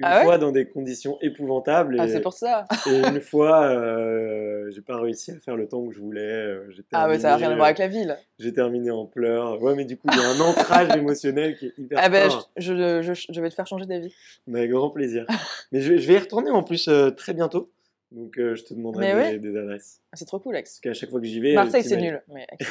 Une 0.00 0.04
Ah 0.04 0.18
ouais 0.18 0.24
fois 0.24 0.38
dans 0.38 0.52
des 0.52 0.66
conditions 0.68 1.18
épouvantables. 1.20 1.96
Et, 1.96 1.98
Ah, 2.00 2.08
c'est 2.08 2.20
pour 2.20 2.32
ça. 2.32 2.66
et 2.86 2.98
une 3.08 3.20
fois, 3.20 3.64
euh, 3.64 4.70
j'ai 4.70 4.80
pas 4.80 5.00
réussi 5.00 5.32
à 5.32 5.38
faire 5.40 5.56
le 5.56 5.66
temps 5.66 5.84
que 5.86 5.92
je 5.94 5.98
voulais. 6.00 6.20
euh, 6.22 6.70
j'ai 6.70 6.84
Ah, 6.92 7.08
ouais, 7.08 7.18
ça 7.18 7.30
n'a 7.30 7.36
rien 7.36 7.50
à 7.50 7.54
voir 7.56 7.66
avec 7.66 7.78
la 7.78 7.88
ville. 7.88 8.16
J'ai 8.38 8.52
terminé 8.52 8.90
en 8.92 9.06
pleurs. 9.06 9.60
Ouais, 9.60 9.74
mais 9.74 9.84
du 9.84 9.96
coup, 9.96 10.06
il 10.12 10.18
y 10.18 10.22
a 10.24 10.28
un 10.28 10.40
ancrage 10.40 10.88
émotionnel 10.96 11.56
qui 11.58 11.66
est 11.66 11.72
hyper 11.78 11.98
Ah, 12.00 12.08
ben, 12.08 12.30
fort. 12.30 12.50
je, 12.56 13.02
je, 13.02 13.12
je, 13.14 13.26
je 13.32 13.40
vais 13.40 13.48
te 13.50 13.54
faire 13.54 13.66
changer 13.66 13.86
d'avis. 13.86 14.14
Mais 14.46 14.60
avec 14.60 14.70
grand 14.70 14.90
plaisir. 14.90 15.26
mais 15.72 15.80
je, 15.80 15.92
vais 15.94 16.14
y 16.14 16.18
retourner 16.18 16.50
en 16.50 16.62
plus 16.62 16.86
euh, 16.88 17.10
très 17.10 17.34
bientôt. 17.34 17.70
Donc, 18.12 18.38
euh, 18.38 18.54
je 18.54 18.64
te 18.64 18.72
demanderai 18.72 19.32
des, 19.32 19.50
des 19.50 19.58
adresses. 19.58 20.00
Ah, 20.12 20.16
C'est 20.16 20.24
trop 20.24 20.38
cool, 20.38 20.56
Aix. 20.56 20.62
Parce 20.62 20.80
qu'à 20.80 20.94
chaque 20.94 21.10
fois 21.10 21.20
que 21.20 21.26
j'y 21.26 21.40
vais. 21.40 21.54
Marseille, 21.54 21.82
c'est 21.84 22.00
nul. 22.00 22.22
Mais 22.28 22.46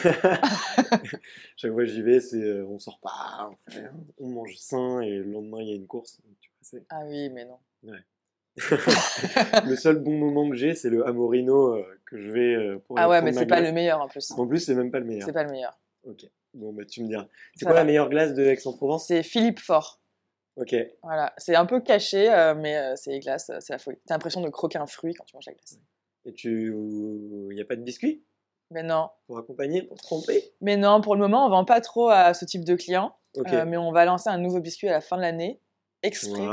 chaque 1.55 1.71
fois 1.71 1.83
que 1.83 1.89
j'y 1.89 2.01
vais, 2.01 2.19
c'est 2.19 2.41
euh, 2.41 2.65
on 2.67 2.79
sort 2.79 2.99
pas, 3.01 3.49
on, 3.51 3.71
fait 3.71 3.79
rien, 3.81 3.91
on 4.19 4.29
mange 4.29 4.55
sain 4.57 5.01
et 5.01 5.17
le 5.17 5.23
lendemain 5.31 5.59
il 5.61 5.69
y 5.69 5.71
a 5.73 5.75
une 5.75 5.87
course. 5.87 6.19
Tu 6.41 6.49
c'est- 6.69 6.85
Ah 6.89 7.01
oui, 7.05 7.29
mais 7.29 7.45
non. 7.45 7.59
le 9.65 9.75
seul 9.75 9.99
bon 9.99 10.13
moment 10.17 10.49
que 10.49 10.55
j'ai, 10.55 10.73
c'est 10.73 10.89
le 10.89 11.05
Amorino 11.05 11.75
euh, 11.75 11.99
que 12.05 12.17
je 12.19 12.31
vais 12.31 12.55
euh, 12.55 12.79
pour 12.79 12.97
Ah 12.97 13.07
ouais, 13.07 13.21
mais 13.21 13.31
ma 13.31 13.39
c'est 13.41 13.45
pas 13.45 13.57
glace. 13.57 13.69
le 13.69 13.73
meilleur 13.75 14.01
en 14.01 14.07
plus. 14.07 14.31
En 14.31 14.47
plus, 14.47 14.59
c'est 14.59 14.73
même 14.73 14.89
pas 14.91 14.99
le 14.99 15.05
meilleur. 15.05 15.25
C'est 15.27 15.33
pas 15.33 15.43
le 15.43 15.51
meilleur. 15.51 15.79
Ok. 16.03 16.25
Bon, 16.55 16.73
bah 16.73 16.83
tu 16.85 17.03
me 17.03 17.07
diras. 17.07 17.27
C'est 17.55 17.65
quoi 17.65 17.73
va. 17.75 17.81
la 17.81 17.85
meilleure 17.85 18.09
glace 18.09 18.33
de 18.33 18.43
Aix-en-Provence? 18.43 19.05
C'est 19.07 19.21
Philippe 19.21 19.59
Fort. 19.59 20.01
Ok. 20.55 20.75
Voilà. 21.03 21.33
C'est 21.37 21.55
un 21.55 21.67
peu 21.67 21.81
caché, 21.81 22.31
euh, 22.33 22.55
mais 22.55 22.75
euh, 22.77 22.93
c'est 22.95 23.11
les 23.11 23.19
glaces, 23.19 23.51
euh, 23.51 23.57
c'est 23.59 23.73
la 23.73 23.79
folie. 23.79 23.99
T'as 24.07 24.15
l'impression 24.15 24.41
de 24.41 24.49
croquer 24.49 24.79
un 24.79 24.87
fruit 24.87 25.13
quand 25.13 25.23
tu 25.25 25.35
manges 25.35 25.45
la 25.45 25.53
glace. 25.53 25.77
Et 26.25 26.33
tu. 26.33 26.73
Il 26.73 27.53
n'y 27.55 27.61
a 27.61 27.65
pas 27.65 27.75
de 27.75 27.83
biscuits 27.83 28.25
Mais 28.71 28.81
non. 28.81 29.09
pour 29.27 29.37
accompagner, 29.37 29.83
pour 29.83 29.97
tromper? 29.97 30.51
Mais 30.61 30.77
non, 30.77 30.99
pour 31.01 31.13
le 31.13 31.21
moment, 31.21 31.45
on 31.45 31.49
vend 31.49 31.63
pas 31.63 31.79
trop 31.79 32.09
à 32.09 32.33
ce 32.33 32.43
type 32.45 32.65
de 32.65 32.75
clients. 32.75 33.15
Mais 33.45 33.77
on 33.77 33.91
va 33.91 34.03
lancer 34.05 34.29
un 34.29 34.39
nouveau 34.39 34.59
biscuit 34.61 34.87
à 34.89 34.93
la 34.93 35.01
fin 35.01 35.15
de 35.15 35.21
l'année, 35.21 35.61
exprès, 36.03 36.47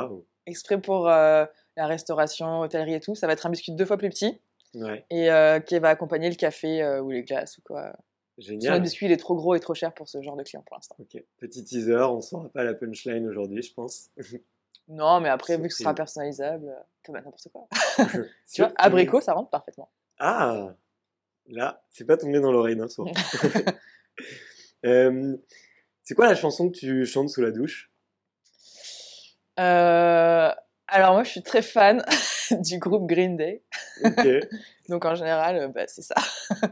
exprès 0.47 0.81
pour 0.81 1.09
euh, 1.09 1.45
la 1.77 1.87
restauration, 1.87 2.61
hôtellerie 2.61 2.95
et 2.95 3.01
tout. 3.01 3.15
Ça 3.15 3.27
va 3.27 3.33
être 3.33 3.47
un 3.47 3.51
biscuit 3.51 3.73
deux 3.73 3.85
fois 3.85 3.97
plus 3.97 4.11
petit 4.11 4.41
Ouais, 4.75 5.07
et 5.09 5.31
euh, 5.31 5.61
qui 5.61 5.79
va 5.79 5.91
accompagner 5.91 6.29
le 6.29 6.35
café 6.35 6.83
euh, 6.83 7.01
ou 7.01 7.11
les 7.11 7.23
glaces 7.23 7.59
ou 7.59 7.63
quoi. 7.63 7.93
Génial. 8.39 8.73
notre 8.73 8.83
biscuit, 8.83 9.07
il 9.07 9.13
est 9.13 9.17
trop 9.17 9.37
gros 9.37 9.55
et 9.55 9.61
trop 9.61 9.75
cher 9.75 9.95
pour 9.95 10.09
ce 10.09 10.21
genre 10.21 10.37
de 10.37 10.43
client 10.43 10.65
pour 10.67 10.77
l'instant. 10.77 10.97
Ok. 10.99 11.23
Petit 11.39 11.63
teaser, 11.63 12.11
on 12.11 12.17
ne 12.17 12.21
saura 12.21 12.49
pas 12.49 12.65
la 12.65 12.75
punchline 12.75 13.29
aujourd'hui, 13.29 13.63
je 13.63 13.73
pense. 13.73 14.11
Non, 14.87 15.19
mais 15.19 15.31
après, 15.31 15.57
vu 15.57 15.69
que 15.69 15.73
ce 15.73 15.83
sera 15.83 15.95
personnalisable, 15.95 16.71
ça 17.07 17.13
va 17.13 17.23
n'importe 17.23 17.49
quoi. 17.51 17.67
Tu 18.53 18.61
vois, 18.61 18.71
abricot, 18.77 19.23
ça 19.23 19.33
rentre 19.33 19.49
parfaitement. 19.49 19.89
Ah 20.19 20.75
Là, 21.47 21.83
c'est 21.89 22.05
pas 22.05 22.19
tombé 22.19 22.39
dans 22.39 22.53
l'oreille 22.53 22.77
d'un 22.77 22.89
soir. 22.89 23.09
Euh, 24.85 25.35
c'est 26.03 26.15
quoi 26.15 26.27
la 26.27 26.35
chanson 26.35 26.71
que 26.71 26.77
tu 26.77 27.07
chantes 27.07 27.31
sous 27.31 27.41
la 27.41 27.51
douche? 27.51 27.91
Alors, 29.57 31.15
moi, 31.15 31.25
je 31.25 31.31
suis 31.31 31.43
très 31.43 31.63
fan 31.63 32.05
du 32.51 32.79
groupe 32.79 33.07
Green 33.07 33.37
Day. 33.37 33.63
Ok, 34.05 34.27
Donc, 34.89 35.05
en 35.05 35.15
général, 35.15 35.57
euh, 35.57 35.69
bah, 35.69 35.85
c'est 35.87 36.03
ça. 36.03 36.15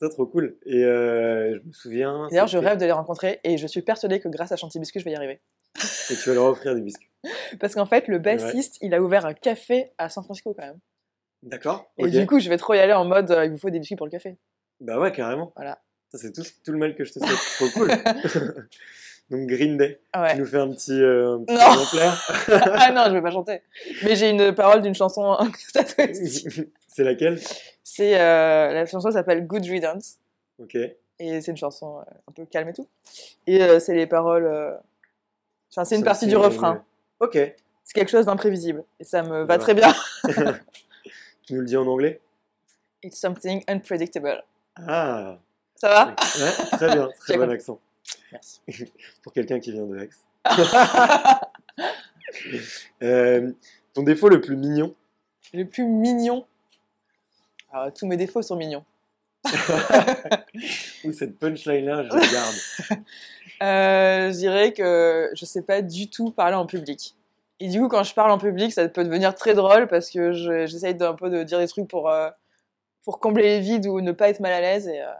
c'est 0.00 0.08
trop 0.08 0.26
cool. 0.26 0.56
Et 0.64 0.84
euh, 0.84 1.58
je 1.60 1.68
me 1.68 1.72
souviens. 1.72 2.28
D'ailleurs, 2.30 2.46
je 2.46 2.58
rêve 2.58 2.78
de 2.78 2.84
les 2.84 2.92
rencontrer 2.92 3.40
et 3.44 3.58
je 3.58 3.66
suis 3.66 3.82
persuadée 3.82 4.20
que 4.20 4.28
grâce 4.28 4.52
à 4.52 4.56
Chanty 4.56 4.78
Biscuit, 4.78 5.00
je 5.00 5.04
vais 5.04 5.12
y 5.12 5.16
arriver. 5.16 5.40
Et 6.10 6.14
tu 6.14 6.28
vas 6.28 6.34
leur 6.34 6.46
offrir 6.46 6.74
des 6.74 6.80
biscuits. 6.80 7.10
Parce 7.60 7.74
qu'en 7.74 7.86
fait, 7.86 8.08
le 8.08 8.18
bassiste, 8.18 8.78
il 8.80 8.94
a 8.94 9.00
ouvert 9.00 9.26
un 9.26 9.34
café 9.34 9.92
à 9.98 10.08
San 10.08 10.24
Francisco 10.24 10.54
quand 10.54 10.66
même. 10.66 10.78
D'accord 11.42 11.92
Et 11.98 12.08
du 12.08 12.26
coup, 12.26 12.40
je 12.40 12.48
vais 12.48 12.56
trop 12.56 12.74
y 12.74 12.78
aller 12.78 12.92
en 12.92 13.04
mode 13.04 13.30
euh, 13.30 13.44
il 13.44 13.50
vous 13.50 13.58
faut 13.58 13.70
des 13.70 13.78
biscuits 13.78 13.96
pour 13.96 14.06
le 14.06 14.10
café. 14.10 14.36
Bah 14.80 14.98
ouais, 14.98 15.12
carrément. 15.12 15.52
Voilà. 15.56 15.80
Ça, 16.10 16.18
c'est 16.18 16.32
tout, 16.32 16.42
tout 16.64 16.72
le 16.72 16.78
mal 16.78 16.94
que 16.94 17.04
je 17.04 17.12
te 17.12 17.18
souhaite. 17.18 17.38
trop 17.56 17.68
cool. 17.70 17.90
Donc 19.32 19.46
Green 19.48 19.76
Day. 19.78 19.98
Ouais. 20.14 20.34
Tu 20.34 20.40
nous 20.40 20.46
fais 20.46 20.58
un 20.58 20.70
petit, 20.70 20.92
euh, 20.92 21.36
un 21.38 21.44
petit 21.44 21.54
Non. 21.54 21.72
exemplaire 21.72 22.30
ah 22.74 22.92
non, 22.92 23.04
je 23.06 23.12
vais 23.14 23.22
pas 23.22 23.30
chanter. 23.30 23.62
Mais 24.04 24.14
j'ai 24.14 24.28
une 24.30 24.54
parole 24.54 24.82
d'une 24.82 24.94
chanson. 24.94 25.36
C'est 26.88 27.02
laquelle? 27.04 27.40
C'est 27.82 28.20
euh, 28.20 28.72
la 28.72 28.84
chanson 28.86 29.10
s'appelle 29.10 29.46
Good 29.46 29.64
Riddance 29.64 30.18
Ok. 30.58 30.74
et 30.74 31.40
c'est 31.40 31.50
une 31.50 31.56
chanson 31.56 31.98
euh, 32.00 32.02
un 32.28 32.32
peu 32.32 32.44
calme 32.44 32.68
et 32.68 32.72
tout. 32.74 32.86
Et 33.46 33.62
euh, 33.62 33.80
c'est 33.80 33.94
les 33.94 34.06
paroles. 34.06 34.44
euh, 34.44 34.72
Enfin, 35.70 35.84
c'est 35.86 35.94
une 35.94 36.02
Ça 36.02 36.06
partie 36.10 36.26
du 36.26 36.36
refrain. 36.36 36.84
Ok. 37.18 37.32
C'est 37.84 37.94
quelque 37.94 38.10
chose 38.10 38.26
d'imprévisible 38.26 38.84
et 39.00 39.04
ça 39.04 39.22
me 39.22 39.44
va 39.44 39.54
Ouais. 39.54 39.58
très 39.58 39.72
bien. 39.74 39.94
Tu 41.46 41.54
nous 41.54 41.60
le 41.60 41.66
dis 41.66 41.76
en 41.78 41.86
anglais? 41.86 42.20
It's 43.02 43.18
something 43.18 43.64
unpredictable. 43.66 44.44
Ah 44.76 45.38
Ça 45.76 45.88
va? 45.88 46.06
Ouais, 46.08 46.66
Très 46.76 46.92
bien, 46.94 47.08
très 47.18 47.36
bon 47.38 47.50
accent. 47.50 47.80
Merci. 48.32 48.60
Pour 49.22 49.32
quelqu'un 49.32 49.60
qui 49.60 49.72
vient 49.72 49.86
de 49.86 49.98
Aix. 49.98 50.10
Euh, 53.02 53.52
ton 53.92 54.02
défaut 54.02 54.28
le 54.28 54.40
plus 54.40 54.56
mignon? 54.56 54.94
Le 55.52 55.64
plus 55.64 55.84
mignon? 55.84 56.46
Alors, 57.72 57.92
tous 57.92 58.06
mes 58.06 58.16
défauts 58.16 58.40
sont 58.42 58.56
mignons. 58.56 58.84
Ou 61.04 61.12
cette 61.12 61.38
punchline-là, 61.38 62.04
je 62.04 62.08
la 62.08 62.20
garde. 62.32 63.04
Euh, 63.62 64.32
je 64.32 64.36
dirais 64.38 64.72
que 64.72 65.30
je 65.34 65.44
sais 65.44 65.62
pas 65.62 65.82
du 65.82 66.08
tout 66.08 66.30
parler 66.30 66.54
en 66.54 66.64
public. 66.66 67.14
Et 67.60 67.68
du 67.68 67.80
coup, 67.80 67.88
quand 67.88 68.02
je 68.02 68.14
parle 68.14 68.30
en 68.30 68.38
public, 68.38 68.72
ça 68.72 68.88
peut 68.88 69.04
devenir 69.04 69.34
très 69.34 69.54
drôle 69.54 69.86
parce 69.88 70.10
que 70.10 70.32
je- 70.32 70.66
j'essaye 70.66 70.94
d'un 70.94 71.14
peu 71.14 71.28
de 71.30 71.42
dire 71.42 71.58
des 71.58 71.68
trucs 71.68 71.88
pour, 71.88 72.08
euh, 72.08 72.30
pour 73.04 73.20
combler 73.20 73.42
les 73.44 73.60
vides 73.60 73.86
ou 73.86 74.00
ne 74.00 74.12
pas 74.12 74.28
être 74.30 74.40
mal 74.40 74.52
à 74.52 74.60
l'aise. 74.60 74.88
Et, 74.88 75.00
euh, 75.02 75.12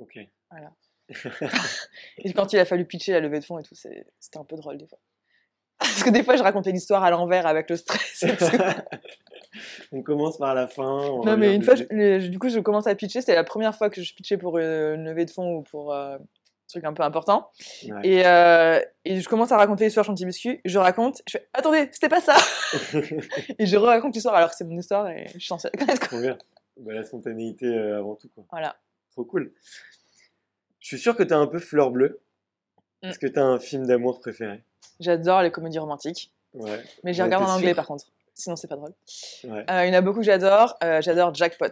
Ok. 0.00 0.18
Voilà. 0.50 0.72
Et 2.18 2.32
quand 2.32 2.52
il 2.52 2.58
a 2.58 2.64
fallu 2.64 2.84
pitcher 2.84 3.12
la 3.12 3.20
levée 3.20 3.40
de 3.40 3.44
fonds 3.44 3.58
et 3.58 3.62
tout, 3.62 3.74
c'était 3.74 4.04
un 4.36 4.44
peu 4.44 4.56
drôle 4.56 4.78
des 4.78 4.86
fois. 4.86 4.98
Parce 5.78 6.04
que 6.04 6.10
des 6.10 6.22
fois, 6.22 6.36
je 6.36 6.42
racontais 6.42 6.70
l'histoire 6.70 7.02
à 7.02 7.10
l'envers 7.10 7.46
avec 7.46 7.68
le 7.68 7.76
stress. 7.76 8.24
On 9.92 10.02
commence 10.02 10.38
par 10.38 10.54
la 10.54 10.66
fin. 10.66 10.82
on 10.82 11.24
non, 11.24 11.36
mais 11.36 11.54
une 11.54 11.62
fois, 11.62 11.74
je- 11.74 12.26
du 12.26 12.38
coup, 12.38 12.48
je 12.48 12.58
commence 12.60 12.86
à 12.86 12.94
pitcher. 12.94 13.20
C'était 13.20 13.34
la 13.34 13.44
première 13.44 13.74
fois 13.74 13.90
que 13.90 14.00
je 14.00 14.14
pitchais 14.14 14.38
pour 14.38 14.58
une, 14.58 15.04
levée 15.04 15.26
de 15.26 15.30
fonds 15.30 15.56
ou 15.56 15.62
pour 15.62 15.92
euh, 15.92 16.16
un 16.16 16.18
truc 16.68 16.84
un 16.84 16.94
peu 16.94 17.02
important. 17.02 17.50
Ouais. 17.84 18.00
Et, 18.02 18.26
euh, 18.26 18.80
et 19.04 19.20
je 19.20 19.28
commence 19.28 19.52
à 19.52 19.58
raconter 19.58 19.84
l'histoire 19.84 20.06
Chanty 20.06 20.24
Biscuit. 20.24 20.60
Je 20.64 20.78
raconte, 20.78 21.20
je 21.26 21.32
fais 21.32 21.48
Attendez, 21.52 21.88
c'était 21.92 22.08
pas 22.08 22.20
ça 22.22 22.36
Et 23.58 23.66
je 23.66 23.76
raconte 23.76 24.14
l'histoire 24.14 24.36
alors 24.36 24.50
que 24.50 24.56
c'est 24.56 24.64
mon 24.64 24.78
histoire 24.78 25.08
et 25.10 25.26
je 25.26 25.38
suis 25.38 25.48
censée 25.48 25.68
la 25.74 25.78
connaître. 25.84 26.08
Trop 26.08 26.20
bien. 26.20 26.38
Bah, 26.78 26.94
la 26.94 27.04
spontanéité 27.04 27.66
euh, 27.66 27.98
avant 27.98 28.14
tout. 28.14 28.28
Quoi. 28.34 28.44
Voilà. 28.50 28.76
Trop 29.10 29.24
cool. 29.24 29.52
Je 30.82 30.88
suis 30.88 30.98
sûr 30.98 31.16
que 31.16 31.22
tu 31.22 31.32
as 31.32 31.38
un 31.38 31.46
peu 31.46 31.58
fleur 31.58 31.90
bleue. 31.90 32.20
Mm. 33.02 33.08
Est-ce 33.08 33.18
que 33.18 33.26
tu 33.26 33.38
as 33.38 33.44
un 33.44 33.58
film 33.58 33.86
d'amour 33.86 34.20
préféré? 34.20 34.62
J'adore 35.00 35.42
les 35.42 35.50
comédies 35.50 35.78
romantiques. 35.78 36.32
Ouais. 36.54 36.82
Mais 37.02 37.12
regarde 37.12 37.30
t'es 37.30 37.36
en 37.50 37.54
anglais 37.54 37.68
sûr 37.68 37.76
par 37.76 37.86
contre. 37.86 38.04
Sinon, 38.34 38.56
c'est 38.56 38.68
pas 38.68 38.76
drôle. 38.76 38.92
ouais. 39.44 39.64
Euh, 39.70 39.84
il 39.86 39.88
y 39.88 39.90
en 39.90 39.98
a 39.98 40.00
beaucoup 40.00 40.18
que 40.20 40.24
j'adore. 40.26 40.76
Euh, 40.82 41.00
j'adore 41.00 41.34
Jackpot. 41.34 41.66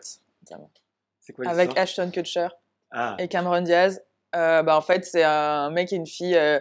C'est 1.20 1.32
quoi 1.32 1.48
Avec 1.48 1.76
Ashton 1.76 2.10
Kutcher 2.10 2.48
Ah, 2.90 3.16
et 3.18 3.28
Cameron 3.28 3.62
Diaz. 3.62 4.02
Euh, 4.36 4.62
bah, 4.62 4.76
en 4.76 4.80
fait, 4.80 5.04
c'est 5.04 5.24
un 5.24 5.70
mec 5.70 5.92
et 5.92 5.96
une 5.96 6.06
fille 6.06 6.36
euh, 6.36 6.60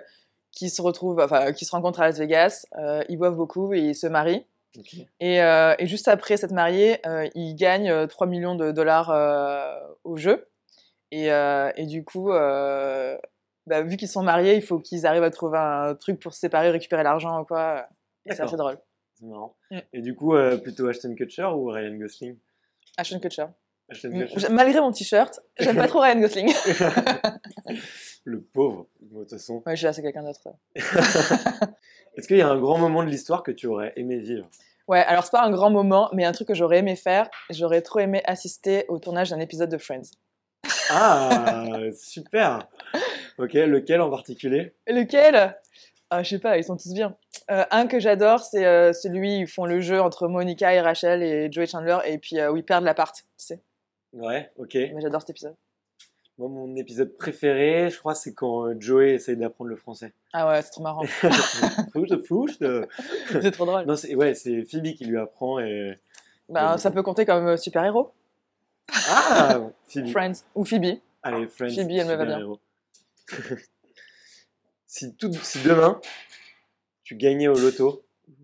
qui 0.52 0.70
se 0.70 0.82
retrouvent, 0.82 1.20
enfin, 1.20 1.52
qui 1.54 1.66
se 1.66 1.72
rencontrent 1.72 2.02
à 2.02 2.08
Las 2.08 2.18
Vegas. 2.18 2.66
Euh, 2.78 3.04
ils 3.10 3.18
boivent 3.18 3.36
beaucoup 3.36 3.74
et 3.74 3.80
ils 3.80 3.96
se 3.96 4.08
marient. 4.08 4.46
Et, 5.20 5.42
euh, 5.42 5.76
et 5.80 5.88
juste 5.88 6.08
après 6.08 6.38
s'être 6.38 6.52
mariés, 6.54 7.00
euh, 7.06 7.28
ils 7.36 7.56
gagnent 7.56 7.90
euh, 7.90 8.08
3 8.08 8.28
millions 8.28 8.56
de 8.56 8.72
dollars 8.72 9.10
euh, 9.10 9.76
au 10.04 10.16
jeu. 10.18 10.48
Et, 11.12 11.32
euh, 11.32 11.72
et 11.76 11.86
du 11.86 12.04
coup, 12.04 12.32
euh, 12.32 13.18
bah, 13.66 13.82
vu 13.82 13.98
qu'ils 13.98 14.08
sont 14.08 14.24
mariés, 14.24 14.56
il 14.56 14.62
faut 14.62 14.80
qu'ils 14.80 15.06
arrivent 15.06 15.24
à 15.24 15.32
trouver 15.32 15.58
un 15.58 15.96
truc 15.96 16.20
pour 16.20 16.34
se 16.34 16.40
séparer, 16.40 16.70
récupérer 16.70 17.04
l'argent 17.04 17.42
ou 17.42 17.46
quoi. 17.46 17.88
C'est 18.28 18.42
assez 18.42 18.58
drôle. 18.58 18.78
c'est 19.16 19.26
marrant. 19.26 19.56
Mm. 19.72 19.80
Et 19.94 20.02
du 20.02 20.16
coup, 20.16 20.36
euh, 20.36 20.58
plutôt 20.58 20.88
Ashton 20.88 21.16
Kutcher 21.16 21.46
ou 21.46 21.66
Ryan 21.68 21.96
Gosling? 21.96 22.38
Ashton 22.98 23.20
Kutcher. 23.20 23.46
Ashton 23.90 24.10
Mm, 24.10 24.28
Kutcher 24.28 24.50
Malgré 24.52 24.82
mon 24.82 24.92
t-shirt, 24.92 25.40
j'aime 25.58 25.78
pas 25.78 25.88
trop 25.88 26.00
Ryan 26.00 26.20
Gosling. 26.20 26.54
Le 28.26 28.42
pauvre, 28.42 28.88
de 29.02 29.20
toute 29.20 29.30
façon. 29.32 29.64
ouais, 29.66 29.72
je 29.72 29.78
suis 29.78 29.86
là, 29.86 29.94
c'est 29.94 30.02
quelqu'un 30.04 30.24
d'autre. 30.24 30.48
Est-ce 30.76 32.28
qu'il 32.28 32.38
y 32.38 32.42
a 32.42 32.50
un 32.50 32.60
grand 32.60 32.78
moment 32.78 33.04
de 33.04 33.10
l'histoire 33.10 33.42
que 33.44 33.52
tu 33.52 33.66
aurais 33.68 33.94
aimé 33.96 34.20
vivre? 34.20 34.48
Ouais, 34.88 35.00
alors 35.00 35.24
c'est 35.24 35.32
pas 35.32 35.44
un 35.44 35.52
grand 35.52 35.70
moment, 35.70 36.10
mais 36.14 36.26
un 36.26 36.32
truc 36.32 36.48
que 36.48 36.54
j'aurais 36.54 36.80
aimé 36.80 36.96
faire. 36.96 37.30
J'aurais 37.50 37.82
trop 37.82 38.00
aimé 38.00 38.22
assister 38.26 38.86
au 38.90 39.00
tournage 39.00 39.30
d'un 39.30 39.40
épisode 39.40 39.70
de 39.70 39.78
Friends. 39.78 40.12
Ah, 40.92 41.78
super 41.96 42.68
Ok, 43.38 43.54
lequel 43.54 44.02
en 44.02 44.10
particulier? 44.10 44.74
Lequel? 44.88 45.56
Ah, 46.10 46.24
Je 46.24 46.30
sais 46.30 46.40
pas, 46.40 46.58
ils 46.58 46.64
sont 46.64 46.76
tous 46.76 46.94
bien. 46.94 47.16
Euh, 47.52 47.64
un 47.72 47.88
que 47.88 48.00
j'adore, 48.00 48.42
c'est 48.42 48.66
euh, 48.66 48.94
celui 48.94 49.20
où 49.20 49.42
ils 49.42 49.48
font 49.48 49.66
le 49.66 49.80
jeu 49.80 50.02
entre 50.02 50.28
Monica 50.28 50.74
et 50.74 50.82
Rachel 50.82 51.24
et 51.24 51.52
Joey 51.52 51.68
Chandler, 51.68 51.98
et 52.06 52.18
puis 52.18 52.40
euh, 52.40 52.52
où 52.52 52.58
ils 52.58 52.64
perdent 52.66 52.84
l'appart. 52.84 53.16
Tu 53.16 53.24
sais, 53.38 53.62
Ouais, 54.14 54.52
ok. 54.58 54.74
Mais 54.74 55.02
j'adore 55.02 55.22
cet 55.22 55.30
épisode. 55.32 55.56
Moi, 56.40 56.50
mon 56.50 56.76
épisode 56.78 57.16
préféré, 57.18 57.90
je 57.90 58.00
crois, 58.00 58.16
c'est 58.16 58.34
quand 58.34 58.80
Joey 58.80 59.14
essaye 59.16 59.36
d'apprendre 59.38 59.70
le 59.70 59.76
français. 59.76 60.14
Ah 60.34 60.48
ouais, 60.48 60.62
c'est 60.62 60.72
trop 60.72 60.82
marrant. 60.82 61.04
Fouche, 61.94 62.10
fouche. 62.28 62.52
c'est 63.42 63.52
trop 63.52 63.66
drôle. 63.66 63.86
Non, 63.86 63.96
c'est 63.96 64.16
ouais, 64.16 64.34
c'est 64.34 64.64
Phoebe 64.64 64.94
qui 64.94 65.06
lui 65.06 65.18
apprend 65.20 65.60
et. 65.60 66.00
Bah, 66.48 66.78
ça 66.78 66.90
peut 66.92 67.04
compter 67.04 67.26
comme 67.26 67.58
super-héros. 67.58 68.14
Ah, 69.08 69.60
Phoebe. 69.88 70.08
Friends. 70.12 70.44
Ou 70.56 70.66
Phoebe. 70.66 71.00
Allez, 71.24 71.48
Friends. 71.48 71.74
Phoebe, 71.76 71.92
elle 71.92 72.08
me 72.08 72.16
va 72.16 72.26
bien. 72.26 72.42
si, 74.88 75.16
tout, 75.16 75.32
si 75.34 75.62
demain, 75.62 76.00
tu 77.04 77.16
gagnais 77.16 77.48
au 77.48 77.56
loto, 77.58 78.04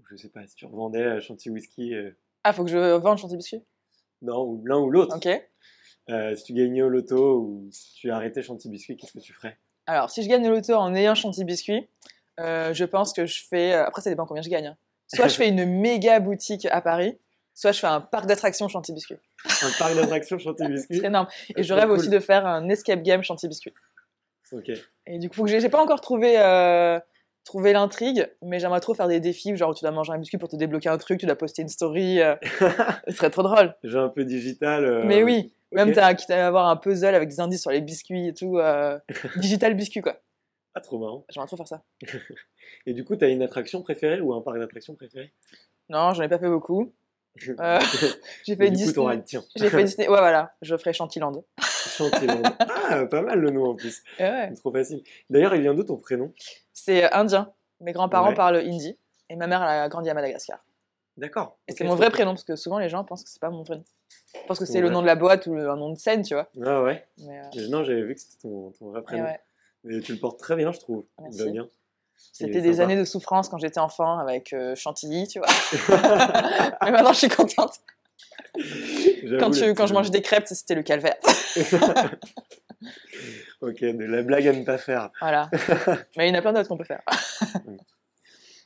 je 0.10 0.15
sais 0.15 0.29
pas, 0.29 0.45
si 0.47 0.55
tu 0.55 0.65
revendais 0.65 1.19
Chanty 1.21 1.49
Whisky, 1.49 1.93
euh, 1.95 2.12
Ah, 2.43 2.53
faut 2.53 2.63
que 2.63 2.69
je 2.71 2.77
vende 2.97 3.17
Chanty 3.17 3.38
Biscuit 3.38 3.63
non, 4.21 4.41
ou 4.43 4.63
l'un 4.65 4.77
ou 4.79 4.89
l'autre, 4.89 5.17
Ok. 5.17 5.27
euh, 6.10 6.36
si 6.36 6.43
tu 6.45 6.53
gagnais 6.53 6.81
au 6.81 6.89
loto 6.89 7.39
ou 7.41 7.67
si 7.71 7.93
tu 7.95 8.12
arrêtais 8.12 8.41
Chanty 8.41 8.69
Biscuit, 8.69 8.95
qu'est-ce 8.97 9.13
que 9.13 9.19
tu 9.19 9.34
ferais? 9.34 9.58
Alors, 9.88 10.10
si 10.10 10.23
je 10.23 10.29
gagne 10.29 10.47
le 10.47 10.55
loto 10.55 10.73
en 10.73 10.95
ayant 10.95 11.13
Chanty 11.15 11.43
Biscuit, 11.43 11.88
euh, 12.39 12.73
je 12.73 12.86
pense 12.86 13.13
que 13.13 13.25
je 13.27 13.43
fais. 13.45 13.73
Après, 13.73 14.01
ça 14.01 14.10
dépend 14.10 14.25
combien 14.25 14.41
je 14.41 14.49
gagne. 14.49 14.67
hein. 14.67 14.77
Soit 15.13 15.27
je 15.27 15.36
fais 15.36 15.49
une 15.49 15.65
méga 15.79 16.19
boutique 16.19 16.65
à 16.71 16.81
Paris, 16.81 17.19
soit 17.55 17.71
je 17.71 17.79
fais 17.79 17.87
un 17.87 18.01
parc 18.01 18.27
d'attractions 18.27 18.67
Chanty 18.67 18.93
Biscuit. 18.93 19.15
Un 19.63 19.71
parc 19.79 19.95
d'attractions 19.95 20.37
Chanty 20.37 20.63
C'est 20.63 20.69
Biscuit 20.69 21.05
énorme. 21.05 21.27
Et 21.55 21.63
je 21.63 21.73
rêve 21.73 21.87
cool. 21.87 21.97
aussi 21.97 22.09
de 22.09 22.19
faire 22.19 22.45
un 22.45 22.69
escape 22.69 23.01
game 23.01 23.23
Chanty 23.23 23.47
Biscuit. 23.47 23.73
Ok. 24.51 24.71
Et 25.07 25.17
du 25.17 25.29
coup, 25.29 25.47
j'ai 25.47 25.69
pas 25.69 25.81
encore 25.81 26.01
trouvé, 26.01 26.35
euh, 26.37 26.99
trouvé 27.43 27.73
l'intrigue, 27.73 28.29
mais 28.43 28.59
j'aimerais 28.59 28.79
trop 28.79 28.93
faire 28.93 29.07
des 29.07 29.19
défis, 29.19 29.55
genre 29.55 29.71
où 29.71 29.73
tu 29.73 29.83
dois 29.83 29.91
manger 29.91 30.13
un 30.13 30.17
biscuit 30.19 30.37
pour 30.37 30.49
te 30.49 30.55
débloquer 30.55 30.89
un 30.89 30.97
truc, 30.97 31.19
tu 31.19 31.25
dois 31.25 31.35
poster 31.35 31.61
une 31.63 31.67
story. 31.69 32.21
euh, 32.21 32.35
ce 33.07 33.13
serait 33.15 33.29
trop 33.31 33.41
drôle. 33.43 33.75
J'ai 33.83 33.97
un 33.97 34.09
peu 34.09 34.23
digital. 34.25 34.85
euh, 34.85 35.03
mais 35.05 35.23
oui, 35.23 35.53
même 35.71 35.93
t'as 35.93 36.13
quitte 36.13 36.29
à 36.31 36.45
avoir 36.47 36.67
un 36.67 36.75
puzzle 36.75 37.15
avec 37.15 37.29
des 37.29 37.39
indices 37.39 37.61
sur 37.61 37.71
les 37.71 37.81
biscuits 37.81 38.27
et 38.27 38.33
tout. 38.33 38.59
euh, 38.59 38.99
digital 39.37 39.73
biscuit, 39.75 40.01
quoi. 40.01 40.19
Ah, 40.75 40.81
trop 40.81 40.99
marrant. 40.99 41.25
J'aimerais 41.29 41.47
trop 41.47 41.57
faire 41.57 41.67
ça. 41.67 41.83
Et 42.85 42.93
du 42.93 43.05
coup, 43.05 43.15
t'as 43.15 43.29
une 43.29 43.41
attraction 43.41 43.81
préférée 43.81 44.19
ou 44.19 44.33
un 44.33 44.41
parc 44.41 44.59
d'attractions 44.59 44.93
préféré? 44.95 45.31
Non, 45.89 46.13
j'en 46.13 46.23
ai 46.23 46.27
pas 46.27 46.37
fait 46.39 46.49
beaucoup. 46.49 46.93
Euh, 47.59 47.79
J'ai 48.45 48.55
fait 48.55 48.71
Disney. 48.71 49.21
fait 49.69 49.83
Disney. 49.83 50.07
Ouais, 50.07 50.19
voilà, 50.19 50.53
je 50.61 50.75
ferai 50.77 50.93
Chantiland. 50.93 51.31
Chantiland. 51.59 52.41
Ah, 52.59 53.05
pas 53.05 53.21
mal 53.21 53.39
le 53.39 53.49
nom 53.51 53.71
en 53.71 53.75
plus. 53.75 54.01
Et 54.19 54.23
ouais. 54.23 54.47
C'est 54.49 54.59
trop 54.61 54.71
facile. 54.71 55.03
D'ailleurs, 55.29 55.55
il 55.55 55.61
vient 55.61 55.73
d'où 55.73 55.83
ton 55.83 55.97
prénom? 55.97 56.33
C'est 56.73 57.05
euh, 57.05 57.09
indien. 57.13 57.51
Mes 57.81 57.91
grands-parents 57.91 58.29
Ouais. 58.29 58.35
parlent 58.35 58.57
hindi. 58.57 58.97
Et 59.29 59.35
ma 59.35 59.47
mère, 59.47 59.61
elle 59.63 59.69
a 59.69 59.89
grandi 59.89 60.09
à 60.09 60.13
Madagascar. 60.13 60.63
D'accord. 61.17 61.57
Et 61.67 61.71
c'est 61.73 61.83
mon 61.85 61.95
vrai 61.95 62.09
prénom, 62.09 62.31
parce 62.31 62.43
que 62.43 62.55
souvent 62.55 62.77
les 62.79 62.89
gens 62.89 63.03
pensent 63.05 63.23
que 63.23 63.29
c'est 63.29 63.39
pas 63.41 63.49
mon 63.49 63.63
prénom. 63.63 63.83
Je 64.33 64.45
pense 64.47 64.59
que 64.59 64.65
c'est 64.65 64.81
le 64.81 64.89
nom 64.89 65.01
de 65.01 65.05
la 65.07 65.15
boîte 65.15 65.47
ou 65.47 65.55
un 65.55 65.75
nom 65.77 65.89
de 65.91 65.97
scène, 65.97 66.23
tu 66.23 66.33
vois. 66.33 66.49
Ah 66.63 66.83
ouais. 66.83 67.05
Mais, 67.19 67.39
euh, 67.39 67.43
Et 67.53 67.67
Non, 67.69 67.83
j'avais 67.83 68.01
vu 68.03 68.15
que 68.15 68.21
c'était 68.21 68.37
ton, 68.41 68.71
ton 68.71 68.89
vrai 68.89 68.99
et 68.99 69.03
prénom. 69.03 69.23
ouais. 69.23 69.39
Mais 69.85 69.99
tu 70.01 70.13
le 70.13 70.19
portes 70.19 70.39
très 70.39 70.55
bien, 70.55 70.71
je 70.71 70.79
trouve. 70.79 71.05
Merci. 71.21 71.39
Il 71.39 71.45
va 71.45 71.51
bien. 71.51 71.69
C'était 72.34 72.60
Et 72.60 72.62
des 72.62 72.73
sympa. 72.73 72.84
années 72.84 72.97
de 72.97 73.06
souffrance 73.06 73.49
quand 73.49 73.58
j'étais 73.58 73.80
enfant 73.80 74.19
avec 74.19 74.54
euh, 74.54 74.75
Chantilly, 74.75 75.28
tu 75.28 75.39
vois. 75.39 75.47
Mais 76.84 76.91
maintenant, 76.91 77.13
je 77.13 77.19
suis 77.19 77.30
contente. 77.30 77.80
Quand, 79.39 79.51
tu, 79.51 79.73
quand 79.73 79.88
je 79.88 79.93
mangeais 79.93 80.10
des 80.12 80.21
crêpes, 80.21 80.47
c'était 80.47 80.75
le 80.75 80.84
calvaire. 80.84 81.15
ok, 83.62 83.82
de 83.82 84.06
la 84.06 84.21
blague 84.23 84.47
à 84.47 84.54
ne 84.54 84.63
pas 84.63 84.78
faire. 84.78 85.10
Voilà. 85.19 85.49
Mais 86.17 86.28
il 86.28 86.34
y 86.34 86.36
en 86.36 86.39
a 86.39 86.41
plein 86.41 86.54
d'autres 86.54 86.69
qu'on 86.69 86.78
peut 86.78 86.84
faire. 86.86 87.01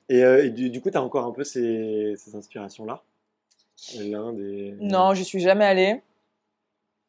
Et, 0.10 0.24
euh, 0.24 0.46
et 0.46 0.50
du, 0.50 0.70
du 0.70 0.82
coup, 0.82 0.90
tu 0.92 0.98
as 0.98 1.04
encore 1.04 1.26
un 1.26 1.32
peu 1.32 1.44
ces, 1.44 2.16
ces 2.18 2.36
inspirations-là? 2.36 3.02
L'un 4.00 4.34
des. 4.34 4.76
Non, 4.80 5.14
j'y 5.14 5.24
suis 5.26 5.40
jamais 5.40 5.66
allée. 5.66 6.02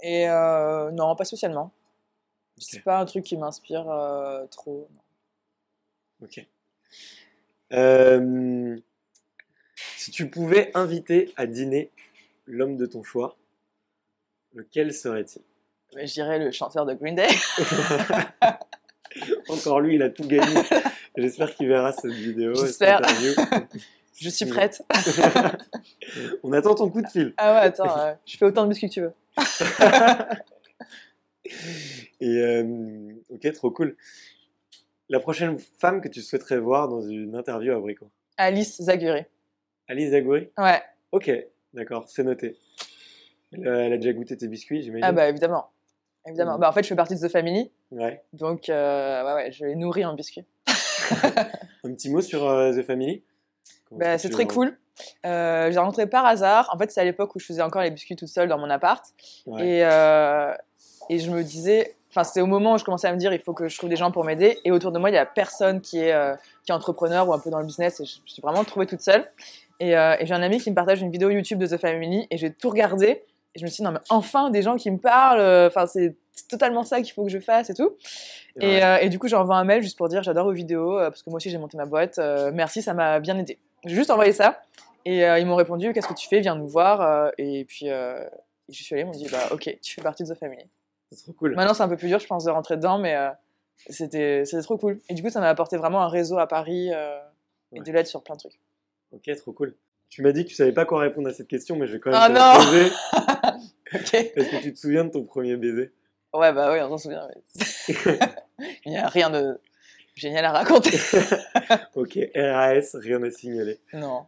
Et 0.03 0.29
euh, 0.29 0.91
non, 0.93 1.15
pas 1.17 1.25
spécialement. 1.25 1.73
C'est 2.59 2.79
Ok. 2.79 2.85
pas 2.85 2.99
un 3.01 3.05
truc 3.07 3.25
qui 3.25 3.37
m'inspire 3.37 3.87
trop. 4.51 4.89
Ok. 6.23 6.47
Euh, 7.73 8.77
si 9.97 10.11
tu 10.11 10.29
pouvais 10.29 10.71
inviter 10.75 11.33
à 11.37 11.47
dîner 11.47 11.91
l'homme 12.47 12.77
de 12.77 12.87
ton 12.87 13.03
choix, 13.03 13.37
lequel 14.55 14.93
serait-il? 14.93 15.43
Je 15.97 16.13
dirais 16.13 16.39
le 16.39 16.51
chanteur 16.51 16.87
de 16.87 16.95
Green 16.95 17.15
Day. 17.15 17.29
Encore 19.49 19.81
lui, 19.81 19.97
il 19.97 20.03
a 20.03 20.11
tout 20.11 20.27
gagné. 20.27 20.63
J'espère 21.17 21.55
qu'il 21.55 21.69
verra 21.69 21.93
cette 21.93 22.13
vidéo. 22.13 22.55
J'espère. 22.55 23.01
Je 24.21 24.29
suis 24.29 24.47
prête. 24.47 24.83
On 26.43 26.53
attend 26.53 26.75
ton 26.75 26.91
coup 26.91 27.01
de 27.01 27.09
fil. 27.09 27.33
Ah 27.39 27.55
ouais, 27.55 27.61
attends, 27.61 27.99
euh, 27.99 28.13
je 28.27 28.37
fais 28.37 28.45
autant 28.45 28.65
de 28.65 28.69
biscuits 28.69 28.91
que 28.91 28.93
tu 28.93 29.01
veux. 29.01 29.15
Et 32.21 32.37
euh, 32.37 33.15
ok, 33.31 33.51
trop 33.55 33.71
cool. 33.71 33.97
La 35.11 35.19
prochaine 35.21 35.59
femme 35.79 36.01
que 36.01 36.09
tu 36.09 36.23
souhaiterais 36.23 36.59
voir 36.59 36.89
dans 36.89 37.03
une 37.03 37.35
interview 37.35 37.75
à 37.75 37.81
Brico 37.81 38.09
Alice 38.37 38.81
Zaguri. 38.81 39.25
Alice 39.89 40.11
Zagouri 40.13 40.51
Ouais, 40.57 40.81
Ok, 41.13 41.31
d'accord, 41.75 42.09
c'est 42.09 42.23
noté. 42.23 42.57
Elle 43.53 43.67
a, 43.67 43.79
elle 43.87 43.93
a 43.93 43.97
déjà 43.97 44.13
goûté 44.13 44.37
tes 44.37 44.47
biscuits, 44.47 44.83
j'imagine 44.83 45.05
ah 45.05 45.11
bah 45.13 45.29
évidemment. 45.29 45.67
Évidemment. 46.27 46.55
Mhm. 46.55 46.61
Bah, 46.61 46.69
en 46.69 46.73
fait, 46.73 46.85
je 46.85 46.89
fais 46.89 46.95
partie 46.95 47.17
de 47.17 47.27
The 47.27 47.31
Family, 47.31 47.73
Ouais. 47.91 48.23
donc 48.33 48.69
euh, 48.69 49.25
ouais, 49.25 49.35
ouais, 49.35 49.53
je 49.53 49.65
les 49.65 49.75
nourris 49.75 50.05
en 50.05 50.15
biscuits. 50.15 50.45
Un 51.85 51.93
petit 51.95 52.09
mot 52.09 52.21
sur 52.21 52.47
euh, 52.49 52.73
The 52.73 52.83
Family? 52.85 53.25
Bah, 53.91 54.17
c'est 54.17 54.31
très 54.31 54.47
cool. 54.47 54.79
Euh, 55.27 55.73
j'ai 55.73 55.79
rencontré 55.81 56.07
par 56.07 56.25
hasard. 56.25 56.71
En 56.73 56.79
fait, 56.79 56.93
c'est 56.93 57.01
à 57.01 57.05
l'époque 57.05 57.35
où 57.35 57.41
je 57.41 57.47
faisais 57.47 57.63
encore 57.63 57.83
les 57.83 57.91
biscuits 57.91 58.15
toute 58.15 58.29
seule 58.29 58.49
dans 58.49 58.59
mon 58.59 58.71
appart. 58.71 59.05
Ouais. 59.47 59.67
Et, 59.67 59.85
euh, 59.85 60.55
et 61.09 61.19
je 61.19 61.31
me 61.33 61.43
disais, 61.43 61.97
enfin, 62.11 62.25
c'était 62.25 62.41
au 62.41 62.47
moment 62.47 62.75
où 62.75 62.79
je 62.79 62.85
commençais 62.85 63.09
à 63.09 63.13
me 63.13 63.19
dire, 63.19 63.33
il 63.33 63.41
faut 63.41 63.53
que 63.53 63.69
je 63.69 63.77
trouve 63.79 63.89
des 63.89 63.97
gens 63.97 64.11
pour 64.11 64.25
m'aider. 64.25 64.59
Et 64.65 64.71
autour 64.71 64.93
de 64.93 64.99
moi, 64.99 65.11
il 65.11 65.15
y 65.15 65.19
a 65.19 65.27
personne 65.27 65.81
qui 65.81 65.99
est, 65.99 66.13
euh, 66.13 66.35
qui 66.65 66.73
est 66.73 66.75
entrepreneur 66.75 67.29
ou 67.29 67.33
un 67.33 67.39
peu 67.39 67.51
dans 67.51 67.61
le 67.61 67.67
business. 67.67 68.01
Et 68.01 68.05
je, 68.05 68.19
je 68.27 68.33
suis 68.33 68.43
vraiment 68.43 68.65
trouvée 68.65 68.87
toute 68.87 69.01
seule. 69.01 69.31
Et, 69.79 69.97
euh, 69.97 70.17
et 70.19 70.27
j'ai 70.27 70.35
un 70.35 70.43
ami 70.43 70.59
qui 70.59 70.71
me 70.71 70.75
partage 70.75 71.01
une 71.01 71.11
vidéo 71.11 71.31
YouTube 71.31 71.59
de 71.59 71.67
The 71.67 71.79
Family 71.79 72.27
et 72.31 72.37
j'ai 72.37 72.53
tout 72.53 72.69
regardé. 72.69 73.23
Et 73.55 73.59
je 73.59 73.65
me 73.65 73.71
suis 73.71 73.79
dit, 73.79 73.83
non, 73.83 73.93
mais 73.93 74.01
enfin, 74.09 74.51
des 74.51 74.63
gens 74.63 74.77
qui 74.77 74.91
me 74.91 74.99
parlent. 74.99 75.67
Enfin, 75.67 75.87
c'est 75.87 76.17
totalement 76.49 76.85
ça 76.85 77.01
qu'il 77.01 77.13
faut 77.13 77.25
que 77.25 77.31
je 77.31 77.39
fasse 77.39 77.71
et 77.71 77.75
tout. 77.75 77.93
Et, 78.61 78.83
euh, 78.85 78.99
et 79.01 79.09
du 79.09 79.19
coup, 79.19 79.29
j'envoie 79.29 79.57
un 79.57 79.65
mail 79.65 79.83
juste 79.83 79.97
pour 79.97 80.09
dire, 80.09 80.23
j'adore 80.23 80.47
vos 80.47 80.53
vidéos, 80.53 80.97
parce 80.99 81.23
que 81.23 81.31
moi 81.31 81.37
aussi, 81.37 81.51
j'ai 81.51 81.59
monté 81.59 81.77
ma 81.77 81.87
boîte. 81.87 82.19
merci, 82.53 82.83
ça 82.83 82.95
m'a 82.95 83.21
bien 83.21 83.39
aidé. 83.39 83.59
J'ai 83.85 83.95
juste 83.95 84.11
envoyé 84.11 84.33
ça. 84.33 84.63
Et 85.05 85.21
ils 85.21 85.47
m'ont 85.47 85.57
répondu, 85.57 85.93
qu'est-ce 85.93 86.09
que 86.09 86.15
tu 86.15 86.29
fais? 86.29 86.41
Viens 86.41 86.57
nous 86.57 86.69
voir. 86.69 87.33
et 87.39 87.65
puis, 87.65 87.87
je 87.87 88.83
suis 88.83 88.95
allée, 88.95 89.03
ils 89.03 89.07
m'ont 89.07 89.13
dit, 89.13 89.29
bah, 89.31 89.49
ok, 89.53 89.79
tu 89.83 89.95
fais 89.95 90.03
partie 90.03 90.25
de 90.25 90.33
The 90.33 90.39
Family. 90.39 90.67
C'est 91.13 91.23
trop 91.25 91.33
cool. 91.33 91.55
Maintenant, 91.57 91.75
c'est 91.75 91.83
un 91.83 91.89
peu 91.89 91.97
plus 91.97 92.09
dur, 92.09 92.19
je 92.21 92.27
pense, 92.27 92.45
de 92.45 92.51
rentrer 92.51 92.77
dedans, 92.77 92.99
mais 92.99 93.17
euh, 93.17 93.31
c'était 93.89 94.45
c'était 94.45 94.63
trop 94.63 94.79
cool. 94.79 95.01
Et 95.09 95.15
du 95.15 95.23
coup, 95.23 95.31
ça 95.31 95.41
m'a 95.41 95.49
apporté 95.49 95.77
vraiment 95.77 96.03
un 96.03 96.09
réseau 96.09 96.39
à 96.39 96.47
Paris 96.47 96.91
euh, 96.95 97.19
et 97.73 97.79
Ouais. 97.81 97.85
de 97.85 97.93
l'aide 97.93 98.07
sur 98.07 98.23
plein 98.23 98.35
de 98.37 98.41
trucs. 98.41 98.61
Ok, 99.13 99.29
trop 99.37 99.53
cool. 99.53 99.75
Tu 100.09 100.23
m'as 100.23 100.33
dit 100.33 100.45
que 100.45 100.49
tu 100.51 100.55
savais 100.57 100.73
pas 100.73 100.85
quoi 100.85 101.01
répondre 101.01 101.29
à 101.29 101.33
cette 101.33 101.49
question, 101.49 101.77
mais 101.77 101.87
je 101.87 101.95
vais 101.95 102.01
quand 102.01 102.11
même 102.11 102.21
Ah 102.23 102.29
te 102.29 102.33
la 102.33 102.55
non 102.55 102.65
poser. 102.65 102.91
Ok. 103.93 104.15
Est-ce 104.15 104.51
que 104.51 104.63
tu 104.63 104.73
te 104.73 104.79
souviens 104.79 105.05
de 105.05 105.11
ton 105.11 105.25
premier 105.25 105.57
baiser? 105.57 105.93
Ouais, 106.33 106.53
bah 106.53 106.73
oui, 106.73 106.79
on 106.81 106.91
s'en 106.91 106.99
souvient. 106.99 107.27
mais- 107.29 108.19
Il 108.85 108.93
n'y 108.93 108.99
a 108.99 109.09
rien 109.09 109.31
de 109.31 109.59
génial 110.15 110.45
à 110.45 110.53
raconter. 110.53 110.97
Ok, 111.97 112.17
RAS, 112.37 112.95
rien 112.95 113.21
à 113.25 113.31
signaler. 113.31 113.81
non. 113.95 114.27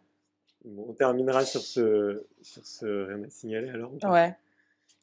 Bon, 0.65 0.87
on 0.91 0.93
terminera 0.93 1.45
sur 1.45 1.61
ce, 1.61 2.25
sur 2.43 2.65
ce 2.65 3.07
rien 3.07 3.23
à 3.25 3.31
signaler 3.31 3.69
alors. 3.71 3.91
Ouais. 4.05 4.35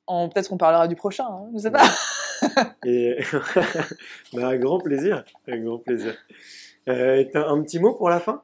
Peut-être 0.09 0.49
qu'on 0.49 0.57
parlera 0.57 0.87
du 0.87 0.95
prochain, 0.95 1.25
hein, 1.25 1.49
je 1.53 1.59
sais 1.59 1.71
pas. 1.71 1.83
Et 2.85 3.17
bah, 4.33 4.57
grand 4.57 4.79
plaisir, 4.79 5.23
grand 5.47 5.77
plaisir. 5.77 6.15
Euh, 6.87 7.23
un 7.35 7.61
petit 7.61 7.79
mot 7.79 7.93
pour 7.93 8.09
la 8.09 8.19
fin? 8.19 8.41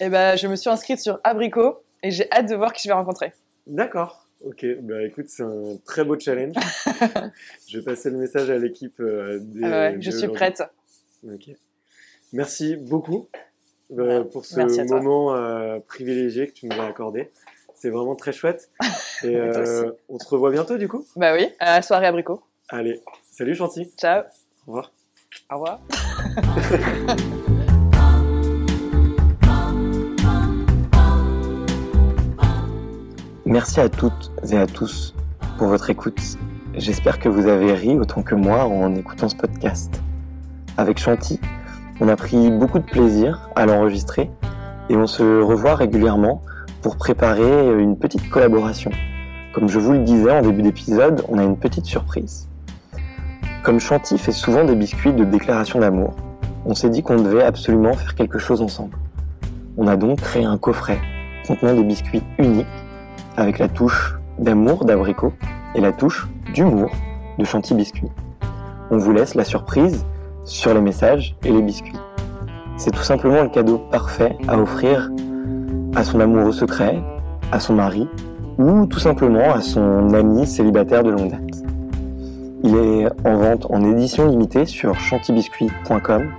Et 0.00 0.08
ben, 0.10 0.36
je 0.36 0.46
me 0.46 0.56
suis 0.56 0.68
inscrite 0.68 1.00
sur 1.00 1.20
Abricot 1.24 1.82
et 2.02 2.10
j'ai 2.10 2.30
hâte 2.32 2.48
de 2.50 2.54
voir 2.56 2.72
qui 2.72 2.82
je 2.82 2.88
vais 2.88 2.94
rencontrer. 2.94 3.32
D'accord. 3.66 4.26
Ok, 4.44 4.66
bah 4.82 5.02
écoute, 5.02 5.26
c'est 5.28 5.42
un 5.44 5.76
très 5.86 6.04
beau 6.04 6.18
challenge. 6.18 6.56
je 7.68 7.78
vais 7.78 7.84
passer 7.84 8.10
le 8.10 8.18
message 8.18 8.50
à 8.50 8.58
l'équipe. 8.58 9.00
euh, 9.00 9.38
des- 9.40 9.64
Ah 9.64 9.70
ouais, 9.70 9.96
je 10.00 10.10
suis 10.10 10.28
prête. 10.28 10.62
Ok. 11.26 11.50
Merci 12.34 12.76
beaucoup 12.76 13.28
euh, 13.98 14.24
pour 14.24 14.44
ce 14.44 14.60
moment 14.92 15.34
euh, 15.34 15.78
privilégié 15.78 16.48
que 16.48 16.52
tu 16.52 16.66
nous 16.66 16.78
as 16.78 16.86
accordé. 16.86 17.30
C'est 17.86 17.92
vraiment 17.92 18.16
très 18.16 18.32
chouette. 18.32 18.68
Et 19.22 19.36
euh, 19.40 19.92
on 20.08 20.18
se 20.18 20.28
revoit 20.28 20.50
bientôt 20.50 20.76
du 20.76 20.88
coup. 20.88 21.06
Bah 21.14 21.34
oui, 21.34 21.46
à 21.60 21.76
la 21.76 21.82
soirée 21.82 22.06
Abricot. 22.06 22.42
Allez, 22.68 23.00
salut 23.30 23.54
Chanty. 23.54 23.92
Ciao. 23.96 24.24
Au 24.66 24.72
revoir. 24.72 24.90
Au 25.52 25.54
revoir. 25.54 25.78
Merci 33.46 33.78
à 33.78 33.88
toutes 33.88 34.32
et 34.50 34.56
à 34.56 34.66
tous 34.66 35.14
pour 35.56 35.68
votre 35.68 35.88
écoute. 35.88 36.20
J'espère 36.74 37.20
que 37.20 37.28
vous 37.28 37.46
avez 37.46 37.72
ri 37.72 37.96
autant 37.96 38.24
que 38.24 38.34
moi 38.34 38.64
en 38.64 38.96
écoutant 38.96 39.28
ce 39.28 39.36
podcast. 39.36 40.02
Avec 40.76 40.98
Chanty, 40.98 41.38
on 42.00 42.08
a 42.08 42.16
pris 42.16 42.50
beaucoup 42.50 42.80
de 42.80 42.84
plaisir 42.84 43.48
à 43.54 43.64
l'enregistrer 43.64 44.28
et 44.90 44.96
on 44.96 45.06
se 45.06 45.22
revoit 45.22 45.76
régulièrement 45.76 46.42
pour 46.82 46.96
préparer 46.96 47.80
une 47.80 47.98
petite 47.98 48.28
collaboration. 48.28 48.90
Comme 49.52 49.68
je 49.68 49.78
vous 49.78 49.92
le 49.92 50.00
disais 50.00 50.30
en 50.30 50.42
début 50.42 50.62
d'épisode, 50.62 51.24
on 51.28 51.38
a 51.38 51.42
une 51.42 51.56
petite 51.56 51.86
surprise. 51.86 52.48
Comme 53.62 53.80
Chanty 53.80 54.18
fait 54.18 54.32
souvent 54.32 54.64
des 54.64 54.74
biscuits 54.74 55.12
de 55.12 55.24
déclaration 55.24 55.80
d'amour, 55.80 56.14
on 56.64 56.74
s'est 56.74 56.90
dit 56.90 57.02
qu'on 57.02 57.16
devait 57.16 57.42
absolument 57.42 57.92
faire 57.92 58.14
quelque 58.14 58.38
chose 58.38 58.60
ensemble. 58.60 58.96
On 59.78 59.86
a 59.86 59.96
donc 59.96 60.20
créé 60.20 60.44
un 60.44 60.58
coffret 60.58 60.98
contenant 61.46 61.74
des 61.74 61.84
biscuits 61.84 62.22
uniques 62.38 62.66
avec 63.36 63.58
la 63.58 63.68
touche 63.68 64.16
d'amour 64.38 64.84
d'abricot 64.84 65.32
et 65.74 65.80
la 65.80 65.92
touche 65.92 66.28
d'humour 66.54 66.90
de 67.38 67.44
Chanty 67.44 67.74
Biscuit. 67.74 68.10
On 68.90 68.98
vous 68.98 69.12
laisse 69.12 69.34
la 69.34 69.44
surprise 69.44 70.04
sur 70.44 70.72
les 70.74 70.80
messages 70.80 71.36
et 71.44 71.50
les 71.50 71.62
biscuits. 71.62 71.98
C'est 72.76 72.90
tout 72.90 73.02
simplement 73.02 73.42
le 73.42 73.48
cadeau 73.48 73.78
parfait 73.90 74.36
à 74.48 74.58
offrir 74.58 75.10
à 75.96 76.04
son 76.04 76.20
amoureux 76.20 76.52
secret, 76.52 77.02
à 77.50 77.58
son 77.58 77.74
mari 77.74 78.06
ou 78.58 78.86
tout 78.86 79.00
simplement 79.00 79.52
à 79.52 79.60
son 79.60 80.14
ami 80.14 80.46
célibataire 80.46 81.02
de 81.02 81.10
longue 81.10 81.30
date. 81.30 81.64
Il 82.62 82.76
est 82.76 83.08
en 83.24 83.36
vente 83.36 83.66
en 83.70 83.82
édition 83.84 84.28
limitée 84.28 84.66
sur 84.66 84.98
chantybiscuit.com 84.98 86.30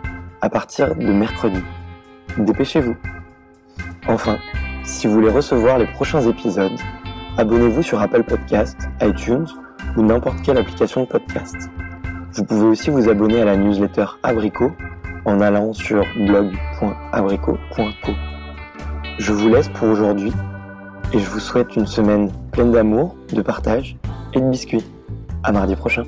à 0.42 0.50
partir 0.50 0.96
de 0.96 1.12
mercredi. 1.12 1.62
Dépêchez-vous. 2.38 2.96
Enfin, 4.08 4.38
si 4.84 5.08
vous 5.08 5.14
voulez 5.14 5.32
recevoir 5.32 5.80
les 5.80 5.88
prochains 5.88 6.22
épisodes, 6.22 6.80
abonnez-vous 7.38 7.82
sur 7.82 8.00
Apple 8.00 8.24
Podcast, 8.24 8.78
iTunes 9.02 9.48
ou 9.96 10.04
n'importe 10.04 10.42
quelle 10.44 10.58
application 10.58 11.02
de 11.02 11.08
podcast. 11.08 11.56
Vous 12.34 12.44
pouvez 12.44 12.66
aussi 12.66 12.92
vous 12.92 13.10
abonner 13.10 13.42
à 13.42 13.46
la 13.46 13.58
newsletter 13.58 14.06
Abricot 14.22 14.72
en 15.26 15.42
allant 15.42 15.74
sur 15.74 16.06
blog.abricot.co. 16.16 18.37
Je 19.20 19.32
vous 19.32 19.50
laisse 19.50 19.68
pour 19.70 19.88
aujourd'hui 19.88 20.32
et 21.12 21.20
je 21.20 21.30
vous 21.30 21.40
souhaite 21.40 21.76
une 21.76 21.88
semaine 21.88 22.32
pleine 22.52 22.72
d'amour, 22.72 23.16
de 23.34 23.42
partage 23.42 23.98
et 24.34 24.40
de 24.40 24.50
biscuits. 24.50 24.84
À 25.44 25.52
mardi 25.52 25.76
prochain. 25.76 26.04